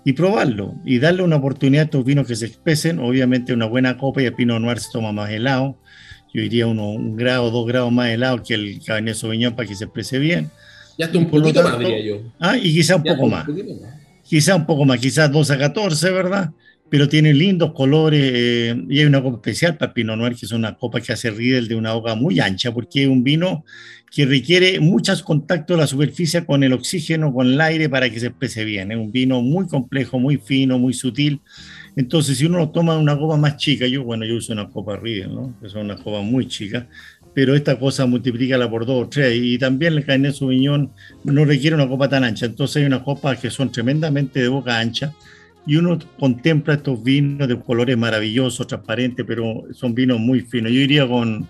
y 0.04 0.14
probarlo 0.14 0.76
y 0.86 1.00
darle 1.00 1.24
una 1.24 1.38
oportunidad 1.38 1.84
a 1.84 1.86
estos 1.86 2.06
vinos 2.06 2.28
que 2.28 2.36
se 2.36 2.46
expresen. 2.48 3.00
Obviamente, 3.00 3.54
una 3.54 3.66
buena 3.66 3.98
copa 3.98 4.22
y 4.22 4.26
el 4.26 4.34
Pinot 4.34 4.60
Noir 4.60 4.80
se 4.80 4.92
toma 4.92 5.12
más 5.12 5.30
helado 5.30 5.78
yo 6.34 6.42
diría 6.42 6.68
uno, 6.68 6.92
un 6.92 7.16
grado, 7.16 7.50
dos 7.52 7.66
grados 7.66 7.92
más 7.92 8.10
helado 8.10 8.44
que 8.44 8.54
el 8.54 8.80
Cabernet 8.86 9.16
Sauvignon 9.16 9.56
para 9.56 9.68
que 9.68 9.76
se 9.76 9.86
exprese 9.86 10.20
bien. 10.20 10.52
Ya 10.98 11.06
está 11.06 11.18
un 11.18 11.30
poquito 11.30 11.64
más, 11.64 11.80
diría 11.80 12.00
yo. 12.00 12.22
Ah, 12.40 12.58
y 12.58 12.74
quizá 12.74 12.96
un 12.96 13.04
poco 13.04 13.28
más. 13.28 13.46
Quizá 14.24 14.56
un 14.56 14.66
poco 14.66 14.86
más, 14.86 15.00
quizás 15.00 15.32
2 15.32 15.52
a 15.52 15.58
14, 15.58 16.12
¿verdad? 16.12 16.52
Pero 16.90 17.10
tiene 17.10 17.34
lindos 17.34 17.74
colores 17.74 18.22
eh, 18.24 18.76
y 18.90 19.00
hay 19.00 19.06
una 19.06 19.22
copa 19.22 19.38
especial 19.38 19.78
para 19.78 19.94
Pinot 19.94 20.18
Noir, 20.18 20.36
que 20.36 20.46
es 20.46 20.52
una 20.52 20.78
copa 20.78 21.02
que 21.02 21.12
hace 21.12 21.32
Riedel 21.32 21.68
de 21.68 21.76
una 21.76 21.94
hoja 21.94 22.16
muy 22.16 22.40
ancha, 22.40 22.74
porque 22.74 23.04
es 23.04 23.10
un 23.10 23.24
vino 23.24 23.66
que 24.10 24.26
requiere 24.26 24.80
muchos 24.80 25.22
contactos 25.22 25.76
de 25.76 25.82
la 25.82 25.88
superficie 25.88 26.46
con 26.46 26.64
el 26.64 26.72
oxígeno, 26.72 27.34
con 27.34 27.48
el 27.48 27.60
aire 27.60 27.90
para 27.90 28.10
que 28.10 28.20
se 28.20 28.28
exprese 28.28 28.64
bien. 28.64 28.92
Es 28.92 28.98
un 28.98 29.12
vino 29.12 29.42
muy 29.42 29.68
complejo, 29.68 30.18
muy 30.18 30.38
fino, 30.38 30.80
muy 30.80 30.94
sutil 30.94 31.42
entonces, 31.98 32.38
si 32.38 32.46
uno 32.46 32.60
lo 32.60 32.70
toma 32.70 32.94
en 32.94 33.00
una 33.00 33.18
copa 33.18 33.38
más 33.38 33.58
chica, 33.58 33.88
yo, 33.88 34.04
bueno, 34.04 34.24
yo 34.24 34.36
uso 34.36 34.54
una 34.54 34.70
copa 34.70 34.98
Riedel, 34.98 35.34
¿no? 35.34 35.56
Que 35.60 35.68
son 35.68 35.86
unas 35.86 36.00
copas 36.00 36.24
muy 36.24 36.48
chicas, 36.48 36.86
pero 37.34 37.56
esta 37.56 37.80
cosa 37.80 38.06
multiplícala 38.06 38.70
por 38.70 38.86
dos 38.86 39.06
o 39.06 39.10
tres. 39.10 39.36
Y 39.36 39.58
también 39.58 39.94
el 39.94 40.06
Cabernet 40.06 40.36
Sauvignon 40.36 40.92
no 41.24 41.44
requiere 41.44 41.76
una 41.76 41.88
copa 41.88 42.08
tan 42.08 42.24
ancha. 42.24 42.46
Entonces, 42.46 42.78
hay 42.78 42.86
unas 42.86 43.02
copas 43.02 43.40
que 43.40 43.50
son 43.50 43.72
tremendamente 43.72 44.40
de 44.40 44.48
boca 44.48 44.78
ancha 44.78 45.12
y 45.68 45.76
uno 45.76 45.99
contempla 46.18 46.76
estos 46.76 47.03
vinos 47.03 47.47
de 47.47 47.59
colores 47.59 47.97
maravillosos, 47.97 48.65
transparentes, 48.65 49.26
pero 49.28 49.65
son 49.74 49.93
vinos 49.93 50.18
muy 50.18 50.39
finos. 50.39 50.72
Yo 50.72 50.80
iría 50.80 51.05
con 51.05 51.45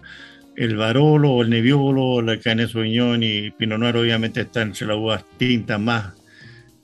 el 0.56 0.76
Barolo, 0.76 1.44
el 1.44 1.52
Nebbiolo, 1.52 2.20
el 2.20 2.40
Cabernet 2.42 2.70
Sauvignon 2.70 3.22
y 3.22 3.52
Pinot 3.52 3.80
Noir, 3.80 3.96
obviamente, 3.96 4.42
está 4.42 4.64
entre 4.64 4.88
las 4.88 4.98
uvas 4.98 5.24
tintas 5.38 5.80
más 5.80 6.14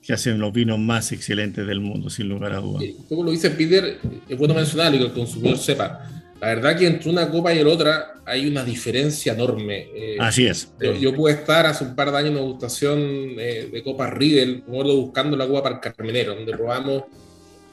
que 0.00 0.12
hacen 0.12 0.38
los 0.38 0.52
vinos 0.52 0.78
más 0.78 1.10
excelentes 1.12 1.66
del 1.66 1.80
mundo, 1.80 2.08
sin 2.08 2.28
lugar 2.28 2.52
a 2.52 2.60
dudas. 2.60 2.84
Como 3.08 3.24
lo 3.24 3.32
dice 3.32 3.50
Peter, 3.50 3.98
es 4.28 4.38
bueno 4.38 4.54
mencionarlo 4.54 4.96
y 4.96 5.00
que 5.00 5.06
el 5.06 5.12
consumidor 5.12 5.58
sepa. 5.58 6.08
La 6.40 6.48
verdad 6.48 6.78
que 6.78 6.86
entre 6.86 7.10
una 7.10 7.30
copa 7.30 7.54
y 7.54 7.64
la 7.64 7.70
otra 7.70 8.14
hay 8.26 8.46
una 8.46 8.62
diferencia 8.62 9.32
enorme. 9.32 9.88
Eh, 9.94 10.16
Así 10.20 10.46
es. 10.46 10.70
Yo, 11.00 11.14
pude 11.14 11.32
estar 11.32 11.66
hace 11.66 11.84
un 11.84 11.96
par 11.96 12.12
de 12.12 12.18
años 12.18 12.30
en 12.30 12.36
una 12.36 12.44
degustación 12.44 13.00
eh, 13.00 13.70
de 13.72 13.82
copa 13.82 14.10
Riedel, 14.10 14.62
buscando 14.66 15.36
la 15.36 15.48
copa 15.48 15.62
para 15.62 15.74
el 15.76 15.80
Carmenero, 15.80 16.34
donde 16.34 16.52
probamos 16.52 17.04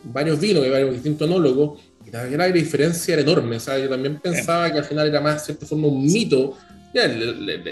varios 0.04 0.40
vinos 0.40 0.64
de 0.64 0.70
varios 0.70 0.92
distintos 0.92 1.28
enólogos, 1.28 1.80
y 2.06 2.36
la 2.36 2.48
diferencia 2.48 3.14
era 3.14 3.22
enorme. 3.22 3.58
O 3.58 3.60
sea, 3.60 3.78
yo 3.78 3.90
también 3.90 4.20
pensaba 4.20 4.72
que 4.72 4.80
al 4.80 4.86
final 4.86 5.08
era 5.08 5.22
más, 5.22 5.36
de 5.36 5.46
cierta 5.46 5.66
forma, 5.66 5.88
un 5.88 6.06
mito, 6.06 6.58
ya, 6.94 7.10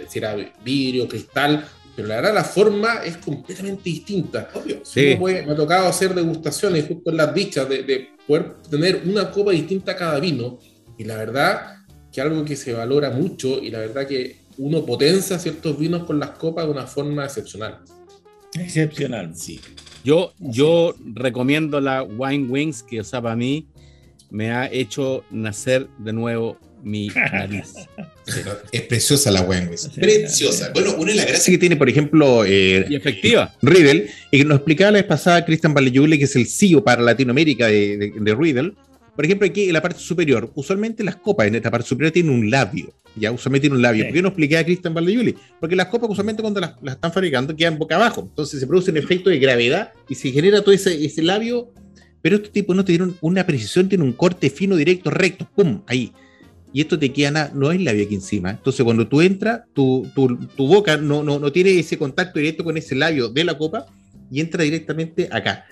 si 0.08 0.20
era 0.20 0.36
vidrio, 0.64 1.08
cristal, 1.08 1.66
pero 1.96 2.08
la 2.08 2.16
verdad 2.16 2.34
la 2.34 2.44
forma 2.44 3.04
es 3.04 3.18
completamente 3.18 3.84
distinta. 3.84 4.50
Obvio. 4.54 4.80
Sí. 4.84 5.16
Puede, 5.20 5.46
me 5.46 5.52
ha 5.52 5.56
tocado 5.56 5.88
hacer 5.88 6.14
degustaciones 6.14 6.88
justo 6.88 7.12
en 7.12 7.18
las 7.18 7.34
dichas 7.34 7.68
de, 7.68 7.84
de, 7.84 8.10
poder 8.26 8.54
tener 8.70 9.02
una 9.06 9.32
copa 9.32 9.52
distinta 9.52 9.94
a 9.94 9.96
cada 9.96 10.20
vino 10.20 10.60
y 10.98 11.04
la 11.04 11.18
verdad 11.18 11.78
que 12.12 12.22
algo 12.22 12.46
que 12.46 12.56
se 12.56 12.74
valora 12.74 13.10
mucho 13.10 13.62
y 13.62 13.72
la 13.72 13.80
verdad 13.80 14.08
que 14.08 14.38
uno 14.58 14.86
potencia 14.86 15.40
ciertos 15.40 15.78
vinos 15.78 16.04
con 16.04 16.20
las 16.20 16.32
copas 16.32 16.66
de 16.66 16.72
una 16.72 16.86
forma 16.86 17.26
excepcional. 17.26 17.80
Excepcional. 18.54 19.36
Sí. 19.36 19.60
Yo, 20.10 20.34
yo 20.40 20.96
recomiendo 21.14 21.80
la 21.80 22.02
Wine 22.02 22.48
Wings, 22.48 22.82
que 22.82 23.00
o 23.00 23.04
sea, 23.04 23.22
para 23.22 23.36
mí 23.36 23.68
me 24.32 24.50
ha 24.50 24.66
hecho 24.66 25.24
nacer 25.30 25.88
de 26.00 26.14
nuevo 26.14 26.58
mi 26.82 27.10
nariz. 27.32 27.76
Es 28.72 28.82
preciosa 28.82 29.30
la 29.30 29.44
Wine 29.44 29.68
Wings. 29.68 29.88
Preciosa. 29.90 30.72
Bueno, 30.74 30.96
una 30.96 31.12
de 31.12 31.18
las 31.18 31.28
gracias 31.28 31.52
que 31.52 31.60
tiene, 31.60 31.76
por 31.76 31.88
ejemplo, 31.88 32.44
eh, 32.44 32.88
y 32.90 32.96
efectiva. 32.96 33.54
Riddle, 33.62 34.10
y 34.32 34.40
que 34.40 34.46
nos 34.46 34.56
explicaba 34.56 34.90
la 34.94 34.98
vez 34.98 35.06
pasada 35.06 35.46
Cristian 35.46 35.76
Valeyule, 35.76 36.18
que 36.18 36.24
es 36.24 36.36
el 36.36 36.48
CEO 36.48 36.84
para 36.84 37.04
Latinoamérica 37.04 37.68
de, 37.68 37.98
de, 37.98 38.14
de 38.20 38.36
Riddle. 38.36 38.74
Por 39.20 39.26
ejemplo, 39.26 39.46
aquí 39.46 39.66
en 39.66 39.74
la 39.74 39.82
parte 39.82 40.00
superior, 40.00 40.50
usualmente 40.56 41.04
las 41.04 41.18
copas 41.18 41.46
en 41.46 41.56
esta 41.56 41.70
parte 41.70 41.86
superior 41.86 42.14
tienen 42.14 42.32
un 42.32 42.50
labio. 42.50 42.94
Ya, 43.18 43.34
usualmente 43.34 43.64
tienen 43.64 43.76
un 43.76 43.82
labio. 43.82 44.06
¿Por 44.06 44.14
qué 44.14 44.22
no 44.22 44.30
expliqué 44.30 44.58
a 44.58 44.64
Cristian 44.64 44.94
Valdeyuli? 44.94 45.36
Porque 45.60 45.76
las 45.76 45.88
copas, 45.88 46.10
usualmente, 46.10 46.42
cuando 46.42 46.62
las, 46.62 46.76
las, 46.82 46.96
están 46.96 47.12
fabricando, 47.12 47.54
quedan 47.54 47.78
boca 47.78 47.98
abajo. 47.98 48.22
Entonces 48.22 48.62
se 48.62 48.66
produce 48.66 48.92
un 48.92 48.96
efecto 48.96 49.30
de 49.30 49.38
gravedad 49.38 49.92
y 50.08 50.16
se 50.16 50.32
genera 50.32 50.62
todo 50.62 50.72
ese, 50.74 51.04
ese 51.04 51.22
labio. 51.22 51.74
Pero 52.22 52.38
este 52.38 52.48
tipo 52.48 52.74
no 52.74 52.86
tiene 52.86 53.12
una 53.20 53.46
precisión, 53.46 53.90
tiene 53.90 54.06
un 54.06 54.14
corte 54.14 54.50
fino, 54.50 54.78
directo, 54.78 55.10
recto, 55.10 55.50
¡pum! 55.54 55.82
Ahí. 55.88 56.14
Y 56.72 56.80
esto 56.80 56.98
te 56.98 57.12
queda 57.12 57.32
nada, 57.32 57.52
no 57.54 57.68
hay 57.68 57.80
labio 57.80 58.06
aquí 58.06 58.16
encima. 58.16 58.52
Entonces, 58.52 58.86
cuando 58.86 59.06
tú 59.06 59.20
entras, 59.20 59.64
tu, 59.74 60.10
tu, 60.16 60.38
tu 60.56 60.66
boca 60.66 60.96
no, 60.96 61.24
no, 61.24 61.40
no 61.40 61.52
tiene 61.52 61.78
ese 61.78 61.98
contacto 61.98 62.40
directo 62.40 62.64
con 62.64 62.78
ese 62.78 62.96
labio 62.96 63.28
de 63.28 63.44
la 63.44 63.58
copa 63.58 63.86
y 64.32 64.40
entra 64.40 64.64
directamente 64.64 65.28
acá. 65.30 65.66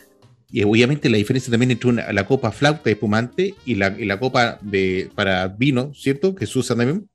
Y 0.50 0.64
obviamente 0.64 1.10
la 1.10 1.18
diferencia 1.18 1.52
también 1.52 1.72
entre 1.72 1.90
una, 1.90 2.12
la 2.14 2.26
copa 2.26 2.52
flauta 2.52 2.90
espumante 2.90 3.54
y 3.66 3.76
la, 3.76 3.96
y 3.98 4.06
la 4.06 4.18
copa 4.20 4.60
de, 4.62 5.10
para 5.14 5.48
vino, 5.48 5.92
¿cierto? 5.94 6.34
Que 6.36 6.46
se 6.46 6.58
usa 6.58 6.76
también. 6.76 7.10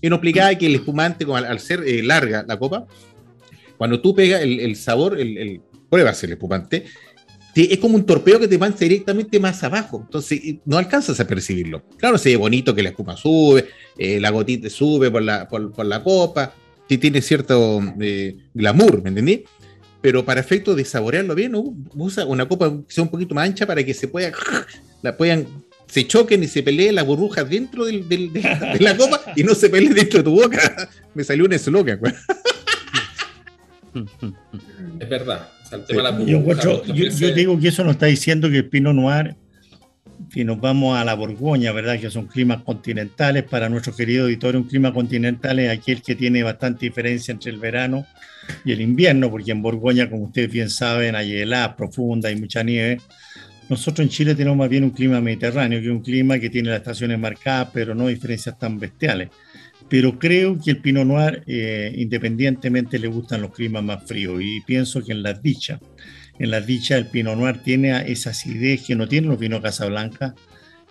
Y 0.00 0.08
nos 0.08 0.18
explicaba 0.18 0.54
que 0.54 0.66
el 0.66 0.76
espumante, 0.76 1.24
al, 1.24 1.44
al 1.44 1.58
ser 1.58 1.82
eh, 1.84 2.02
larga 2.02 2.44
la 2.46 2.58
copa, 2.58 2.86
cuando 3.76 4.00
tú 4.00 4.14
pegas 4.14 4.42
el, 4.42 4.60
el 4.60 4.76
sabor, 4.76 5.18
el, 5.18 5.36
el, 5.36 5.60
pruebas 5.90 6.22
el 6.22 6.32
espumante, 6.32 6.84
te, 7.54 7.72
es 7.72 7.78
como 7.80 7.96
un 7.96 8.06
torpeo 8.06 8.38
que 8.38 8.46
te 8.46 8.58
mancha 8.58 8.80
directamente 8.80 9.40
más 9.40 9.64
abajo. 9.64 10.02
Entonces 10.04 10.40
no 10.64 10.78
alcanzas 10.78 11.18
a 11.18 11.26
percibirlo. 11.26 11.82
Claro, 11.96 12.18
se 12.18 12.28
ve 12.28 12.36
bonito 12.36 12.74
que 12.74 12.82
la 12.82 12.90
espuma 12.90 13.16
sube, 13.16 13.66
eh, 13.98 14.20
la 14.20 14.30
gotita 14.30 14.70
sube 14.70 15.10
por 15.10 15.22
la, 15.22 15.48
por, 15.48 15.72
por 15.72 15.86
la 15.86 16.02
copa, 16.04 16.54
tiene 16.86 17.20
cierto 17.20 17.82
eh, 18.00 18.36
glamour, 18.54 19.02
¿me 19.02 19.08
entendí? 19.08 19.44
Pero 20.06 20.24
para 20.24 20.38
efecto 20.38 20.76
de 20.76 20.84
saborearlo 20.84 21.34
bien, 21.34 21.52
usa 21.96 22.24
una 22.26 22.46
copa 22.46 22.70
que 22.70 22.94
sea 22.94 23.02
un 23.02 23.10
poquito 23.10 23.34
más 23.34 23.48
ancha 23.48 23.66
para 23.66 23.82
que 23.82 23.92
se 23.92 24.06
pueda, 24.06 24.30
la 25.02 25.16
puedan, 25.16 25.48
se 25.88 26.06
choquen 26.06 26.44
y 26.44 26.46
se 26.46 26.62
peleen 26.62 26.94
las 26.94 27.04
burbujas 27.04 27.50
dentro 27.50 27.84
del, 27.84 28.08
del, 28.08 28.32
de, 28.32 28.40
de, 28.40 28.78
la 28.78 28.96
copa 28.96 29.20
y 29.34 29.42
no 29.42 29.52
se 29.56 29.68
peleen 29.68 29.94
dentro 29.94 30.18
de 30.18 30.22
tu 30.22 30.30
boca. 30.30 30.88
Me 31.14 31.24
salió 31.24 31.44
un 31.44 31.54
eslogan. 31.54 31.98
Es 35.00 35.08
verdad. 35.08 35.48
yo, 36.24 36.54
yo, 36.54 37.08
yo, 37.08 37.34
digo 37.34 37.58
que 37.58 37.66
eso 37.66 37.82
nos 37.82 37.94
está 37.94 38.06
diciendo 38.06 38.48
que 38.48 38.58
el 38.58 38.68
Pinot 38.68 38.94
Noir, 38.94 39.34
si 40.32 40.44
nos 40.44 40.60
vamos 40.60 40.98
a 40.98 41.04
la 41.04 41.14
Borgoña, 41.14 41.72
¿verdad? 41.72 41.98
Que 41.98 42.10
son 42.10 42.26
climas 42.26 42.62
continentales, 42.62 43.44
para 43.44 43.68
nuestro 43.68 43.94
querido 43.94 44.24
auditorio, 44.24 44.60
un 44.60 44.68
clima 44.68 44.92
continental 44.92 45.58
es 45.58 45.70
aquel 45.70 46.02
que 46.02 46.14
tiene 46.14 46.42
bastante 46.42 46.86
diferencia 46.86 47.32
entre 47.32 47.50
el 47.50 47.58
verano 47.58 48.06
y 48.64 48.72
el 48.72 48.80
invierno, 48.80 49.30
porque 49.30 49.52
en 49.52 49.62
Borgoña, 49.62 50.08
como 50.08 50.24
ustedes 50.24 50.50
bien 50.50 50.70
saben, 50.70 51.14
hay 51.14 51.32
heladas 51.32 51.74
profundas, 51.74 52.30
hay 52.30 52.40
mucha 52.40 52.62
nieve. 52.62 53.00
Nosotros 53.68 54.04
en 54.04 54.10
Chile 54.10 54.34
tenemos 54.34 54.56
más 54.56 54.68
bien 54.68 54.84
un 54.84 54.90
clima 54.90 55.20
mediterráneo, 55.20 55.80
que 55.80 55.86
es 55.86 55.92
un 55.92 56.02
clima 56.02 56.38
que 56.38 56.50
tiene 56.50 56.70
las 56.70 56.78
estaciones 56.78 57.18
marcadas, 57.18 57.70
pero 57.72 57.94
no 57.94 58.06
diferencias 58.06 58.58
tan 58.58 58.78
bestiales. 58.78 59.30
Pero 59.88 60.18
creo 60.18 60.58
que 60.60 60.72
el 60.72 60.78
Pinot 60.78 61.06
Noir, 61.06 61.42
eh, 61.46 61.92
independientemente, 61.96 62.98
le 62.98 63.08
gustan 63.08 63.42
los 63.42 63.52
climas 63.52 63.82
más 63.82 64.04
fríos. 64.04 64.40
Y 64.42 64.60
pienso 64.60 65.02
que 65.02 65.12
en 65.12 65.22
las 65.22 65.42
dichas, 65.42 65.80
en 66.38 66.50
las 66.50 66.66
dichas, 66.66 66.98
el 66.98 67.06
Pinot 67.06 67.36
Noir 67.36 67.58
tiene 67.62 68.10
esa 68.10 68.30
acidez 68.30 68.82
que 68.86 68.94
no 68.94 69.08
tienen 69.08 69.30
los 69.30 69.38
vinos 69.38 69.60
Casablanca. 69.60 70.34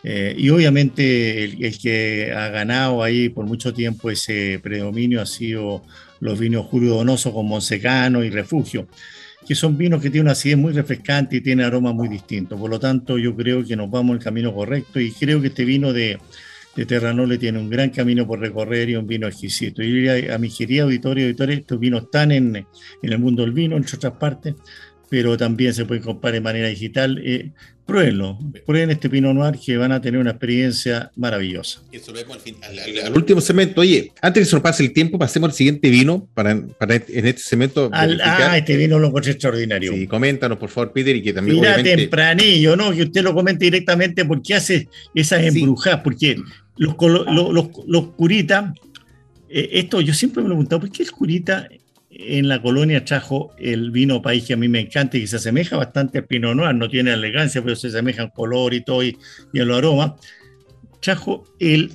Eh, 0.03 0.35
y 0.37 0.49
obviamente 0.49 1.43
el, 1.43 1.63
el, 1.63 1.79
que 1.79 2.31
ha 2.31 2.49
ganado 2.49 3.01
ahí 3.01 3.29
por 3.29 3.45
mucho 3.45 3.73
tiempo 3.73 4.11
ese 4.11 4.59
predominio 4.61 5.19
ha 5.19 5.25
sido 5.25 5.81
los 6.19 6.39
vinos 6.39 6.67
Julio 6.67 6.95
Donoso 6.95 7.33
con 7.33 7.47
Monsecano 7.47 8.23
y 8.23 8.29
Refugio, 8.29 8.87
que 9.47 9.55
son 9.55 9.77
vinos 9.77 10.01
que 10.01 10.09
tienen 10.09 10.25
una 10.25 10.33
acidez 10.33 10.57
muy 10.57 10.73
refrescante 10.73 11.37
y 11.37 11.41
tienen 11.41 11.65
aromas 11.65 11.95
muy 11.95 12.07
distintos. 12.07 12.59
Por 12.59 12.69
lo 12.69 12.79
tanto, 12.79 13.17
yo 13.17 13.35
creo 13.35 13.63
que 13.63 13.75
nos 13.75 13.89
vamos 13.89 14.11
en 14.11 14.17
el 14.17 14.23
camino 14.23 14.53
correcto 14.53 14.99
y 14.99 15.11
creo 15.11 15.41
que 15.41 15.47
este 15.47 15.65
vino 15.65 15.91
de, 15.91 16.19
de 16.75 16.85
Terranole 16.85 17.37
tiene 17.37 17.59
un 17.59 17.69
gran 17.69 17.89
camino 17.89 18.27
por 18.27 18.39
recorrer 18.39 18.89
y 18.89 18.95
un 18.95 19.07
vino 19.07 19.27
exquisito. 19.27 19.81
Yo 19.81 19.89
diría 19.89 20.35
a 20.35 20.37
mi 20.37 20.49
querida 20.49 20.83
auditorio, 20.83 21.25
auditores, 21.25 21.59
estos 21.59 21.79
vinos 21.79 22.03
están 22.03 22.31
en, 22.31 22.55
en 22.55 22.67
el 23.01 23.19
mundo 23.19 23.43
del 23.43 23.53
vino, 23.53 23.77
entre 23.77 23.95
otras 23.95 24.13
partes, 24.13 24.55
pero 25.09 25.37
también 25.37 25.73
se 25.73 25.85
pueden 25.85 26.03
comprar 26.03 26.33
de 26.33 26.41
manera 26.41 26.67
digital. 26.67 27.21
Eh, 27.23 27.51
pruébenlo, 27.85 28.39
prueben 28.65 28.89
este 28.89 29.09
Pinot 29.09 29.35
Noir 29.35 29.59
que 29.63 29.77
van 29.77 29.91
a 29.91 30.01
tener 30.01 30.19
una 30.19 30.31
experiencia 30.31 31.11
maravillosa. 31.15 31.81
Eso 31.91 32.11
vemos 32.11 32.37
al, 32.37 32.41
fin, 32.41 32.55
al, 32.63 32.79
al, 32.79 33.05
al, 33.05 33.13
último 33.15 33.41
segmento. 33.41 33.81
Oye, 33.81 34.11
antes 34.21 34.41
que 34.41 34.45
se 34.49 34.55
nos 34.55 34.63
pase 34.63 34.83
el 34.83 34.93
tiempo, 34.93 35.19
pasemos 35.19 35.49
al 35.49 35.55
siguiente 35.55 35.89
vino 35.89 36.27
para, 36.33 36.59
para 36.79 36.95
en 36.95 37.27
este 37.27 37.41
segmento. 37.41 37.89
Ah, 37.93 38.57
este 38.57 38.75
vino 38.75 38.97
lo 38.97 39.07
encontré 39.07 39.33
extraordinario. 39.33 39.93
Sí, 39.93 40.07
coméntanos, 40.07 40.57
por 40.57 40.69
favor, 40.69 40.93
Peter, 40.93 41.15
y 41.15 41.21
que 41.21 41.33
también. 41.33 41.57
Mira, 41.57 41.73
obviamente... 41.73 41.97
tempranillo, 41.97 42.75
¿no? 42.75 42.91
Que 42.91 43.03
usted 43.03 43.21
lo 43.21 43.33
comente 43.33 43.65
directamente 43.65 44.25
porque 44.25 44.55
hace 44.55 44.87
esas 45.13 45.43
embrujadas, 45.43 45.99
sí. 45.99 46.03
porque 46.03 46.35
los, 46.77 46.95
los, 46.99 47.53
los, 47.53 47.67
los 47.87 48.07
curitas, 48.13 48.73
eh, 49.49 49.69
esto 49.73 50.01
yo 50.01 50.13
siempre 50.13 50.41
me 50.41 50.47
he 50.47 50.49
preguntado, 50.49 50.81
¿por 50.81 50.91
qué 50.91 51.03
el 51.03 51.11
curita 51.11 51.69
en 52.17 52.47
la 52.47 52.61
colonia 52.61 53.03
trajo 53.03 53.53
el 53.57 53.91
vino 53.91 54.21
país 54.21 54.45
que 54.45 54.53
a 54.53 54.57
mí 54.57 54.69
me 54.69 54.79
encanta 54.79 55.17
y 55.17 55.21
que 55.21 55.27
se 55.27 55.35
asemeja 55.35 55.75
bastante 55.75 56.19
al 56.19 56.25
Pinot 56.25 56.55
Noir, 56.55 56.73
no 56.73 56.89
tiene 56.89 57.13
elegancia, 57.13 57.61
pero 57.61 57.75
se 57.75 57.87
asemeja 57.87 58.23
en 58.23 58.29
color 58.29 58.73
y 58.73 58.81
todo 58.81 59.03
y, 59.03 59.17
en 59.53 59.67
los 59.67 59.77
aromas. 59.77 60.13
Trajo 61.01 61.43
el, 61.59 61.91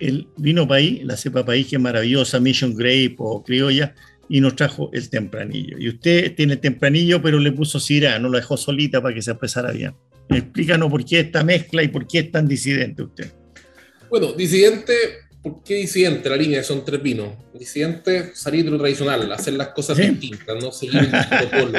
el 0.00 0.26
vino 0.36 0.66
país, 0.66 1.04
la 1.04 1.16
cepa 1.16 1.44
país 1.44 1.68
que 1.68 1.76
es 1.76 1.82
maravillosa, 1.82 2.40
Mission 2.40 2.74
Grape 2.74 3.14
o 3.18 3.42
criolla, 3.44 3.94
y 4.28 4.40
nos 4.40 4.56
trajo 4.56 4.90
el 4.92 5.08
tempranillo. 5.08 5.78
Y 5.78 5.88
usted 5.88 6.34
tiene 6.34 6.54
el 6.54 6.60
tempranillo, 6.60 7.22
pero 7.22 7.38
le 7.38 7.52
puso 7.52 7.78
Syrah, 7.78 8.18
no 8.18 8.28
lo 8.28 8.36
dejó 8.36 8.56
solita 8.56 9.00
para 9.00 9.14
que 9.14 9.22
se 9.22 9.30
expresara 9.30 9.70
bien. 9.72 9.94
Explícanos 10.28 10.90
por 10.90 11.04
qué 11.04 11.20
esta 11.20 11.44
mezcla 11.44 11.82
y 11.82 11.88
por 11.88 12.06
qué 12.06 12.20
es 12.20 12.30
tan 12.30 12.46
disidente 12.46 13.02
usted. 13.02 13.32
Bueno, 14.08 14.32
disidente 14.32 14.92
¿Por 15.42 15.62
qué 15.62 15.76
disidente 15.76 16.28
la 16.28 16.36
línea 16.36 16.62
son 16.62 16.84
tres 16.84 17.02
vinos? 17.02 17.28
Disidente, 17.54 18.34
salir 18.34 18.64
de 18.64 18.70
lo 18.70 18.78
tradicional, 18.78 19.32
hacer 19.32 19.54
las 19.54 19.68
cosas 19.68 19.96
¿Sí? 19.96 20.06
distintas, 20.06 20.62
no 20.62 20.70
seguir 20.70 21.00
el 21.00 21.10
protocolo. 21.10 21.78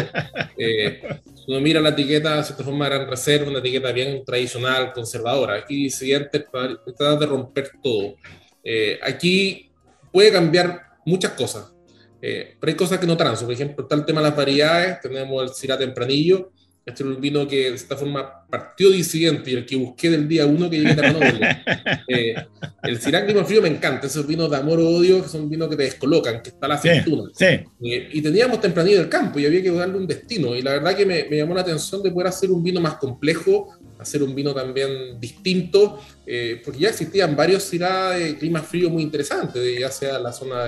Eh, 0.57 1.01
uno 1.47 1.59
mira 1.59 1.81
la 1.81 1.89
etiqueta, 1.89 2.37
de 2.37 2.43
cierta 2.43 2.63
forma, 2.63 2.87
Gran 2.87 3.07
Reserva, 3.07 3.49
una 3.49 3.59
etiqueta 3.59 3.91
bien 3.91 4.23
tradicional, 4.23 4.93
conservadora. 4.93 5.55
Aquí 5.55 5.83
disidente 5.83 6.39
tratar 6.39 7.19
de 7.19 7.25
romper 7.25 7.71
todo. 7.81 8.15
Eh, 8.63 8.99
aquí 9.01 9.71
puede 10.11 10.31
cambiar 10.31 10.81
muchas 11.05 11.31
cosas, 11.31 11.73
eh, 12.21 12.55
pero 12.59 12.71
hay 12.71 12.77
cosas 12.77 12.99
que 12.99 13.07
no 13.07 13.17
transo. 13.17 13.45
Por 13.45 13.53
ejemplo, 13.53 13.83
está 13.83 13.95
el 13.95 14.05
tema 14.05 14.21
de 14.21 14.27
las 14.27 14.37
variedades, 14.37 15.01
tenemos 15.01 15.43
el 15.43 15.49
Syrah 15.55 15.77
Tempranillo, 15.77 16.51
este 16.91 17.03
es 17.03 17.09
un 17.09 17.19
vino 17.19 17.47
que 17.47 17.69
de 17.69 17.75
esta 17.75 17.97
forma 17.97 18.45
partió 18.49 18.89
disidente 18.89 19.51
y 19.51 19.53
el 19.55 19.65
que 19.65 19.75
busqué 19.75 20.09
del 20.09 20.27
día 20.27 20.45
uno 20.45 20.69
que 20.69 20.79
llegué 20.79 21.05
a 21.05 21.11
Noble. 21.11 21.63
eh, 22.07 22.35
el 22.83 23.01
Syrah 23.01 23.25
Clima 23.25 23.43
Frío 23.45 23.61
me 23.61 23.69
encanta, 23.69 24.07
esos 24.07 24.27
vinos 24.27 24.49
de 24.51 24.57
amor 24.57 24.79
o 24.79 24.87
odio 24.87 25.23
que 25.23 25.29
son 25.29 25.49
vinos 25.49 25.69
que 25.69 25.75
te 25.75 25.83
descolocan, 25.83 26.41
que 26.41 26.49
está 26.49 26.67
la 26.67 26.75
aceituna. 26.75 27.31
Sí, 27.33 27.45
sí. 27.79 27.93
Eh, 27.93 28.09
y 28.13 28.21
teníamos 28.21 28.61
tempranillo 28.61 28.99
del 28.99 29.09
campo 29.09 29.39
y 29.39 29.45
había 29.45 29.61
que 29.61 29.71
darle 29.71 29.97
un 29.97 30.07
destino. 30.07 30.55
Y 30.55 30.61
la 30.61 30.73
verdad 30.73 30.95
que 30.95 31.05
me, 31.05 31.25
me, 31.29 31.37
llamó 31.37 31.55
la 31.55 31.61
atención 31.61 32.03
de 32.03 32.11
poder 32.11 32.27
hacer 32.27 32.51
un 32.51 32.63
vino 32.63 32.79
más 32.79 32.95
complejo, 32.95 33.69
hacer 33.97 34.23
un 34.23 34.35
vino 34.35 34.53
también 34.53 35.19
distinto, 35.19 36.01
eh, 36.25 36.61
porque 36.63 36.81
ya 36.81 36.89
existían 36.89 37.35
varios 37.35 37.63
Syrah 37.63 38.11
de 38.11 38.37
clima 38.37 38.61
frío 38.61 38.89
muy 38.89 39.03
interesantes, 39.03 39.79
ya 39.79 39.89
sea 39.91 40.19
la 40.19 40.33
zona 40.33 40.65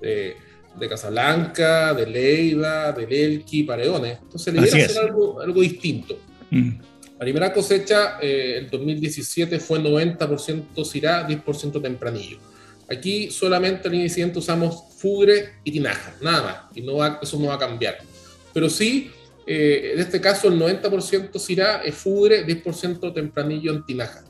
de, 0.00 0.36
de 0.78 0.88
Casablanca, 0.88 1.94
de 1.94 2.06
Leida, 2.06 2.92
de 2.92 3.24
Elqui, 3.24 3.62
Paredones. 3.64 4.18
Entonces 4.22 4.54
le 4.54 4.60
iba 4.60 4.82
a 4.82 4.84
hacer 4.84 4.98
algo, 5.04 5.40
algo, 5.40 5.60
distinto. 5.60 6.18
Mm. 6.50 6.70
La 7.18 7.18
primera 7.18 7.52
cosecha, 7.52 8.18
eh, 8.20 8.58
el 8.58 8.70
2017, 8.70 9.60
fue 9.60 9.78
90% 9.78 10.84
Syrah, 10.84 11.28
10% 11.28 11.80
Tempranillo. 11.80 12.38
Aquí 12.90 13.30
solamente 13.30 13.88
al 13.88 13.94
incidente 13.94 14.38
usamos 14.38 14.84
Fugre 14.98 15.54
y 15.64 15.72
Tinaja, 15.72 16.14
nada 16.20 16.42
más, 16.42 16.76
y 16.76 16.82
no 16.82 16.96
va, 16.96 17.20
eso 17.22 17.38
no 17.38 17.46
va 17.46 17.54
a 17.54 17.58
cambiar. 17.58 17.98
Pero 18.52 18.68
sí, 18.68 19.10
eh, 19.46 19.92
en 19.94 20.00
este 20.00 20.20
caso 20.20 20.48
el 20.48 20.58
90% 20.58 21.38
Syrah 21.38 21.82
es 21.84 21.94
Fugre, 21.94 22.46
10% 22.46 23.14
Tempranillo 23.14 23.72
en 23.72 23.84
Tinaja. 23.84 24.24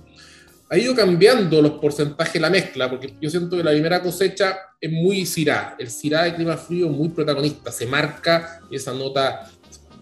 Ha 0.73 0.79
ido 0.79 0.95
cambiando 0.95 1.61
los 1.61 1.73
porcentajes 1.73 2.33
de 2.33 2.41
la 2.41 2.49
mezcla, 2.49 2.89
porque 2.89 3.13
yo 3.21 3.29
siento 3.29 3.59
que 3.59 3.63
la 3.63 3.73
primera 3.73 4.01
cosecha 4.01 4.57
es 4.81 4.91
muy 4.91 5.27
cirá. 5.27 5.77
El 5.79 5.91
cirá 5.91 6.23
de 6.23 6.35
clima 6.35 6.57
frío 6.57 6.87
es 6.87 6.93
muy 6.93 7.11
protagonista, 7.11 7.71
se 7.71 7.85
marca 7.85 8.63
esa 8.71 8.95
nota, 8.95 9.51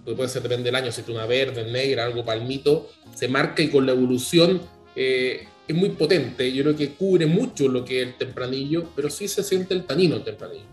puede 0.05 0.29
ser 0.29 0.43
depende 0.43 0.67
del 0.67 0.77
año, 0.77 0.93
si 0.93 1.01
es 1.01 1.09
una 1.09 1.27
verde, 1.27 1.69
negra, 1.73 2.05
algo 2.05 2.25
palmito, 2.25 2.89
se 3.17 3.27
marca 3.27 3.63
y 3.63 3.69
con 3.69 3.85
la 3.85 3.91
evolución 3.91 4.63
eh, 4.95 5.45
es 5.67 5.75
muy 5.75 5.89
potente. 5.89 6.53
Yo 6.53 6.63
creo 6.63 6.77
que 6.77 6.91
cubre 6.91 7.27
mucho 7.27 7.67
lo 7.67 7.85
que 7.85 8.03
es 8.03 8.07
el 8.07 8.15
tempranillo, 8.15 8.91
pero 8.95 9.11
sí 9.11 9.27
se 9.27 9.43
siente 9.43 9.75
el 9.75 9.83
tanino 9.87 10.15
el 10.15 10.23
tempranillo. 10.23 10.67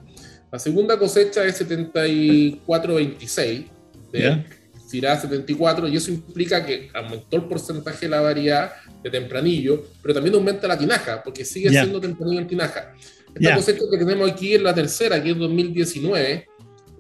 La 0.52 0.60
segunda 0.60 1.00
cosecha 1.00 1.44
es 1.44 1.60
74-26 1.68 3.66
de 4.12 4.46
Cirá 4.88 5.20
74 5.20 5.88
y 5.90 5.98
eso 5.98 6.12
implica 6.12 6.66
que 6.66 6.90
aumentó 6.94 7.36
el 7.38 7.44
porcentaje 7.44 8.06
de 8.06 8.10
la 8.10 8.22
variedad 8.22 8.72
de 9.04 9.10
tempranillo, 9.10 9.86
pero 10.02 10.14
también 10.14 10.36
aumenta 10.36 10.68
la 10.68 10.78
tinaja, 10.78 11.22
porque 11.22 11.44
sigue 11.44 11.70
siendo 11.70 12.00
tempranillo 12.00 12.42
en 12.42 12.48
tinaja. 12.48 12.94
Esta 13.36 13.56
cosecha 13.56 13.84
que 13.92 13.98
tenemos 13.98 14.32
aquí 14.32 14.56
en 14.56 14.64
la 14.64 14.74
tercera, 14.74 15.22
que 15.22 15.32
es 15.32 15.38
2019, 15.38 16.48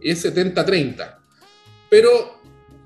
es 0.01 0.25
70-30. 0.25 1.17
Pero 1.89 2.37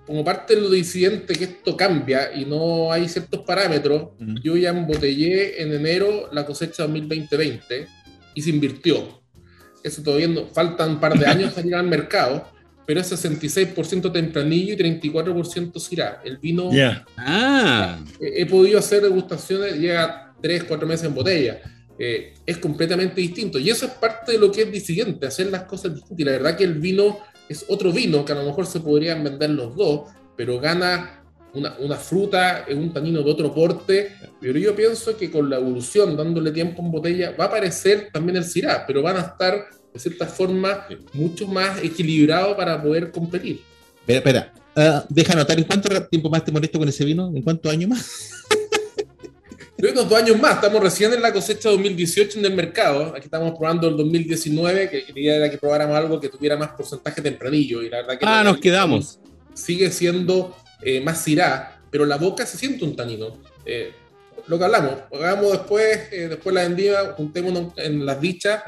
como 0.06 0.24
parte 0.24 0.56
de 0.56 0.62
lo 0.62 0.70
disidente 0.70 1.34
que 1.36 1.46
esto 1.46 1.78
cambia 1.78 2.34
y 2.34 2.46
no 2.46 2.92
hay 2.92 3.08
ciertos 3.08 3.42
parámetros, 3.42 4.10
yo 4.44 4.58
ya 4.58 4.70
embotellé 4.70 5.62
en 5.62 5.74
enero 5.74 6.30
la 6.32 6.46
cosecha 6.46 6.84
2020 6.84 7.88
y 8.36 8.42
se 8.42 8.50
invirtió. 8.50 9.22
Eso 9.84 10.04
todavía 10.04 10.28
no, 10.28 10.48
faltan 10.48 10.92
un 10.92 11.00
par 11.00 11.18
de 11.18 11.26
años 11.26 11.54
para 11.54 11.64
llegar 11.64 11.80
al 11.80 11.88
mercado, 11.88 12.48
pero 12.92 13.00
es 13.00 13.10
66% 13.10 14.12
tempranillo 14.12 14.74
y 14.74 14.78
34% 14.78 15.80
cirá. 15.80 16.22
El 16.26 16.40
vino. 16.40 16.70
Ah. 17.16 18.04
He, 18.20 18.46
podido 18.46 18.80
hacer 18.80 19.02
degustaciones, 19.02 19.76
llega 19.78 20.36
3, 20.42 20.66
4 20.66 20.86
meses 20.86 21.06
en 21.06 21.16
botella. 21.16 21.62
Eh, 21.98 22.34
es 22.46 22.58
completamente 22.58 23.22
distinto. 23.22 23.60
Y 23.60 23.70
eso 23.70 23.86
es 23.86 23.94
parte 23.94 24.34
de 24.34 24.40
lo 24.40 24.52
que 24.52 24.64
es 24.64 24.72
disidente, 24.74 25.26
hacer 25.26 25.50
las 25.50 25.64
cosas 25.64 25.94
distintas. 25.94 26.20
Y 26.20 26.24
la 26.26 26.32
verdad 26.34 26.58
que 26.58 26.66
el 26.66 26.80
vino 26.80 27.20
es 27.48 27.64
otro 27.70 27.94
vino 27.94 28.26
que 28.26 28.34
a 28.34 28.36
lo 28.36 28.44
mejor 28.44 28.66
se 28.66 28.82
podrían 28.82 29.24
vender 29.24 29.52
los 29.52 29.74
dos, 29.74 30.12
pero 30.36 30.60
gana 30.60 31.24
una, 31.54 31.78
una, 31.80 31.96
fruta, 31.96 32.66
un 32.76 32.92
tanino 32.92 33.24
de 33.24 33.32
otro 33.32 33.54
porte, 33.54 34.18
pero 34.42 34.60
yo 34.60 34.76
pienso 34.76 35.16
que 35.16 35.32
con 35.32 35.50
la 35.50 35.56
evolución, 35.56 36.18
dándole 36.18 36.52
tiempo 36.52 36.82
en 36.82 36.92
botella, 36.92 37.34
va 37.40 37.46
a 37.46 37.48
aparecer 37.48 38.10
también 38.12 38.36
el 38.36 38.44
Syrah, 38.44 38.84
pero 38.86 39.02
van 39.02 39.16
a 39.16 39.22
estar 39.22 39.66
de 39.94 40.00
cierta 40.00 40.26
forma 40.26 40.88
mucho 41.14 41.48
más 41.48 41.84
equilibrados 41.84 42.56
para 42.56 42.82
poder 42.82 43.12
competir. 43.12 43.62
Espera, 44.00 44.20
espera, 44.20 44.54
uh, 44.76 45.06
deja 45.10 45.36
notar, 45.36 45.58
¿en 45.58 45.66
cuánto 45.66 46.08
tiempo 46.08 46.30
más 46.30 46.44
te 46.44 46.52
molesto 46.52 46.80
con 46.80 46.90
ese 46.90 47.06
vino? 47.06 47.32
¿En 47.36 47.42
cuántos 47.42 47.72
años 47.72 47.90
más? 47.90 48.32
unos 49.90 50.08
dos 50.08 50.20
años 50.20 50.40
más, 50.40 50.56
estamos 50.56 50.82
recién 50.82 51.14
en 51.14 51.22
la 51.22 51.34
cosecha 51.34 51.70
2018 51.70 52.40
en 52.40 52.46
el 52.46 52.54
mercado. 52.54 53.14
Aquí 53.16 53.26
estamos 53.26 53.58
probando 53.58 53.88
el 53.88 53.98
2019, 53.98 54.90
que 54.90 55.06
quería 55.06 55.38
era 55.38 55.50
que 55.50 55.58
probáramos 55.58 55.98
algo 55.98 56.20
que 56.20 56.30
tuviera 56.30 56.56
más 56.56 56.70
porcentaje 56.70 57.22
tempranillo. 57.22 57.82
Y 57.82 57.90
la 57.90 57.98
verdad 57.98 58.20
que 58.20 58.26
ah, 58.26 58.44
nos 58.44 58.60
quedamos. 58.60 59.20
Sigue 59.54 59.90
siendo 59.92 60.56
eh, 60.82 61.02
más 61.02 61.24
cirá, 61.24 61.82
pero 61.90 62.06
la 62.06 62.18
boca 62.18 62.46
se 62.46 62.58
siente 62.58 62.86
un 62.86 62.96
tanino. 62.96 63.42
Eh, 63.66 63.92
lo 64.48 64.58
que 64.58 64.66
hablamos, 64.66 64.96
hagamos 65.14 65.52
después, 65.52 66.00
eh, 66.12 66.28
después 66.30 66.54
la 66.54 66.64
vendida, 66.64 67.14
juntémonos 67.16 67.74
en 67.78 68.06
las 68.06 68.20
dichas 68.22 68.64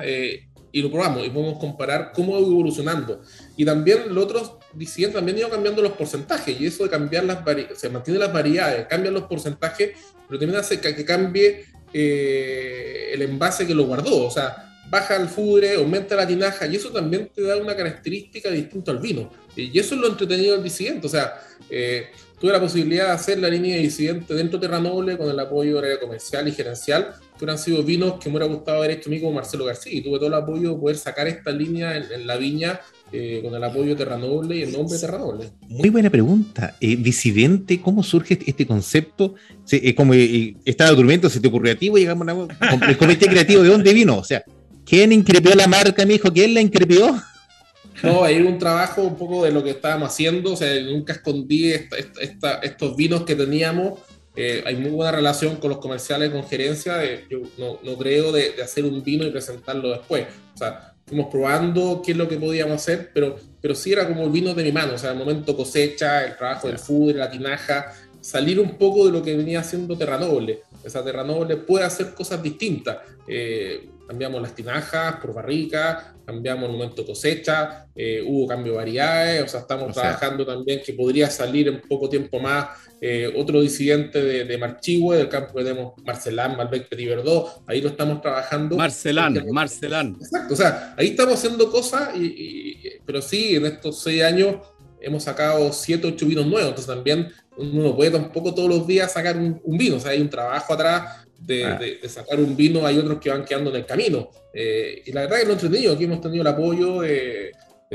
y 0.74 0.82
lo 0.82 0.91
probamos 0.91 1.26
y 1.26 1.30
podemos 1.30 1.59
comparar 1.59 2.11
cómo 2.13 2.34
va 2.34 2.39
evolucionando. 2.39 3.21
Y 3.55 3.63
también 3.63 4.13
los 4.13 4.26
otros 4.26 4.53
diciendo 4.74 5.17
también 5.17 5.38
ido 5.38 5.49
cambiando 5.49 5.84
los 5.84 5.93
porcentajes 5.93 6.59
y 6.59 6.65
eso 6.65 6.84
de 6.84 6.89
cambiar 6.89 7.24
las 7.26 7.45
variedades, 7.45 7.78
se 7.80 7.89
mantiene 7.89 8.19
las 8.19 8.34
variedades, 8.34 8.88
cambian 8.88 9.13
los 9.13 9.24
porcentajes, 9.24 9.91
pero 10.28 10.39
también 10.39 10.59
hace 10.59 10.82
que, 10.82 11.05
cambie 11.05 11.65
el 11.93 13.21
envase 13.21 13.67
que 13.67 13.76
lo 13.76 13.86
guardó. 13.86 14.26
O 14.26 14.32
sea, 14.32 14.82
baja 14.89 15.15
el 15.15 15.28
fudre, 15.28 15.76
aumenta 15.76 16.15
la 16.15 16.28
tinaja 16.28 16.65
y 16.65 16.76
eso 16.76 16.89
también 16.89 17.30
te 17.34 17.43
da 17.43 17.55
una 17.57 17.76
característica 17.76 18.49
distinta 18.49 18.91
al 18.91 18.97
vino. 18.97 19.30
Y 19.55 19.78
eso 19.78 19.93
es 19.93 20.01
lo 20.01 20.07
entretenido 20.07 20.53
del 20.55 20.63
disidente. 20.63 21.05
O 21.05 21.09
sea, 21.09 21.39
eh, 21.69 22.07
tuve 22.39 22.51
la 22.51 22.59
posibilidad 22.59 23.05
de 23.05 23.11
hacer 23.11 23.39
la 23.39 23.49
línea 23.49 23.76
de 23.76 23.84
disidente 23.84 24.34
dentro 24.34 24.59
de 24.59 24.67
Terranoble 24.67 25.17
con 25.17 25.30
el 25.30 25.39
apoyo 25.39 25.80
de 25.82 25.99
comercial 25.99 26.47
y 26.47 26.51
gerencial, 26.51 27.13
que 27.46 27.52
han 27.52 27.58
sido 27.58 27.84
vinos 27.84 28.14
que 28.20 28.30
me 28.30 28.38
hubiera 28.38 28.54
gustado 28.54 28.78
haber 28.80 28.91
hecho 28.91 29.10
a 29.10 29.12
mí 29.12 29.20
como 29.20 29.34
Marcelo 29.34 29.66
García. 29.66 29.94
Y 29.94 30.02
tuve 30.02 30.18
todo 30.18 30.28
el 30.28 30.34
apoyo 30.34 30.74
de 30.74 30.80
poder 30.80 30.98
sacar 30.98 31.28
esta 31.28 31.52
línea 31.52 31.98
en, 31.98 32.28
la 32.28 32.38
viña 32.38 32.80
eh, 33.12 33.41
con 33.44 33.54
el 33.54 33.64
apoyo 33.64 33.89
de 33.89 33.96
Terranoble 33.96 34.58
y 34.58 34.62
el 34.64 34.72
nombre 34.72 34.96
de 34.96 35.02
Terranoble. 35.02 35.50
Muy 35.68 35.89
buena 35.89 36.10
pregunta. 36.10 36.76
Eh, 36.80 36.96
disidente, 36.96 37.82
¿cómo 37.82 38.04
surge 38.04 38.39
este, 38.46 38.66
concepto? 38.66 39.36
Se, 39.66 39.94
como 39.96 40.14
estaba 40.14 40.91
durmiendo, 40.91 41.30
se 41.30 41.39
te 41.39 41.48
ocurrió 41.48 41.74
a 41.74 41.76
ti, 41.76 41.89
llegamos 41.89 42.28
a 42.28 42.89
el 42.89 42.98
comité 42.98 43.28
creativo, 43.28 43.62
¿de 43.62 43.70
dónde 43.70 43.94
vino? 43.94 44.18
O 44.18 44.24
sea, 44.24 44.44
¿quién 44.86 45.12
increpió 45.12 45.54
la 45.56 45.68
marca, 45.68 46.06
mi 46.06 46.16
hijo? 46.16 46.32
¿Quién 46.32 46.54
la 46.54 46.62
increpió? 46.62 47.22
No, 48.02 48.24
hay 48.24 48.41
un 48.41 48.58
trabajo 48.58 49.02
un 49.02 49.16
poco 49.16 49.46
de 49.46 49.52
lo 49.52 49.64
que 49.64 49.72
estábamos 49.72 50.10
haciendo, 50.10 50.54
o 50.54 50.56
sea, 50.58 50.82
nunca 50.82 51.14
escondí 51.14 51.72
estos 51.72 52.96
vinos 52.98 53.24
que 53.24 53.36
teníamos. 53.36 54.00
Eh, 54.36 54.64
hay 54.66 54.76
muy 54.76 54.92
buena 54.92 55.12
relación 55.12 55.58
con 55.58 55.70
los 55.70 55.80
comerciales, 55.80 56.32
con 56.32 56.44
gerencia. 56.48 57.02
yo 57.30 57.42
no, 57.58 57.98
creo 57.98 58.32
de, 58.32 58.62
hacer 58.64 58.86
un 58.86 59.04
vino 59.04 59.26
y 59.26 59.32
presentarlo 59.32 59.90
después. 59.90 60.26
O 60.54 60.58
sea, 60.58 60.96
fuimos 61.06 61.28
probando 61.32 62.02
qué 62.04 62.14
es 62.14 62.18
lo 62.18 62.28
que 62.28 62.38
podíamos 62.38 62.76
hacer, 62.76 63.12
pero, 63.14 63.36
pero 63.62 63.76
sí 63.76 63.92
era 63.92 64.08
como 64.08 64.24
el 64.24 64.32
vino 64.32 64.54
de 64.54 64.64
mi 64.64 64.72
mano. 64.72 64.94
O 64.94 64.98
sea, 64.98 65.12
el 65.12 65.18
momento 65.18 65.56
cosecha, 65.56 66.26
el 66.26 66.36
trabajo 66.36 66.68
del 66.68 66.80
food, 66.80 67.16
la 67.16 67.30
tinaja, 67.30 67.94
salir 68.22 68.60
un 68.60 68.78
poco 68.78 69.06
de 69.06 69.12
lo 69.12 69.22
que 69.22 69.36
venía 69.36 69.60
haciendo 69.60 69.98
Terranoble. 69.98 70.62
O 70.84 70.90
sea, 70.90 71.04
Terranoble 71.04 71.58
puede 71.58 71.86
hacer 71.86 72.14
cosas 72.14 72.42
distintas. 72.42 72.98
Eh, 73.28 73.90
cambiamos 74.14 74.43
las 74.43 74.53
tinajas 74.53 75.16
por 75.16 75.34
barrica, 75.34 76.14
cambiamos 76.24 76.70
el 76.70 76.74
momento 76.74 77.03
cosecha, 77.03 77.88
eh, 77.95 78.24
hubo 78.24 78.47
cambio 78.47 78.74
de 78.74 78.78
variedades, 78.78 79.43
o 79.43 79.47
sea, 79.47 79.61
estamos 79.61 79.91
trabajando 79.91 80.45
también 80.45 80.82
que 80.86 80.93
podría 80.93 81.32
salir 81.32 81.68
en 81.68 81.82
poco 81.82 82.07
tiempo 82.07 82.39
más 82.39 82.68
eh, 83.01 83.34
otro 83.36 83.59
disidente 83.59 84.24
de, 84.24 84.45
de, 84.45 84.57
Marchihue, 84.59 85.18
del 85.18 85.30
campo 85.30 85.55
que 85.55 85.64
tenemos 85.64 85.93
Marcelán, 86.05 86.55
Malbec 86.55 86.89
Petit 86.89 87.09
Verdot, 87.09 87.64
ahí 87.66 87.82
lo 87.82 87.89
estamos 87.89 88.22
trabajando. 88.22 88.78
Marcelán, 88.78 89.43
Marcelán. 89.51 90.16
Exacto, 90.22 90.53
o 90.53 90.57
sea, 90.57 90.93
ahí 90.95 91.07
estamos 91.07 91.34
haciendo 91.34 91.72
cosas, 91.72 92.16
y, 92.16 92.99
pero 93.07 93.20
sí, 93.20 93.55
en 93.55 93.66
estos 93.66 93.99
seis 94.03 94.22
años 94.22 94.57
hemos 95.01 95.24
sacado 95.24 95.74
siete, 95.74 96.05
ocho 96.05 96.28
vinos 96.28 96.45
nuevos, 96.45 96.70
entonces 96.70 96.93
también 96.93 97.30
uno 97.57 97.84
no 97.84 97.95
puede 97.95 98.11
tampoco 98.11 98.53
todos 98.53 98.70
los 98.70 98.86
días 98.86 99.11
sacar 99.11 99.38
un, 99.38 99.59
un 99.64 99.78
vino, 99.78 99.95
o 99.95 99.99
sea, 99.99 100.11
hay 100.11 100.22
un 100.22 100.30
trabajo 100.30 100.72
atrás 100.72 101.22
Ah. 101.50 101.78
de, 101.78 102.08
sacar 102.08 102.39
un 102.39 102.56
vino, 102.56 102.86
hay 102.86 102.98
otros 102.98 103.20
que 103.20 103.30
van 103.30 103.46
quedando 103.46 103.70
en 103.70 103.78
el 103.78 103.86
camino. 103.86 104.30
Eh, 104.54 105.02
y 105.06 105.12
la 105.12 105.22
verdad 105.22 105.39
que 105.39 105.46
lo 105.46 105.54
entretenido, 105.54 105.94
aquí 105.94 106.06
hemos 106.06 106.22
tenido 106.22 106.41
el 106.41 106.48
apoyo 106.48 107.02
de, 107.02 107.52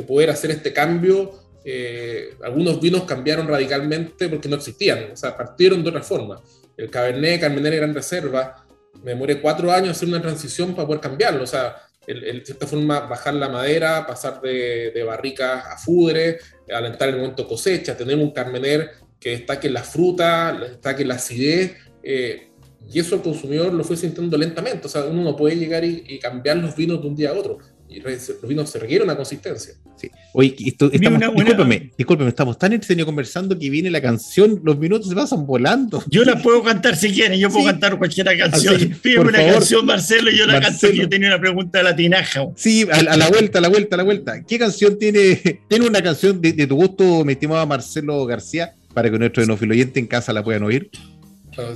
poder 0.06 0.30
hacer 0.30 0.50
este 0.50 0.72
cambio. 0.72 1.32
Eh, 1.64 2.34
algunos 2.42 2.80
vinos 2.80 3.04
cambiaron 3.04 3.48
radicalmente 3.48 4.28
porque 4.28 4.48
no 4.48 4.56
existían, 4.56 5.10
o 5.12 5.16
sea, 5.16 5.36
partieron 5.36 5.82
de 5.82 5.90
otra 5.90 6.02
forma. 6.02 6.40
El 6.76 6.88
Cabernet, 6.88 7.40
Carmenere 7.40 7.76
Gran 7.78 7.94
Reserva, 7.94 8.64
me 9.02 9.12
demoré 9.12 9.40
cuatro 9.40 9.72
años 9.72 9.90
hacer 9.90 10.08
una 10.08 10.22
transición 10.22 10.74
para 10.74 10.86
poder 10.86 11.00
cambiarlo, 11.00 11.42
o 11.42 11.46
sea, 11.46 11.76
de 12.06 12.42
cierta 12.44 12.66
forma 12.66 13.00
bajar 13.00 13.34
la 13.34 13.48
madera, 13.48 14.06
pasar 14.06 14.40
de, 14.40 14.92
de 14.92 15.02
barricas 15.02 15.64
a 15.66 15.76
fudre, 15.76 16.38
alentar 16.72 17.08
el 17.08 17.16
momento 17.16 17.46
cosecha, 17.46 17.96
tener 17.96 18.16
un 18.16 18.30
Carmener 18.30 18.92
que 19.20 19.30
destaque 19.30 19.68
la 19.68 19.82
fruta, 19.82 20.52
destaque 20.52 21.04
la 21.04 21.14
acidez, 21.14 21.76
eh, 22.02 22.47
y 22.92 23.00
eso 23.00 23.16
el 23.16 23.22
consumidor 23.22 23.72
lo 23.72 23.84
fue 23.84 23.96
sintiendo 23.96 24.36
lentamente. 24.36 24.86
O 24.86 24.90
sea, 24.90 25.04
uno 25.04 25.22
no 25.22 25.36
puede 25.36 25.56
llegar 25.56 25.84
y, 25.84 26.18
cambiar 26.18 26.56
los 26.56 26.74
vinos 26.74 27.00
de 27.02 27.08
un 27.08 27.16
día 27.16 27.30
a 27.30 27.34
otro. 27.34 27.58
Y 27.90 28.00
los 28.00 28.46
vinos 28.46 28.68
se 28.68 28.78
requiere 28.78 29.02
una 29.02 29.16
consistencia. 29.16 29.74
Sí. 29.96 30.10
Oye, 30.34 30.54
esto, 30.66 30.90
estamos, 30.92 31.20
discúlpeme, 31.34 31.90
discúlpeme, 31.96 32.28
estamos 32.28 32.58
tan 32.58 32.74
entretenidos 32.74 33.06
conversando 33.06 33.58
que 33.58 33.70
viene 33.70 33.90
la 33.90 34.02
canción, 34.02 34.60
los 34.62 34.78
minutos 34.78 35.08
se 35.08 35.14
pasan 35.14 35.46
volando. 35.46 36.04
Yo 36.10 36.22
la 36.22 36.40
puedo 36.40 36.62
cantar 36.62 36.96
si 36.96 37.10
quieren, 37.10 37.40
yo 37.40 37.48
puedo 37.48 37.64
cantar 37.64 37.96
cualquier 37.96 38.26
canción. 38.38 38.94
Pídeme 39.02 39.30
una 39.30 39.38
canción, 39.38 39.86
Marcelo, 39.86 40.30
y 40.30 40.36
yo 40.36 40.46
la 40.46 40.60
canto. 40.60 40.90
Yo 40.90 41.08
tenía 41.08 41.28
una 41.28 41.40
pregunta 41.40 41.78
de 41.78 41.84
la 41.84 41.96
tinaja. 41.96 42.46
Sí, 42.56 42.86
a, 42.92 43.16
la 43.16 43.28
vuelta, 43.30 43.58
a 43.58 43.62
la 43.62 43.68
vuelta, 43.68 43.96
a 43.96 43.98
la 43.98 44.04
vuelta. 44.04 44.44
¿Qué 44.46 44.58
canción 44.58 44.98
tiene? 44.98 45.36
¿Tiene 45.68 45.86
una 45.86 46.02
canción 46.02 46.42
de, 46.42 46.66
tu 46.66 46.76
gusto, 46.76 47.24
mi 47.24 47.32
estimado 47.32 47.66
Marcelo 47.66 48.26
García, 48.26 48.74
para 48.92 49.10
que 49.10 49.18
nuestro 49.18 49.42
enófilo 49.42 49.72
oyente 49.72 49.98
en 49.98 50.06
casa 50.06 50.32
la 50.34 50.44
puedan 50.44 50.62
oír? 50.62 50.90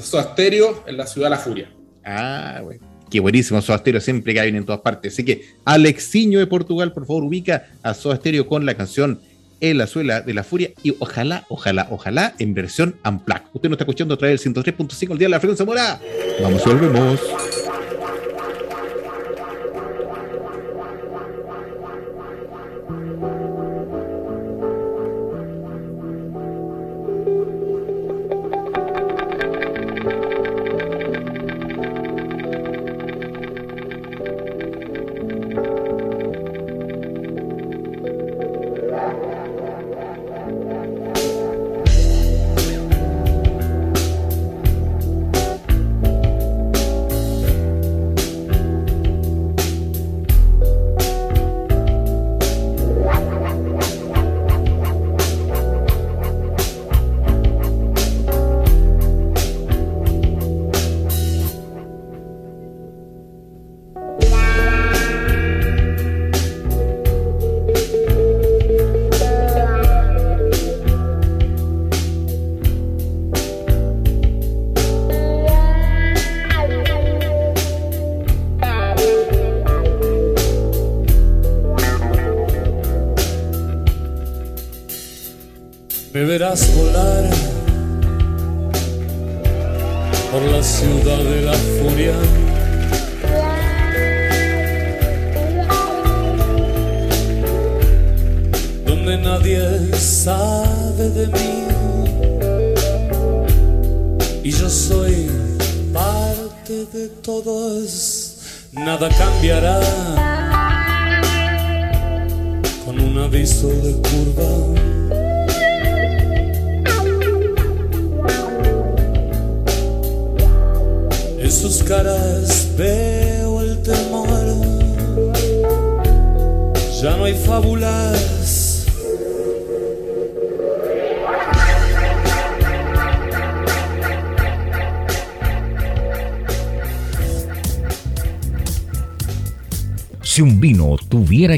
Soda 0.01 0.35
en 0.87 0.97
la 0.97 1.07
ciudad 1.07 1.27
de 1.27 1.31
la 1.31 1.39
furia. 1.39 1.71
Ah, 2.05 2.61
güey. 2.63 2.79
Qué 3.11 3.21
buenísimo, 3.21 3.61
Soda 3.61 3.79
Stereo 3.79 4.01
siempre 4.01 4.35
caen 4.35 4.57
en 4.57 4.65
todas 4.65 4.81
partes. 4.81 5.13
Así 5.13 5.25
que 5.25 5.45
Alexiño 5.65 6.39
de 6.39 6.47
Portugal, 6.47 6.93
por 6.93 7.07
favor, 7.07 7.25
ubica 7.25 7.67
a 7.83 7.93
Soda 7.93 8.17
Stereo 8.17 8.47
con 8.47 8.65
la 8.65 8.75
canción 8.75 9.21
En 9.61 9.79
la 9.79 9.87
suela 9.87 10.23
de 10.23 10.35
la 10.35 10.45
furia 10.45 10.71
y 10.83 10.97
ojalá, 10.99 11.45
ojalá, 11.49 11.89
ojalá 11.91 12.35
en 12.39 12.55
versión 12.55 12.97
Unplugged. 13.05 13.45
Usted 13.53 13.69
nos 13.69 13.77
está 13.77 13.85
escuchando 13.85 14.15
a 14.15 14.19
través 14.19 14.43
del 14.43 14.55
103.5 14.55 15.13
el 15.13 15.19
día 15.19 15.27
de 15.27 15.31
la 15.31 15.41
frecuencia 15.41 15.67
mora. 15.67 16.01
Vamos, 16.41 16.65
volvemos. 16.65 17.21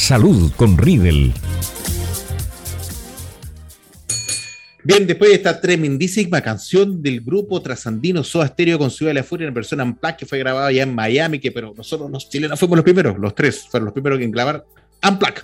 Salud 0.00 0.50
con 0.56 0.78
Riedel. 0.78 1.30
Bien, 4.82 5.06
después 5.06 5.28
de 5.28 5.36
esta 5.36 5.60
tremendísima 5.60 6.40
canción 6.40 7.02
del 7.02 7.20
grupo 7.20 7.60
trasandino 7.60 8.24
Soda 8.24 8.46
Stereo 8.46 8.78
con 8.78 8.90
Ciudad 8.90 9.10
de 9.10 9.14
la 9.20 9.22
Furia 9.22 9.46
en 9.46 9.52
versión 9.52 9.82
Unplugged 9.82 10.16
que 10.16 10.24
fue 10.24 10.38
grabada 10.38 10.72
ya 10.72 10.84
en 10.84 10.94
Miami, 10.94 11.38
que 11.38 11.52
pero 11.52 11.74
nosotros 11.76 12.10
los 12.10 12.30
chilenos 12.30 12.58
fuimos 12.58 12.78
los 12.78 12.84
primeros, 12.84 13.18
los 13.18 13.34
tres 13.34 13.66
fueron 13.70 13.84
los 13.84 13.92
primeros 13.92 14.18
en 14.22 14.30
grabar 14.30 14.64
Unplugged 15.06 15.42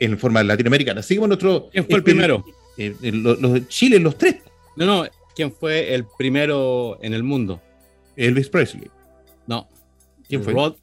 en 0.00 0.18
forma 0.18 0.42
latinoamericana. 0.42 1.00
Seguimos 1.00 1.28
nuestro... 1.28 1.68
¿Quién 1.70 1.86
fue 1.86 1.94
el 1.98 2.02
primero? 2.02 2.44
Eh, 2.76 2.92
eh, 3.00 3.12
los, 3.12 3.40
los 3.40 3.68
Chile, 3.68 4.00
los 4.00 4.18
tres. 4.18 4.38
No, 4.76 4.84
no, 4.84 5.06
¿quién 5.36 5.52
fue 5.52 5.94
el 5.94 6.04
primero 6.18 6.98
en 7.02 7.14
el 7.14 7.22
mundo? 7.22 7.62
Elvis 8.16 8.48
Presley. 8.48 8.90
No, 9.46 9.68
¿Quién 10.28 10.42
fue? 10.42 10.52
Rod- 10.52 10.74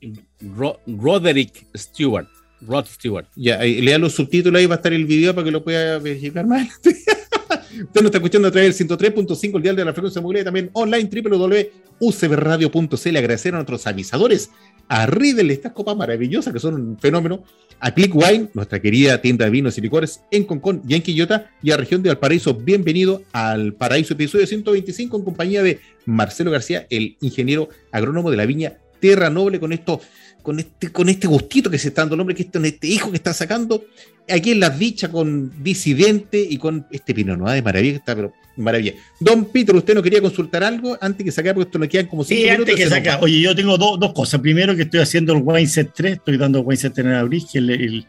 Ro- 0.56 0.80
Roderick 0.88 1.68
Stewart. 1.76 2.28
Rod 2.68 2.86
Stewart. 2.86 3.28
Ya, 3.36 3.60
lea 3.60 3.98
los 3.98 4.14
subtítulos 4.14 4.60
ahí, 4.60 4.66
va 4.66 4.76
a 4.76 4.78
estar 4.78 4.94
el 4.94 5.06
video 5.06 5.34
para 5.34 5.46
que 5.46 5.52
lo 5.52 5.64
pueda 5.64 6.00
verificar 6.00 6.46
más. 6.46 6.80
Usted 6.84 8.02
nos 8.02 8.06
está 8.06 8.20
escuchando 8.20 8.48
a 8.48 8.52
través 8.52 8.78
del 8.78 8.88
103.5, 8.88 9.56
el 9.56 9.64
dial 9.64 9.76
de 9.76 9.86
la 9.86 9.94
frecuencia 9.94 10.22
modulada, 10.22 10.42
y 10.42 10.46
también 10.46 10.70
online, 10.74 11.10
www.ucbradio.cl. 11.12 13.18
Agradecer 13.18 13.54
a 13.54 13.58
nuestros 13.58 13.88
avisadores, 13.88 14.52
a 14.88 15.08
Riddle, 15.08 15.52
estas 15.52 15.72
copas 15.72 15.96
maravillosas 15.96 16.54
que 16.54 16.60
son 16.60 16.76
un 16.76 17.00
fenómeno, 17.00 17.44
a 17.80 17.92
Click 17.92 18.14
Wine, 18.14 18.50
nuestra 18.54 18.80
querida 18.80 19.20
tienda 19.22 19.46
de 19.46 19.52
vinos 19.52 19.78
y 19.78 19.82
licores 19.82 20.22
en 20.30 20.44
Concón 20.44 20.84
y 20.88 20.94
en 20.94 21.02
Quillota, 21.02 21.50
y 21.64 21.72
a 21.72 21.78
Región 21.78 22.04
de 22.04 22.10
Valparaíso. 22.10 22.54
Bienvenido 22.54 23.24
al 23.32 23.74
Paraíso, 23.74 24.14
episodio 24.14 24.46
125, 24.46 25.18
en 25.18 25.24
compañía 25.24 25.64
de 25.64 25.80
Marcelo 26.06 26.52
García, 26.52 26.86
el 26.92 27.18
ingeniero 27.22 27.70
agrónomo 27.92 28.30
de 28.30 28.38
la 28.38 28.46
viña 28.46 28.78
Tierra 29.00 29.30
Noble, 29.30 29.60
con 29.60 29.74
esto 29.74 30.00
con 30.44 30.60
este, 30.60 30.90
con 30.92 31.10
este 31.10 31.26
gustito 31.26 31.72
que 31.72 31.80
se 31.80 31.88
está 31.88 32.02
dando 32.02 32.14
el 32.16 32.22
hombre, 32.22 32.36
que 32.36 32.44
este, 32.44 32.60
este 32.68 32.88
hijo 32.88 33.10
que 33.10 33.18
está 33.18 33.34
sacando, 33.34 33.86
aquí 34.30 34.52
en 34.52 34.60
las 34.60 34.78
dichas 34.78 35.10
con 35.10 35.52
Disidente 35.64 36.46
y 36.48 36.58
con 36.58 36.86
este 36.92 37.14
Pinot 37.16 37.38
Noir 37.40 37.56
de 37.56 37.62
maravilla, 37.64 37.94
que 37.94 37.98
está, 38.00 38.16
pero 38.16 38.34
maravilla. 38.58 38.94
Don 39.20 39.46
Peter, 39.46 39.76
¿usted 39.76 39.96
no 39.96 40.04
quería 40.04 40.22
consultar 40.22 40.64
algo 40.64 40.96
antes 41.02 41.24
que 41.26 41.32
sacar, 41.32 41.56
porque 41.56 41.68
esto 41.70 41.80
nos 41.80 41.88
quedan 41.88 42.06
como 42.08 42.24
cinco 42.24 42.38
Sí, 42.40 42.44
minutos. 42.44 42.60
antes 42.60 42.76
que 42.76 42.84
se 42.84 42.90
nos 42.90 42.98
saca. 43.00 43.18
va. 43.18 43.24
Oye, 43.24 43.40
yo 43.42 43.56
tengo 43.56 43.78
dos 43.78 44.00
dos 44.00 44.14
cosas. 44.14 44.40
Primero, 44.42 44.76
que 44.76 44.84
estoy 44.84 45.00
haciendo 45.00 45.34
el 45.34 45.42
Wine 45.44 45.66
Set 45.68 45.92
3, 45.96 46.14
estoy 46.18 46.38
dando 46.38 46.62
Wine 46.62 46.78
Set 46.78 46.98
en 47.00 47.08
abril, 47.08 47.42
que 47.42 47.48
es 47.48 47.56
el, 47.56 47.70
el 47.72 48.06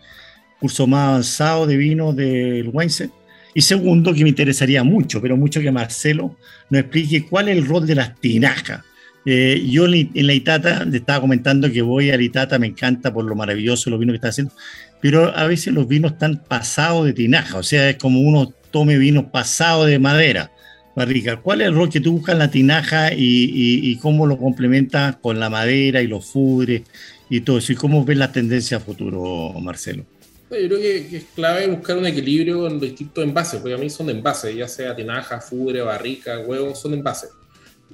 curso 0.61 0.87
más 0.87 1.09
avanzado 1.09 1.67
de 1.67 1.77
vino 1.77 2.13
del 2.13 2.69
Wine 2.73 2.91
Set. 2.91 3.11
Y 3.55 3.61
segundo, 3.63 4.13
que 4.13 4.25
me 4.25 4.29
interesaría 4.31 4.83
mucho, 4.83 5.23
pero 5.23 5.37
mucho 5.37 5.61
que 5.61 5.71
Marcelo 5.71 6.37
nos 6.71 6.81
explique 6.81 7.25
cuál 7.27 7.49
es 7.49 7.57
el 7.57 7.65
rol 7.67 7.87
de 7.87 7.95
las 7.95 8.19
tinajas. 8.21 8.83
Eh, 9.27 9.67
yo 9.71 9.87
en 9.87 10.27
la- 10.27 10.35
Itata 10.35 10.85
le 10.85 10.99
estaba 10.99 11.21
comentando 11.21 11.71
que 11.73 11.83
voy 11.83 12.11
a 12.11 12.17
la 12.17 12.23
Itata, 12.23 12.59
me 12.59 12.67
encanta 12.67 13.13
por 13.13 13.25
lo 13.25 13.35
maravilloso 13.35 13.89
los 13.91 13.99
vinos 13.99 14.13
que 14.13 14.17
está 14.17 14.29
haciendo, 14.29 14.53
pero 15.01 15.35
a 15.35 15.47
veces 15.47 15.73
los 15.73 15.89
vinos 15.89 16.13
están 16.13 16.43
pasados 16.47 17.07
de 17.07 17.15
tinaja, 17.15 17.59
o 17.59 17.63
sea, 17.63 17.89
es 17.89 17.97
como 17.97 18.21
uno 18.21 18.53
tome 18.71 18.99
vinos 18.99 19.27
pasados 19.33 19.87
de 19.87 19.99
madera. 19.99 20.51
Barrica, 20.97 21.41
¿cuál 21.41 21.61
es 21.61 21.69
el 21.69 21.75
rol 21.75 21.91
que 21.91 22.01
tú 22.01 22.13
buscas 22.13 22.35
en 22.35 22.39
la 22.39 22.51
tinaja 22.51 23.11
y, 23.13 23.99
cómo 23.99 24.27
lo 24.27 24.39
complementas 24.39 25.17
con 25.17 25.41
la 25.41 25.51
madera 25.51 26.01
y 26.03 26.07
los 26.07 26.25
fudres 26.27 26.83
y 27.29 27.41
todo 27.41 27.59
eso? 27.59 27.73
¿Y 27.73 27.77
cómo 27.77 28.05
ves 28.05 28.17
la 28.17 28.31
tendencia 28.31 28.77
a 28.77 28.81
futuro, 28.81 29.53
Marcelo? 29.61 30.05
Yo 30.51 30.69
creo 30.69 30.79
que, 30.79 31.17
es 31.17 31.25
clave 31.35 31.67
buscar 31.67 31.97
un 31.97 32.07
equilibrio 32.07 32.69
en 32.69 32.79
distintos 32.79 33.25
envases, 33.25 33.61
porque 33.61 33.75
a 33.75 33.79
mí 33.79 33.91
son 33.91 34.09
envases, 34.09 34.55
ya 34.55 34.69
sea 34.69 34.95
tinaja, 34.95 35.41
fudre, 35.41 35.81
barrica, 35.81 36.39
huevo, 36.39 36.77
son 36.77 36.95
envases. 36.95 37.31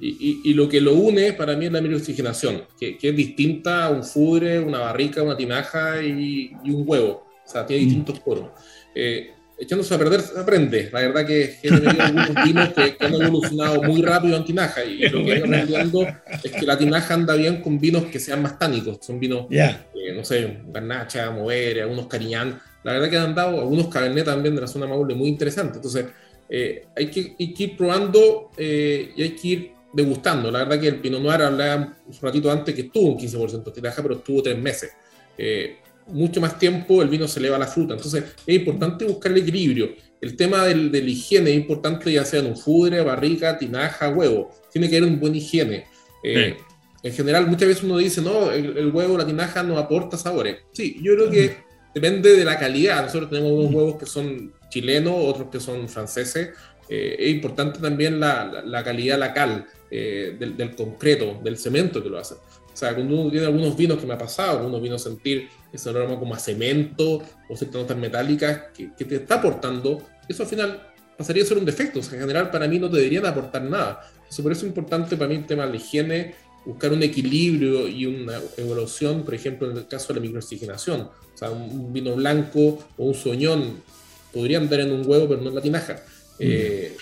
Y, 0.01 0.09
y- 0.19 0.41
y 0.49 0.53
lo 0.55 0.67
que 0.67 0.81
lo 0.81 0.93
une 0.95 1.33
para 1.33 1.55
mí 1.55 1.67
es 1.67 1.71
la 1.71 1.79
microoxigenación, 1.79 2.63
que, 2.79 2.97
que 2.97 3.09
es 3.09 3.15
distinta 3.15 3.85
a 3.85 3.89
un 3.91 4.03
fudre, 4.03 4.59
una 4.59 4.79
barrica, 4.79 5.21
una 5.21 5.37
tinaja 5.37 6.01
y, 6.01 6.51
y 6.63 6.71
un 6.71 6.83
huevo. 6.87 7.27
O 7.45 7.49
sea, 7.49 7.65
tiene 7.65 7.83
distintos 7.85 8.19
poros. 8.19 8.49
Eh, 8.95 9.29
echándose 9.59 9.93
a 9.93 9.99
perder, 9.99 10.21
se 10.21 10.39
aprende. 10.39 10.89
La 10.91 11.01
verdad 11.01 11.25
que 11.27 11.57
he 11.61 11.69
tenido 11.69 12.01
algunos 12.03 12.43
vinos 12.45 12.69
que, 12.69 12.95
que 12.97 13.05
han 13.05 13.13
evolucionado 13.13 13.83
muy 13.83 14.01
rápido 14.01 14.35
en 14.37 14.43
tinaja 14.45 14.83
y 14.83 15.07
lo 15.09 15.23
que 15.23 15.35
ido 15.37 15.45
aprendiendo 15.45 16.07
es 16.43 16.51
que 16.51 16.65
la 16.65 16.77
tinaja 16.79 17.13
anda 17.13 17.35
bien 17.35 17.61
con 17.61 17.79
vinos 17.79 18.05
que 18.05 18.19
sean 18.19 18.41
más 18.41 18.57
tánicos. 18.57 18.97
Son 19.01 19.19
vinos 19.19 19.45
Ya. 19.51 19.85
eh, 19.93 20.13
no 20.15 20.23
sé, 20.25 20.61
Garnacha, 20.73 21.29
Mover, 21.29 21.81
algunos 21.81 22.07
Cariñán. 22.07 22.59
La 22.83 22.93
verdad 22.93 23.09
que 23.09 23.17
han 23.17 23.35
dado 23.35 23.59
algunos 23.61 23.87
Cabernet 23.89 24.25
también 24.25 24.55
de 24.55 24.61
la 24.61 24.67
zona 24.67 24.87
Maule 24.87 25.13
muy 25.13 25.29
interesantes. 25.29 25.75
Entonces, 25.75 26.05
eh, 26.49 26.85
hay, 26.95 27.07
que, 27.11 27.35
hay 27.39 27.53
que 27.53 27.63
ir 27.63 27.77
probando 27.77 28.49
eh, 28.57 29.11
y 29.15 29.21
hay 29.21 29.29
que 29.35 29.47
ir 29.47 29.71
degustando. 29.93 30.49
La 30.51 30.59
verdad 30.59 30.79
que 30.79 30.87
el 30.87 30.95
Pinot 30.99 31.21
Noir 31.21 31.41
hablaba 31.41 31.97
un 32.05 32.13
ratito 32.21 32.51
antes 32.51 32.73
que 32.75 32.81
estuvo 32.81 33.09
un 33.13 33.17
15% 33.17 33.63
de 33.63 33.71
tiraja, 33.71 34.01
pero 34.01 34.15
estuvo 34.15 34.41
tres 34.41 34.57
meses. 34.57 34.91
Eh, 35.37 35.77
mucho 36.07 36.41
más 36.41 36.57
tiempo 36.59 37.01
el 37.01 37.09
vino 37.09 37.27
se 37.27 37.39
eleva 37.39 37.55
a 37.55 37.59
la 37.59 37.67
fruta. 37.67 37.93
Entonces, 37.93 38.23
es 38.45 38.55
importante 38.55 39.05
buscar 39.05 39.31
el 39.31 39.37
equilibrio. 39.39 39.89
El 40.19 40.35
tema 40.35 40.65
del, 40.65 40.91
de 40.91 41.01
la 41.01 41.09
higiene 41.09 41.51
es 41.51 41.55
importante, 41.57 42.11
ya 42.11 42.25
sea 42.25 42.39
en 42.41 42.47
un 42.47 42.57
fudre, 42.57 43.01
barrica, 43.01 43.57
tinaja, 43.57 44.09
huevo. 44.09 44.51
Tiene 44.71 44.89
que 44.89 44.97
haber 44.97 45.09
una 45.09 45.19
buena 45.19 45.37
higiene. 45.37 45.85
Eh, 46.23 46.35
En 47.03 47.13
general, 47.13 47.47
muchas 47.47 47.67
veces 47.67 47.83
uno 47.83 47.97
dice, 47.97 48.21
no, 48.21 48.51
el, 48.51 48.77
el 48.77 48.91
huevo, 48.91 49.17
la 49.17 49.25
tinaja 49.25 49.63
no 49.63 49.77
aporta 49.79 50.17
sabores. 50.17 50.57
Sí, 50.71 50.97
yo 51.01 51.15
creo 51.15 51.31
que 51.31 51.57
depende 51.95 52.35
de 52.35 52.45
la 52.45 52.59
calidad. 52.59 53.03
Nosotros 53.03 53.29
tenemos 53.31 53.51
unos 53.53 53.73
huevos 53.73 53.95
que 53.97 54.05
son 54.05 54.53
chilenos, 54.69 55.15
otros 55.17 55.47
que 55.51 55.59
son 55.59 55.89
franceses. 55.89 56.49
Eh, 56.87 57.15
es 57.17 57.29
importante 57.31 57.79
también 57.79 58.19
la, 58.19 58.45
la- 58.45 58.61
la 58.61 58.83
calidad, 58.83 59.17
la 59.17 59.33
cal 59.33 59.65
eh, 59.91 60.35
del, 60.39 60.55
del 60.55 60.75
concreto, 60.75 61.39
del 61.43 61.57
cemento 61.57 62.01
que 62.01 62.09
lo 62.09 62.17
hace. 62.17 62.35
O 62.35 62.77
sea, 62.77 62.95
cuando 62.95 63.19
uno 63.19 63.29
tiene 63.29 63.45
algunos 63.45 63.75
vinos 63.75 63.99
que 63.99 64.07
me 64.07 64.13
ha 64.13 64.17
pasado, 64.17 64.59
algunos 64.59 64.81
vinos 64.81 65.03
sentir 65.03 65.49
ese 65.71 65.89
aroma 65.89 66.17
como 66.17 66.33
a 66.33 66.39
cemento 66.39 67.21
o 67.49 67.57
ciertas 67.57 67.81
notas 67.81 67.97
metálicas 67.97 68.69
que, 68.73 68.91
que 68.97 69.05
te 69.05 69.15
está 69.15 69.35
aportando, 69.35 70.01
eso 70.27 70.43
al 70.43 70.49
final 70.49 70.91
pasaría 71.17 71.43
a 71.43 71.45
ser 71.45 71.57
un 71.57 71.65
defecto. 71.65 71.99
O 71.99 72.03
sea, 72.03 72.15
en 72.15 72.21
general 72.21 72.49
para 72.49 72.67
mí 72.67 72.79
no 72.79 72.89
te 72.89 72.97
deberían 72.97 73.25
aportar 73.25 73.63
nada. 73.63 74.09
Entonces, 74.15 74.41
por 74.41 74.51
eso 74.51 74.61
es 74.61 74.67
importante 74.67 75.17
para 75.17 75.29
mí 75.29 75.35
el 75.35 75.45
tema 75.45 75.65
de 75.65 75.71
la 75.71 75.75
higiene, 75.75 76.35
buscar 76.65 76.93
un 76.93 77.03
equilibrio 77.03 77.87
y 77.87 78.05
una 78.05 78.39
evolución, 78.57 79.23
por 79.23 79.33
ejemplo, 79.33 79.69
en 79.69 79.77
el 79.77 79.87
caso 79.87 80.13
de 80.13 80.19
la 80.19 80.25
microoxigenación. 80.25 81.01
O 81.01 81.37
sea, 81.37 81.51
un, 81.51 81.91
vino 81.91 82.15
blanco 82.15 82.79
o 82.97 83.05
un 83.05 83.13
soñón 83.13 83.81
podría 84.31 84.59
andar 84.59 84.79
en 84.79 84.91
un 84.91 85.05
huevo, 85.05 85.27
pero 85.27 85.41
no 85.41 85.49
en 85.49 85.55
la 85.55 85.61
tinaja. 85.61 86.03
Eh, 86.39 86.95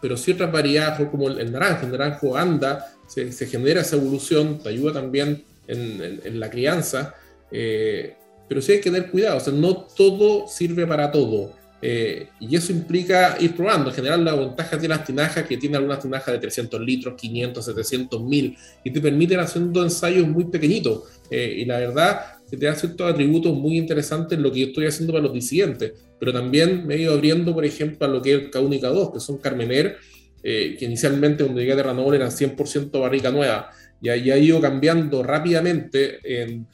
pero 0.00 0.16
ciertas 0.16 0.50
variedades, 0.52 1.08
como 1.10 1.28
el, 1.28 1.38
el 1.40 1.52
naranjo, 1.52 1.86
el 1.86 1.92
naranjo 1.92 2.36
anda, 2.36 2.86
se, 3.06 3.32
se 3.32 3.46
genera 3.46 3.80
esa 3.82 3.96
evolución, 3.96 4.58
te 4.62 4.68
ayuda 4.70 4.92
también 4.94 5.44
en, 5.66 6.02
en- 6.02 6.20
en 6.24 6.40
la 6.40 6.50
crianza, 6.50 7.14
eh, 7.50 8.16
pero 8.48 8.60
sí 8.60 8.72
hay 8.72 8.78
que 8.80 8.90
tener 8.90 9.10
cuidado, 9.10 9.36
o 9.38 9.40
sea, 9.40 9.52
no 9.52 9.76
todo 9.96 10.46
sirve 10.48 10.86
para 10.86 11.10
todo. 11.10 11.54
eh, 11.86 12.28
y 12.40 12.56
eso 12.56 12.72
implica 12.72 13.36
ir 13.40 13.54
probando. 13.54 13.90
En 13.90 13.96
general, 13.96 14.24
la 14.24 14.34
ventaja 14.34 14.76
de 14.78 14.88
las 14.88 15.04
tinajas 15.04 15.44
que 15.46 15.58
tiene 15.58 15.76
algunas 15.76 16.00
tinajas 16.00 16.32
de 16.32 16.38
300 16.38 16.80
litros, 16.80 17.14
500, 17.20 17.62
700, 17.64 18.22
1000, 18.22 18.56
y 18.82 18.90
te 18.90 19.00
permiten 19.02 19.38
haciendo 19.40 19.82
ensayos 19.82 20.26
muy 20.26 20.46
pequeñitos. 20.46 21.02
Eh, 21.30 21.56
y 21.58 21.64
la 21.66 21.78
verdad, 21.78 22.20
que 22.50 22.56
te 22.56 22.66
da 22.66 22.74
ciertos 22.74 23.10
atributos 23.10 23.54
muy 23.54 23.78
interesantes 23.78 24.36
en 24.36 24.42
lo 24.42 24.52
que 24.52 24.60
yo 24.60 24.66
estoy 24.66 24.86
haciendo 24.86 25.12
para 25.12 25.24
los 25.24 25.32
disidentes. 25.32 25.92
Pero 26.18 26.32
también 26.32 26.86
me 26.86 26.94
he 26.94 27.02
ido 27.02 27.14
abriendo, 27.14 27.54
por 27.54 27.64
ejemplo, 27.64 28.06
a 28.06 28.10
lo 28.10 28.22
que 28.22 28.34
es 28.34 28.40
el 28.42 28.50
K1 28.50 28.76
y 28.76 28.80
K2, 28.80 29.12
que 29.12 29.20
son 29.20 29.38
Carmener, 29.38 29.96
eh, 30.42 30.76
que 30.78 30.84
inicialmente 30.84 31.42
cuando 31.44 31.60
llegué 31.60 31.72
a 31.72 31.76
Terra 31.76 31.94
Noble 31.94 32.16
eran 32.16 32.30
100% 32.30 33.00
barrica 33.00 33.30
nueva. 33.30 33.70
Y 34.00 34.08
ahí 34.08 34.30
ha 34.30 34.38
ido 34.38 34.60
cambiando 34.60 35.22
rápidamente 35.22 36.18
en 36.22 36.66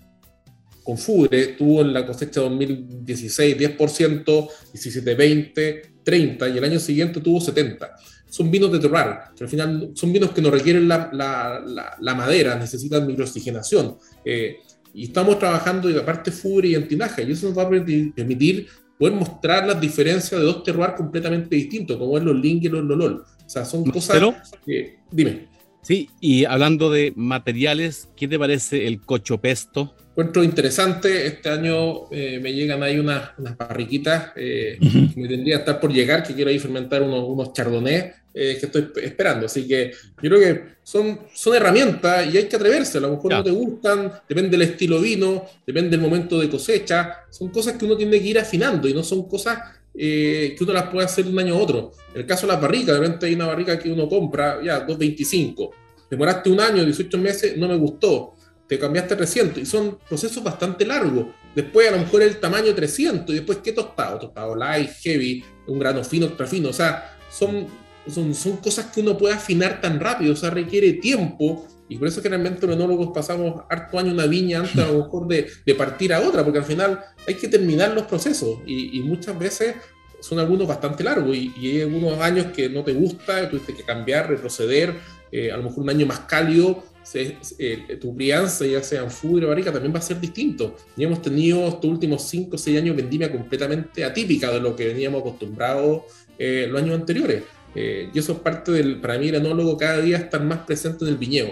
con 0.82 0.98
Fugre 0.98 1.48
tuvo 1.48 1.82
en 1.82 1.92
la 1.92 2.06
cosecha 2.06 2.40
2016 2.40 3.56
10%, 3.56 4.48
17, 4.72 5.14
20, 5.14 5.82
30 6.02 6.48
y 6.48 6.58
el 6.58 6.64
año 6.64 6.80
siguiente 6.80 7.20
tuvo 7.20 7.40
70. 7.40 7.94
Son 8.28 8.50
vinos 8.50 8.72
de 8.72 8.78
terroir, 8.78 9.18
que 9.36 9.44
al 9.44 9.50
final 9.50 9.90
son 9.94 10.12
vinos 10.12 10.30
que 10.30 10.40
no 10.40 10.50
requieren 10.50 10.88
la, 10.88 11.10
la, 11.12 11.96
la, 12.00 12.14
madera, 12.14 12.56
necesitan 12.56 13.06
microoxigenación. 13.06 13.98
Eh, 14.24 14.56
y 14.94 15.04
estamos 15.04 15.38
trabajando 15.38 15.90
y 15.90 15.96
aparte 15.96 16.30
Fugre 16.30 16.68
y 16.68 16.74
Antinaja, 16.74 17.22
y 17.22 17.32
eso 17.32 17.48
nos 17.48 17.58
va 17.58 17.62
a 17.62 17.68
permitir 17.68 18.66
poder 18.98 19.14
mostrar 19.14 19.66
las 19.66 19.80
diferencias 19.80 20.40
de 20.40 20.46
dos 20.46 20.62
terroirs 20.62 20.94
completamente 20.94 21.56
distintos, 21.56 21.96
como 21.96 22.18
es 22.18 22.24
los 22.24 22.36
Ling 22.36 22.60
y 22.62 22.68
los 22.68 22.84
Lolol. 22.84 23.24
O 23.46 23.48
sea, 23.48 23.64
son 23.64 23.84
cosas 23.84 24.20
que... 24.64 24.98
Dime. 25.10 25.48
Sí, 25.82 26.10
y 26.20 26.44
hablando 26.44 26.90
de 26.90 27.12
materiales, 27.16 28.10
¿qué 28.14 28.28
te 28.28 28.38
parece 28.38 28.86
el 28.86 29.00
cocho 29.00 29.38
pesto? 29.38 29.94
encuentro 30.20 30.44
interesante. 30.44 31.26
Este 31.26 31.48
año 31.48 32.10
eh, 32.10 32.38
me 32.42 32.52
llegan 32.52 32.82
ahí 32.82 32.98
unas, 32.98 33.30
unas 33.38 33.56
barriquitas 33.56 34.32
eh, 34.36 34.78
que 34.80 35.20
me 35.20 35.28
tendría 35.28 35.56
que 35.56 35.60
estar 35.60 35.80
por 35.80 35.92
llegar, 35.92 36.22
que 36.22 36.34
quiero 36.34 36.50
ahí 36.50 36.58
fermentar 36.58 37.02
unos, 37.02 37.24
unos 37.26 37.52
chardonnays 37.54 38.19
eh, 38.32 38.56
que 38.58 38.66
estoy 38.66 38.90
esperando. 39.02 39.46
Así 39.46 39.66
que 39.66 39.92
yo 40.22 40.30
creo 40.30 40.40
que 40.40 40.64
son, 40.82 41.20
son 41.34 41.54
herramientas 41.54 42.32
y 42.32 42.36
hay 42.38 42.44
que 42.44 42.56
atreverse. 42.56 42.98
A 42.98 43.02
lo 43.02 43.10
mejor 43.10 43.32
no 43.32 43.44
te 43.44 43.50
gustan, 43.50 44.12
depende 44.28 44.50
del 44.50 44.62
estilo 44.62 45.00
vino, 45.00 45.46
depende 45.66 45.90
del 45.90 46.00
momento 46.00 46.38
de 46.38 46.48
cosecha. 46.48 47.24
Son 47.30 47.48
cosas 47.48 47.76
que 47.76 47.84
uno 47.84 47.96
tiene 47.96 48.20
que 48.20 48.26
ir 48.26 48.38
afinando 48.38 48.88
y 48.88 48.94
no 48.94 49.02
son 49.02 49.28
cosas 49.28 49.58
que 49.92 50.56
uno 50.60 50.72
las 50.72 50.84
puede 50.84 51.04
hacer 51.04 51.24
de 51.24 51.32
un 51.32 51.38
año 51.38 51.54
a 51.54 51.58
otro. 51.58 51.92
En 52.14 52.20
el 52.20 52.26
caso 52.26 52.46
de 52.46 52.52
las 52.52 52.62
barricas, 52.62 52.94
de 52.94 53.00
repente 53.00 53.26
hay 53.26 53.34
una 53.34 53.46
barrica 53.46 53.78
que 53.78 53.90
uno 53.90 54.08
compra, 54.08 54.60
ya, 54.62 54.86
2.25. 54.86 55.70
Demoraste 56.10 56.50
un 56.50 56.60
año, 56.60 56.84
18 56.84 57.18
meses, 57.18 57.56
no 57.56 57.68
me 57.68 57.76
gustó 57.76 58.34
te 58.70 58.78
cambiaste 58.78 59.16
300 59.16 59.58
y 59.64 59.66
son 59.66 59.98
procesos 60.08 60.44
bastante 60.44 60.86
largos. 60.86 61.26
Después 61.56 61.88
a 61.88 61.90
lo 61.90 61.98
mejor 61.98 62.22
el 62.22 62.36
tamaño 62.36 62.72
300 62.72 63.28
y 63.30 63.38
después 63.38 63.58
qué 63.64 63.72
tostado, 63.72 64.20
tostado 64.20 64.54
light, 64.54 64.90
heavy, 65.02 65.44
un 65.66 65.80
grano 65.80 66.04
fino, 66.04 66.26
extra 66.26 66.46
fino, 66.46 66.68
o 66.68 66.72
sea, 66.72 67.18
son, 67.28 67.66
son, 68.06 68.34
son 68.34 68.56
cosas 68.58 68.86
que 68.86 69.00
uno 69.00 69.16
puede 69.16 69.34
afinar 69.34 69.80
tan 69.80 70.00
rápido, 70.00 70.32
o 70.32 70.36
sea, 70.36 70.50
requiere 70.50 70.94
tiempo 70.94 71.66
y 71.88 71.96
por 71.96 72.08
eso 72.08 72.22
generalmente 72.22 72.66
los 72.66 72.76
enólogos 72.76 73.10
pasamos 73.12 73.62
harto 73.68 73.98
año 73.98 74.12
una 74.12 74.26
viña 74.26 74.60
antes 74.60 74.78
a 74.78 74.92
lo 74.92 75.04
mejor 75.04 75.26
de, 75.26 75.48
de, 75.66 75.74
partir 75.74 76.12
a 76.12 76.20
otra, 76.20 76.44
porque 76.44 76.60
al 76.60 76.64
final 76.64 77.00
hay 77.26 77.34
que 77.34 77.48
terminar 77.48 77.92
los 77.92 78.04
procesos 78.04 78.60
y, 78.64 78.98
y 78.98 79.02
muchas 79.02 79.36
veces 79.38 79.74
son 80.20 80.38
algunos 80.38 80.68
bastante 80.68 81.02
largos 81.02 81.36
y, 81.36 81.52
y, 81.58 81.70
hay 81.70 81.80
algunos 81.82 82.18
años 82.20 82.46
que 82.54 82.68
no 82.68 82.84
te 82.84 82.92
gusta, 82.92 83.48
tuviste 83.48 83.74
que 83.74 83.82
cambiar, 83.82 84.28
retroceder, 84.28 84.94
eh, 85.32 85.50
a 85.50 85.56
lo 85.56 85.64
mejor 85.64 85.84
un 85.84 85.90
año 85.90 86.06
más 86.06 86.20
cálido 86.20 86.84
eh, 87.14 87.98
tu 88.00 88.14
crianza, 88.14 88.66
ya 88.66 88.82
sea 88.82 89.02
en 89.02 89.10
fútbol 89.10 89.44
o 89.44 89.48
barrica, 89.48 89.72
también 89.72 89.92
va 89.92 89.98
a 89.98 90.02
ser 90.02 90.20
distinto. 90.20 90.76
Y 90.96 91.04
hemos 91.04 91.22
tenido 91.22 91.66
estos 91.66 91.90
últimos 91.90 92.22
5 92.28 92.54
o 92.54 92.58
6 92.58 92.78
años 92.78 92.94
vendimia 92.96 93.32
completamente 93.32 94.04
atípica 94.04 94.50
de 94.52 94.60
lo 94.60 94.76
que 94.76 94.86
veníamos 94.86 95.22
acostumbrados 95.22 96.02
eh, 96.38 96.66
los 96.70 96.80
años 96.80 96.94
anteriores. 96.94 97.42
Eh, 97.74 98.10
y 98.12 98.18
eso 98.18 98.32
es 98.32 98.38
parte 98.38 98.72
del, 98.72 99.00
para 99.00 99.18
mí, 99.18 99.28
el 99.28 99.36
enólogo 99.36 99.76
cada 99.76 100.00
día 100.00 100.16
estar 100.16 100.42
más 100.42 100.60
presente 100.60 101.04
en 101.04 101.10
el 101.10 101.16
viñedo. 101.16 101.50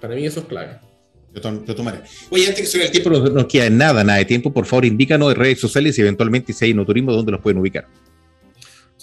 para 0.00 0.14
mí 0.14 0.24
eso 0.26 0.40
es 0.40 0.46
clave. 0.46 0.78
Yo, 1.34 1.74
tomaré. 1.74 2.00
Oye, 2.30 2.46
antes 2.46 2.60
que 2.60 2.66
se 2.66 2.84
el 2.84 2.90
tiempo, 2.90 3.10
no 3.10 3.20
nos 3.20 3.46
queda 3.46 3.70
nada, 3.70 4.04
nada 4.04 4.18
de 4.18 4.26
tiempo. 4.26 4.52
Por 4.52 4.66
favor, 4.66 4.84
indícanos 4.84 5.28
de 5.28 5.34
redes 5.34 5.60
sociales 5.60 5.98
y 5.98 6.02
eventualmente 6.02 6.52
si 6.52 6.66
hay 6.66 6.74
no 6.74 6.84
turismo, 6.84 7.12
dónde 7.12 7.32
los 7.32 7.40
pueden 7.40 7.58
ubicar 7.58 7.86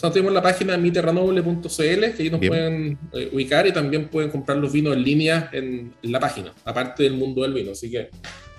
tenemos 0.09 0.31
la 0.31 0.41
página 0.41 0.77
miterranoble.cl 0.77 1.67
que 1.67 2.15
ahí 2.19 2.29
nos 2.29 2.39
pueden 2.39 2.97
eh, 3.13 3.29
ubicar 3.33 3.67
y 3.67 3.73
también 3.73 4.07
pueden 4.07 4.29
comprar 4.29 4.57
los 4.57 4.71
vinos 4.71 4.95
en 4.95 5.03
línea 5.03 5.49
en, 5.51 5.93
la 6.03 6.19
página, 6.19 6.53
aparte 6.63 7.03
del 7.03 7.13
mundo 7.13 7.41
del 7.41 7.53
vino. 7.53 7.71
Así 7.71 7.91
que 7.91 8.09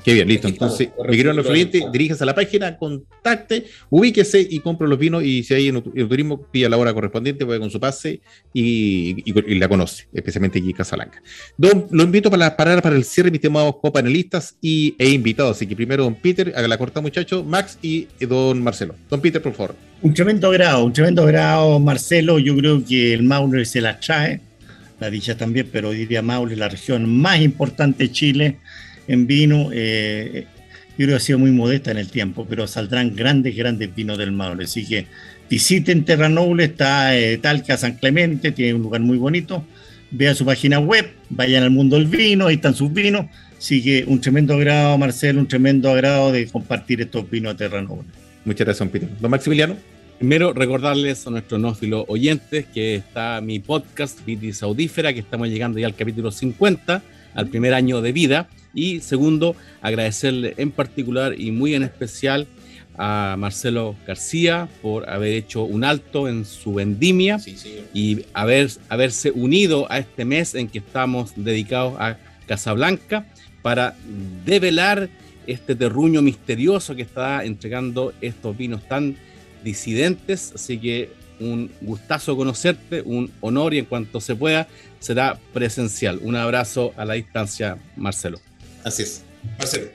Qué 0.04 0.14
bien, 0.14 0.28
listo. 0.28 0.48
Entonces, 0.48 0.88
mi 1.06 1.16
querido 1.16 1.42
cliente, 1.44 1.82
diríjase 1.92 2.24
a 2.24 2.26
la 2.26 2.34
página, 2.34 2.76
contacte, 2.78 3.66
ubíquese 3.90 4.46
y 4.48 4.60
compre 4.60 4.88
los 4.88 4.98
vinos. 4.98 5.22
Y 5.22 5.42
si 5.42 5.54
hay 5.54 5.68
en 5.68 5.76
el 5.76 6.08
turismo, 6.08 6.42
pida 6.50 6.68
la 6.68 6.78
hora 6.78 6.94
correspondiente, 6.94 7.44
vaya 7.44 7.60
con 7.60 7.70
su 7.70 7.78
pase 7.78 8.20
y, 8.54 9.30
la 9.58 9.68
conoce, 9.68 10.08
especialmente 10.12 10.58
aquí 10.58 10.70
en 10.70 10.76
Casablanca. 10.76 11.22
Don, 11.56 11.86
lo 11.90 12.02
invito 12.02 12.30
para 12.30 12.56
parar 12.56 12.82
para 12.82 12.96
el 12.96 13.04
cierre, 13.04 13.30
mis 13.30 13.38
estimados 13.38 13.76
copanelistas 13.82 14.56
y, 14.60 14.94
e 14.98 15.10
invitados. 15.10 15.56
Así 15.56 15.66
que 15.66 15.76
primero, 15.76 16.04
don 16.04 16.14
Peter, 16.14 16.52
haga 16.56 16.68
la 16.68 16.78
corta, 16.78 17.00
muchacho, 17.00 17.44
Max 17.44 17.78
y 17.82 18.08
don 18.20 18.62
Marcelo. 18.62 18.94
Don 19.10 19.20
Peter, 19.20 19.42
por 19.42 19.52
favor. 19.52 19.76
Un 20.02 20.14
tremendo 20.14 20.50
grado, 20.50 20.84
un 20.84 20.92
tremendo 20.94 21.26
grado, 21.26 21.78
Marcelo. 21.78 22.38
Yo 22.38 22.56
creo 22.56 22.82
que 22.82 23.12
el 23.12 23.22
Maule 23.22 23.66
se 23.66 23.82
la 23.82 24.00
trae, 24.00 24.40
la 24.98 25.10
dicha 25.10 25.36
también, 25.36 25.68
pero 25.70 25.90
diría 25.90 26.22
Maule, 26.22 26.56
la 26.56 26.70
región 26.70 27.20
más 27.20 27.40
importante 27.42 28.04
de 28.04 28.12
Chile 28.12 28.56
en 29.10 29.26
vino. 29.26 29.70
Eh, 29.72 30.46
yo 30.90 31.06
creo 31.06 31.08
que 31.08 31.14
ha 31.14 31.20
sido 31.20 31.38
muy 31.38 31.50
modesta 31.50 31.90
en 31.90 31.98
el 31.98 32.08
tiempo, 32.08 32.46
pero 32.48 32.66
saldrán 32.66 33.16
grandes, 33.16 33.56
grandes 33.56 33.94
vinos 33.94 34.18
del 34.18 34.32
Maule. 34.32 34.64
Así 34.64 34.86
que 34.86 35.06
visiten 35.48 36.04
Terra 36.04 36.28
Noble, 36.28 36.64
está 36.64 37.16
eh, 37.16 37.38
Talca 37.38 37.76
San 37.76 37.94
Clemente, 37.94 38.52
tiene 38.52 38.74
un 38.74 38.82
lugar 38.82 39.00
muy 39.00 39.18
bonito. 39.18 39.64
Vean 40.12 40.34
su 40.34 40.44
página 40.44 40.78
web, 40.78 41.10
vayan 41.28 41.62
al 41.62 41.70
mundo 41.70 41.96
del 41.96 42.06
vino, 42.06 42.46
ahí 42.46 42.56
están 42.56 42.74
sus 42.74 42.92
vinos. 42.92 43.26
Así 43.58 43.82
que 43.82 44.04
un 44.06 44.20
tremendo 44.20 44.54
agrado, 44.54 44.96
Marcelo, 44.96 45.40
un 45.40 45.48
tremendo 45.48 45.90
agrado 45.90 46.32
de 46.32 46.46
compartir 46.46 47.00
estos 47.00 47.28
vinos 47.28 47.56
de 47.56 47.68
Terra 47.68 47.82
Noble. 47.82 48.08
Muchas 48.44 48.66
gracias, 48.66 48.88
Peter. 48.88 49.08
Don 49.20 49.30
Maximiliano. 49.30 49.76
Primero, 50.18 50.52
recordarles 50.52 51.26
a 51.26 51.30
nuestros 51.30 51.60
nófilos 51.60 52.04
oyentes 52.08 52.66
que 52.66 52.94
está 52.96 53.40
mi 53.40 53.58
podcast 53.58 54.24
Vitis 54.24 54.62
Audífera, 54.62 55.14
que 55.14 55.20
estamos 55.20 55.48
llegando 55.48 55.78
ya 55.78 55.86
al 55.86 55.94
capítulo 55.94 56.30
50, 56.30 57.02
al 57.34 57.48
primer 57.48 57.74
año 57.74 58.02
de 58.02 58.12
vida. 58.12 58.48
Y 58.74 59.00
segundo, 59.00 59.56
agradecerle 59.82 60.54
en 60.56 60.70
particular 60.70 61.38
y 61.38 61.50
muy 61.50 61.74
en 61.74 61.82
especial 61.82 62.46
a 62.96 63.36
Marcelo 63.38 63.96
García 64.06 64.68
por 64.82 65.08
haber 65.08 65.32
hecho 65.32 65.62
un 65.62 65.84
alto 65.84 66.28
en 66.28 66.44
su 66.44 66.74
vendimia 66.74 67.40
y 67.94 68.26
haber, 68.34 68.70
haberse 68.88 69.30
unido 69.30 69.90
a 69.90 69.98
este 69.98 70.24
mes 70.24 70.54
en 70.54 70.68
que 70.68 70.78
estamos 70.78 71.32
dedicados 71.36 71.94
a 71.98 72.18
Casablanca 72.46 73.26
para 73.62 73.96
develar 74.44 75.08
este 75.46 75.74
terruño 75.74 76.20
misterioso 76.22 76.94
que 76.94 77.02
está 77.02 77.44
entregando 77.44 78.12
estos 78.20 78.56
vinos 78.56 78.86
tan 78.86 79.16
disidentes. 79.64 80.52
Así 80.54 80.78
que 80.78 81.10
un 81.40 81.70
gustazo 81.80 82.36
conocerte, 82.36 83.02
un 83.02 83.30
honor 83.40 83.74
y 83.74 83.78
en 83.78 83.86
cuanto 83.86 84.20
se 84.20 84.36
pueda 84.36 84.68
será 84.98 85.38
presencial. 85.52 86.18
Un 86.22 86.36
abrazo 86.36 86.92
a 86.96 87.04
la 87.04 87.14
distancia, 87.14 87.78
Marcelo. 87.96 88.40
Así 88.84 89.02
es. 89.02 89.22
Marcelo. 89.58 89.88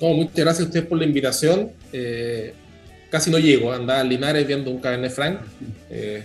muchas 0.00 0.36
gracias 0.36 0.60
a 0.60 0.68
ustedes 0.68 0.86
por 0.86 0.98
la 0.98 1.04
invitación. 1.04 1.72
Eh, 1.92 2.54
casi 3.10 3.30
no 3.30 3.38
llego, 3.38 3.72
andaba 3.72 4.00
en 4.00 4.08
Linares 4.08 4.46
viendo 4.46 4.70
un 4.70 4.80
Cabernet 4.80 5.12
Franc. 5.12 5.40
Eh, 5.90 6.22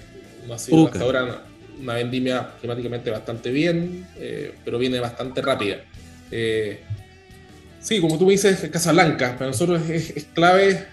no 0.48 0.54
ha 0.54 0.60
sido 0.60 0.88
hasta 0.88 1.02
ahora 1.02 1.44
una, 1.80 1.94
vendimia 1.94 2.52
climáticamente 2.60 3.10
bastante 3.10 3.52
bien, 3.52 4.08
eh, 4.18 4.54
pero 4.64 4.78
viene 4.78 5.00
bastante 5.00 5.42
rápida. 5.42 5.78
sí, 7.80 8.00
como 8.00 8.18
tú 8.18 8.26
me 8.26 8.34
dices, 8.34 8.70
Casablanca. 8.72 9.34
Para 9.38 9.48
nosotros 9.48 9.82
es, 9.90 10.28
clave 10.34 10.88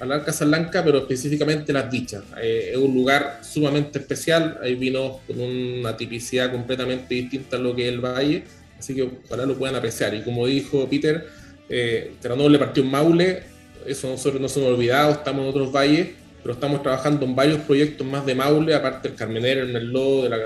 hablar 0.00 0.24
Casablanca, 0.24 0.82
pero 0.82 0.98
específicamente 0.98 1.72
las 1.72 1.90
dichas. 1.90 2.24
es 2.42 2.76
un 2.76 2.94
lugar 2.94 3.40
sumamente 3.42 3.98
especial. 3.98 4.58
Hay 4.62 4.74
vinos 4.74 5.18
con 5.26 5.40
una 5.40 5.96
tipicidad 5.96 6.50
completamente 6.50 7.14
distinta 7.14 7.56
a 7.56 7.60
lo 7.60 7.74
que 7.76 7.86
es 7.86 7.92
el 7.92 8.00
valle 8.00 8.44
Así 8.78 8.94
que 8.94 9.10
ojalá 9.24 9.46
lo 9.46 9.56
puedan 9.56 9.76
apreciar. 9.76 10.14
Y 10.14 10.22
como 10.22 10.46
dijo 10.46 10.88
Peter, 10.88 11.26
eh, 11.68 12.12
le 12.22 12.58
partió 12.58 12.82
un 12.82 12.90
Maule, 12.90 13.42
eso 13.86 14.08
nosotros 14.08 14.40
no 14.40 14.48
somos 14.48 14.70
olvidados, 14.70 15.18
estamos 15.18 15.42
en 15.42 15.50
otros 15.50 15.72
valles, 15.72 16.08
pero 16.42 16.54
estamos 16.54 16.82
trabajando 16.82 17.26
en 17.26 17.34
varios 17.34 17.60
proyectos 17.60 18.06
más 18.06 18.24
de 18.24 18.34
Maule, 18.34 18.74
aparte 18.74 19.08
del 19.08 19.16
Carmenero, 19.16 19.62
el 19.62 19.72
Merlot, 19.72 20.24
de 20.24 20.28
la 20.28 20.38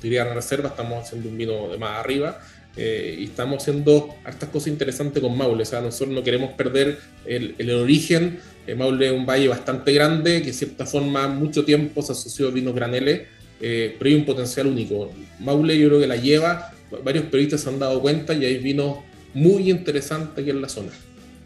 Tiriana 0.00 0.34
Reserva, 0.34 0.68
estamos 0.68 1.04
haciendo 1.04 1.28
un 1.28 1.36
vino 1.36 1.68
de 1.68 1.78
más 1.78 1.98
arriba. 1.98 2.40
Eh, 2.78 3.16
y 3.20 3.24
estamos 3.24 3.62
haciendo 3.62 4.14
hartas 4.22 4.50
cosas 4.50 4.68
interesantes 4.68 5.22
con 5.22 5.36
Maule. 5.36 5.62
O 5.62 5.66
sea, 5.66 5.80
nosotros 5.80 6.14
no 6.14 6.22
queremos 6.22 6.52
perder 6.52 6.98
el, 7.24 7.54
el 7.56 7.70
origen. 7.70 8.38
Eh, 8.66 8.74
Maule 8.74 9.06
es 9.06 9.12
un 9.12 9.24
valle 9.24 9.48
bastante 9.48 9.92
grande 9.92 10.40
que, 10.40 10.48
de 10.48 10.52
cierta 10.52 10.84
forma, 10.84 11.26
mucho 11.28 11.64
tiempo 11.64 12.02
se 12.02 12.12
asoció 12.12 12.48
a 12.48 12.50
vinos 12.50 12.74
graneles, 12.74 13.22
eh, 13.60 13.96
pero 13.98 14.10
hay 14.10 14.16
un 14.16 14.26
potencial 14.26 14.66
único. 14.66 15.10
Maule, 15.38 15.78
yo 15.78 15.88
creo 15.88 16.00
que 16.00 16.06
la 16.06 16.16
lleva 16.16 16.72
varios 17.04 17.24
periodistas 17.26 17.60
se 17.60 17.68
han 17.68 17.78
dado 17.78 18.00
cuenta 18.00 18.34
y 18.34 18.44
hay 18.44 18.58
vinos 18.58 18.98
muy 19.34 19.70
interesantes 19.70 20.42
aquí 20.42 20.50
en 20.50 20.62
la 20.62 20.68
zona. 20.68 20.90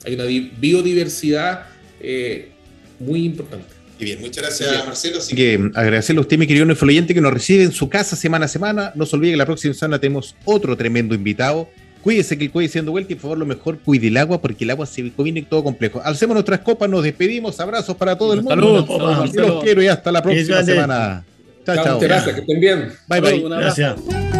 Hay 0.04 0.14
una 0.14 0.24
biodiversidad 0.24 1.66
eh, 2.00 2.50
muy 2.98 3.24
importante. 3.24 3.66
Muy 3.98 4.06
bien, 4.06 4.20
muchas 4.20 4.44
gracias, 4.44 4.86
Marcelo. 4.86 5.18
Así 5.18 5.36
que 5.36 5.70
agradecerle 5.74 6.20
a 6.20 6.22
usted, 6.22 6.38
mi 6.38 6.46
querido 6.46 6.66
oyente, 6.80 7.12
que 7.12 7.20
nos 7.20 7.34
recibe 7.34 7.64
en 7.64 7.72
su 7.72 7.90
casa 7.90 8.16
semana 8.16 8.46
a 8.46 8.48
semana. 8.48 8.92
No 8.94 9.04
se 9.04 9.16
olvide 9.16 9.32
que 9.32 9.36
la 9.36 9.44
próxima 9.44 9.74
semana 9.74 9.98
tenemos 9.98 10.34
otro 10.46 10.76
tremendo 10.76 11.14
invitado. 11.14 11.68
Cuídese 12.02 12.38
que 12.38 12.44
el 12.44 12.50
cuide 12.50 12.68
siendo 12.68 12.92
vuelta 12.92 13.12
y 13.12 13.16
por 13.16 13.22
favor 13.22 13.38
lo 13.38 13.46
mejor 13.46 13.78
cuide 13.80 14.08
el 14.08 14.16
agua 14.16 14.40
porque 14.40 14.64
el 14.64 14.70
agua 14.70 14.86
se 14.86 15.02
viene 15.02 15.42
todo 15.42 15.62
complejo. 15.62 16.00
Alcemos 16.02 16.34
nuestras 16.34 16.60
copas, 16.60 16.88
nos 16.88 17.02
despedimos, 17.02 17.60
abrazos 17.60 17.94
para 17.96 18.16
todo 18.16 18.32
el 18.32 18.42
mundo. 18.42 18.86
Saludos, 18.86 19.34
los 19.34 19.62
quiero 19.62 19.82
y 19.82 19.88
hasta 19.88 20.10
la 20.10 20.22
próxima 20.22 20.62
semana. 20.62 21.24
Chao, 21.66 21.84
chao. 21.84 22.00
Gracias, 22.00 22.34
que 22.34 22.40
estén 22.40 22.60
bien. 22.60 22.92
Bye, 23.06 23.20
bye. 23.20 23.42
Gracias. 23.42 24.39